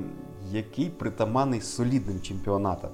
який 0.51 0.91
притаманний 0.91 1.61
солідним 1.61 2.21
чемпіонатам. 2.21 2.91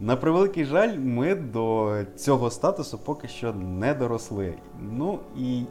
На 0.00 0.16
превеликий 0.16 0.64
жаль, 0.64 0.98
ми 0.98 1.34
до 1.34 1.96
цього 2.16 2.50
статусу 2.50 2.98
поки 2.98 3.28
що 3.28 3.52
не 3.52 3.94
доросли. 3.94 4.54
Ну 4.80 5.18
і 5.36 5.62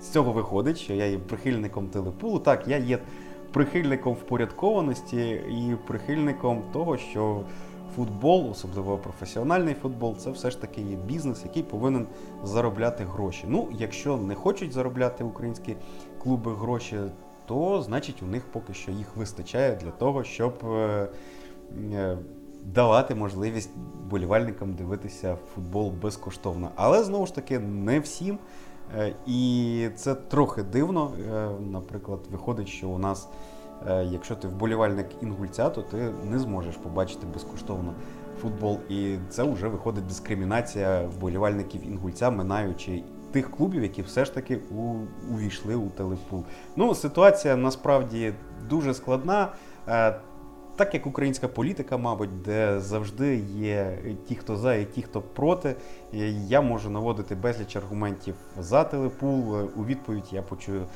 з 0.00 0.08
цього 0.08 0.32
виходить, 0.32 0.78
що 0.78 0.94
я 0.94 1.06
є 1.06 1.18
прихильником 1.18 1.88
телепулу. 1.88 2.38
Так, 2.38 2.68
я 2.68 2.76
є 2.78 2.98
прихильником 3.52 4.14
впорядкованості 4.14 5.30
і 5.30 5.76
прихильником 5.86 6.62
того, 6.72 6.96
що 6.96 7.40
футбол, 7.96 8.50
особливо 8.50 8.98
професіональний 8.98 9.74
футбол, 9.74 10.16
це 10.16 10.30
все 10.30 10.50
ж 10.50 10.60
таки 10.60 10.80
є 10.80 10.96
бізнес, 10.96 11.44
який 11.44 11.62
повинен 11.62 12.06
заробляти 12.44 13.04
гроші. 13.04 13.44
Ну, 13.48 13.68
якщо 13.72 14.16
не 14.16 14.34
хочуть 14.34 14.72
заробляти 14.72 15.24
українські 15.24 15.76
клуби 16.22 16.54
гроші, 16.54 16.96
то 17.46 17.82
значить 17.82 18.22
у 18.22 18.26
них 18.26 18.44
поки 18.52 18.74
що 18.74 18.90
їх 18.90 19.16
вистачає 19.16 19.76
для 19.76 19.90
того, 19.90 20.24
щоб 20.24 20.54
е, 20.64 21.08
е, 21.92 22.18
давати 22.64 23.14
можливість 23.14 23.70
болівальникам 24.10 24.74
дивитися 24.74 25.36
футбол 25.54 25.90
безкоштовно. 26.02 26.70
Але 26.76 27.04
знову 27.04 27.26
ж 27.26 27.34
таки 27.34 27.58
не 27.58 28.00
всім. 28.00 28.38
Е, 28.98 29.14
і 29.26 29.88
це 29.96 30.14
трохи 30.14 30.62
дивно. 30.62 31.10
Е, 31.34 31.48
наприклад, 31.60 32.20
виходить, 32.30 32.68
що 32.68 32.88
у 32.88 32.98
нас, 32.98 33.28
е, 33.88 34.04
якщо 34.04 34.36
ти 34.36 34.48
вболівальник 34.48 35.06
інгульця, 35.22 35.70
то 35.70 35.82
ти 35.82 36.10
не 36.24 36.38
зможеш 36.38 36.76
побачити 36.76 37.26
безкоштовно 37.34 37.94
футбол. 38.42 38.78
І 38.88 39.16
це 39.30 39.42
вже 39.42 39.68
виходить 39.68 40.06
дискримінація 40.06 41.02
вболівальників 41.06 41.86
інгульця, 41.86 42.30
минаючи 42.30 43.02
тих 43.32 43.50
клубів, 43.50 43.82
які 43.82 44.02
все 44.02 44.24
ж 44.24 44.34
таки 44.34 44.60
увійшли 45.30 45.74
у 45.74 45.88
телепул. 45.88 46.44
Ну, 46.76 46.94
ситуація 46.94 47.56
насправді 47.56 48.32
дуже 48.68 48.94
складна. 48.94 49.52
Е, 50.82 50.84
так 50.84 50.94
як 50.94 51.06
українська 51.06 51.48
політика, 51.48 51.96
мабуть, 51.96 52.42
де 52.42 52.80
завжди 52.80 53.36
є 53.56 53.98
ті, 54.28 54.34
хто 54.34 54.56
за, 54.56 54.74
і 54.74 54.84
ті, 54.84 55.02
хто 55.02 55.20
проти, 55.20 55.74
я 56.46 56.60
можу 56.60 56.90
наводити 56.90 57.34
безліч 57.34 57.76
аргументів 57.76 58.34
за 58.58 58.84
телепул. 58.84 59.54
У 59.76 59.84
відповідь 59.84 60.28
я 60.32 60.42
почую 60.42 60.86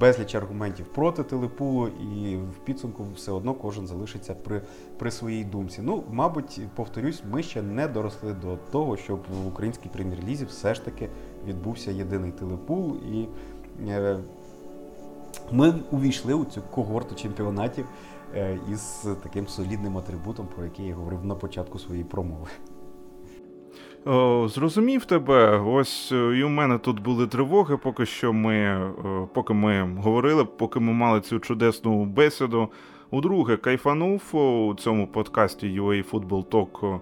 безліч 0.00 0.34
аргументів 0.34 0.86
проти 0.86 1.22
телепулу, 1.22 1.88
і 1.88 2.36
в 2.36 2.64
підсумку 2.64 3.06
все 3.14 3.32
одно 3.32 3.54
кожен 3.54 3.86
залишиться 3.86 4.34
при 4.34 4.62
при 4.98 5.10
своїй 5.10 5.44
думці. 5.44 5.80
Ну, 5.82 6.04
мабуть, 6.10 6.60
повторюсь, 6.74 7.22
ми 7.30 7.42
ще 7.42 7.62
не 7.62 7.88
доросли 7.88 8.32
до 8.32 8.56
того, 8.56 8.96
щоб 8.96 9.20
в 9.44 9.48
українській 9.48 9.88
прем'єр-лізі 9.88 10.44
все 10.44 10.74
ж 10.74 10.84
таки 10.84 11.08
відбувся 11.46 11.90
єдиний 11.90 12.30
телепул, 12.30 12.96
і 12.96 13.26
е, 13.88 14.18
ми 15.52 15.74
увійшли 15.90 16.34
у 16.34 16.44
цю 16.44 16.62
когорту 16.62 17.14
чемпіонатів. 17.14 17.86
Е, 18.36 18.58
із 18.72 19.08
таким 19.22 19.46
солідним 19.46 19.98
атрибутом, 19.98 20.48
про 20.56 20.64
який 20.64 20.86
я 20.86 20.94
говорив 20.94 21.24
на 21.24 21.34
початку 21.34 21.78
своєї 21.78 22.04
промови. 22.04 22.46
О, 24.04 24.48
Зрозумів 24.48 25.04
тебе. 25.04 25.58
Ось 25.58 26.12
е, 26.12 26.38
і 26.38 26.44
у 26.44 26.48
мене 26.48 26.78
тут 26.78 27.02
були 27.02 27.26
тривоги, 27.26 27.76
поки 27.76 28.06
що 28.06 28.32
ми 28.32 28.54
е, 28.56 28.92
поки 29.34 29.54
ми 29.54 29.96
говорили, 29.96 30.44
поки 30.44 30.80
ми 30.80 30.92
мали 30.92 31.20
цю 31.20 31.38
чудесну 31.38 32.04
бесіду. 32.04 32.68
Удруге, 33.10 33.56
кайфанув 33.56 34.36
у 34.36 34.74
цьому 34.74 35.06
подкасті 35.06 35.80
UA 35.80 36.10
Football 36.10 36.44
Talk 36.44 37.00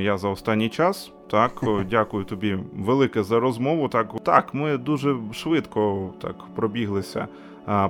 я 0.00 0.18
за 0.18 0.28
останній 0.28 0.68
час. 0.68 1.12
Так, 1.30 1.64
дякую 1.90 2.24
тобі 2.24 2.58
велике 2.76 3.22
за 3.22 3.40
розмову. 3.40 3.88
Так, 3.88 4.24
так, 4.24 4.54
ми 4.54 4.78
дуже 4.78 5.16
швидко 5.32 6.10
так 6.20 6.36
пробіглися 6.54 7.28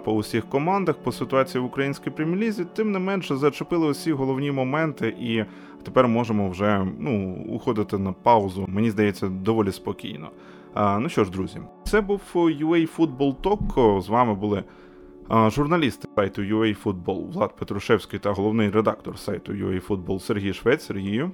по 0.05 0.13
усіх 0.13 0.49
командах 0.49 0.97
по 0.97 1.13
ситуації 1.13 1.63
в 1.63 1.67
українській 1.67 2.11
прем'єр-лізі, 2.11 2.65
тим 2.75 2.93
не 2.93 2.99
менше 2.99 3.37
зачепили 3.37 3.87
усі 3.87 4.13
головні 4.13 4.51
моменти, 4.51 5.09
і 5.21 5.45
тепер 5.83 6.09
можемо 6.09 6.49
вже 6.49 6.87
ну, 6.99 7.45
уходити 7.49 7.99
на 7.99 8.13
паузу. 8.13 8.65
Мені 8.69 8.91
здається, 8.91 9.29
доволі 9.29 9.73
спокійно. 9.73 10.31
А, 10.75 10.99
Ну 10.99 11.09
що 11.09 11.25
ж, 11.25 11.31
друзі, 11.31 11.61
це 11.85 12.01
був 12.01 12.21
UA 12.35 12.97
Football 12.97 13.37
Talk. 13.43 14.01
З 14.03 14.09
вами 14.09 14.35
були. 14.35 14.65
Журналісти 15.31 16.09
сайту 16.17 16.43
UA 16.43 16.83
Football 16.85 17.33
Влад 17.33 17.57
Петрушевський 17.57 18.19
та 18.19 18.33
головний 18.33 18.71
редактор 18.71 19.19
сайту 19.19 19.53
UA 19.53 19.87
Football 19.87 20.21
Сергій 20.21 20.53
Швець. 20.53 20.87
Сергію. 20.87 21.31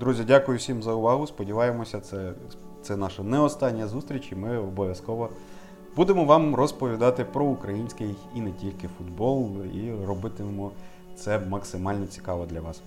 Друзі, 0.00 0.24
дякую 0.26 0.58
всім 0.58 0.82
за 0.82 0.92
увагу. 0.92 1.26
Сподіваємося, 1.26 2.00
це 2.00 2.32
це 2.82 2.96
наша 2.96 3.22
не 3.22 3.38
остання 3.38 3.86
зустріч, 3.86 4.32
і 4.32 4.34
ми 4.34 4.58
обов'язково 4.58 5.28
Будемо 5.98 6.24
вам 6.24 6.54
розповідати 6.54 7.24
про 7.24 7.44
український 7.44 8.14
і 8.34 8.40
не 8.40 8.52
тільки 8.52 8.88
футбол, 8.98 9.64
і 9.74 10.06
робитимемо 10.06 10.70
це 11.16 11.38
максимально 11.38 12.06
цікаво 12.06 12.46
для 12.46 12.60
вас. 12.60 12.82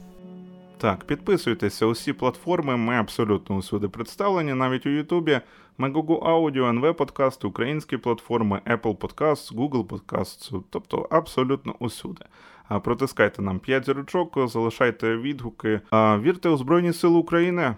Так, 0.78 1.04
підписуйтеся 1.04 1.86
усі 1.86 2.14
платформи. 2.14 2.78
Ми 2.78 2.96
абсолютно 2.96 3.56
усюди 3.56 3.88
представлені, 3.88 4.54
навіть 4.54 4.86
у 4.86 4.90
Ютубі. 4.90 5.42
Megogo 5.80 6.20
Audio, 6.20 6.80
NV 6.80 6.94
Подкаст, 6.94 7.46
українські 7.46 7.98
платформи, 7.98 8.62
Apple 8.66 8.98
Podcasts, 8.98 9.56
Google 9.56 9.88
Podcasts, 9.88 10.64
тобто 10.70 11.08
абсолютно 11.10 11.76
усюди. 11.80 12.26
Протискайте 12.84 13.42
нам 13.42 13.60
5 13.60 13.86
зірочок, 13.86 14.50
залишайте 14.50 15.18
відгуки. 15.18 15.82
Вірте 15.94 16.50
у 16.50 16.58
Збройні 16.58 16.94
Сили 16.94 17.18
України. 17.18 17.76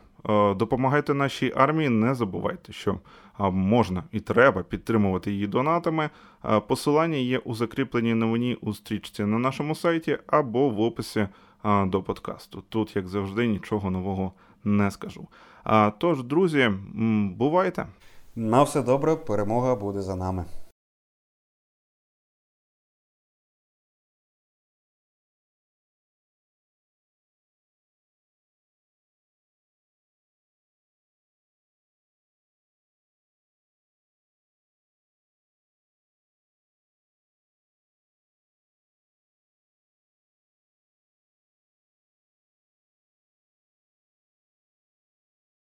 Допомагайте 0.55 1.13
нашій 1.13 1.53
армії. 1.55 1.89
Не 1.89 2.15
забувайте, 2.15 2.73
що 2.73 2.99
можна 3.39 4.03
і 4.11 4.19
треба 4.19 4.63
підтримувати 4.63 5.31
її 5.31 5.47
донатами. 5.47 6.09
Посилання 6.67 7.17
є 7.17 7.38
у 7.38 7.55
закріпленій 7.55 8.13
новині 8.13 8.57
у 8.61 8.73
стрічці 8.73 9.25
на 9.25 9.39
нашому 9.39 9.75
сайті 9.75 10.17
або 10.27 10.69
в 10.69 10.81
описі 10.81 11.27
до 11.86 12.03
подкасту. 12.03 12.63
Тут, 12.69 12.95
як 12.95 13.07
завжди, 13.07 13.47
нічого 13.47 13.91
нового 13.91 14.34
не 14.63 14.91
скажу. 14.91 15.27
Тож, 15.97 16.23
друзі, 16.23 16.71
бувайте! 17.36 17.86
На 18.36 18.63
все 18.63 18.81
добре, 18.81 19.15
перемога 19.15 19.75
буде 19.75 20.01
за 20.01 20.15
нами. 20.15 20.45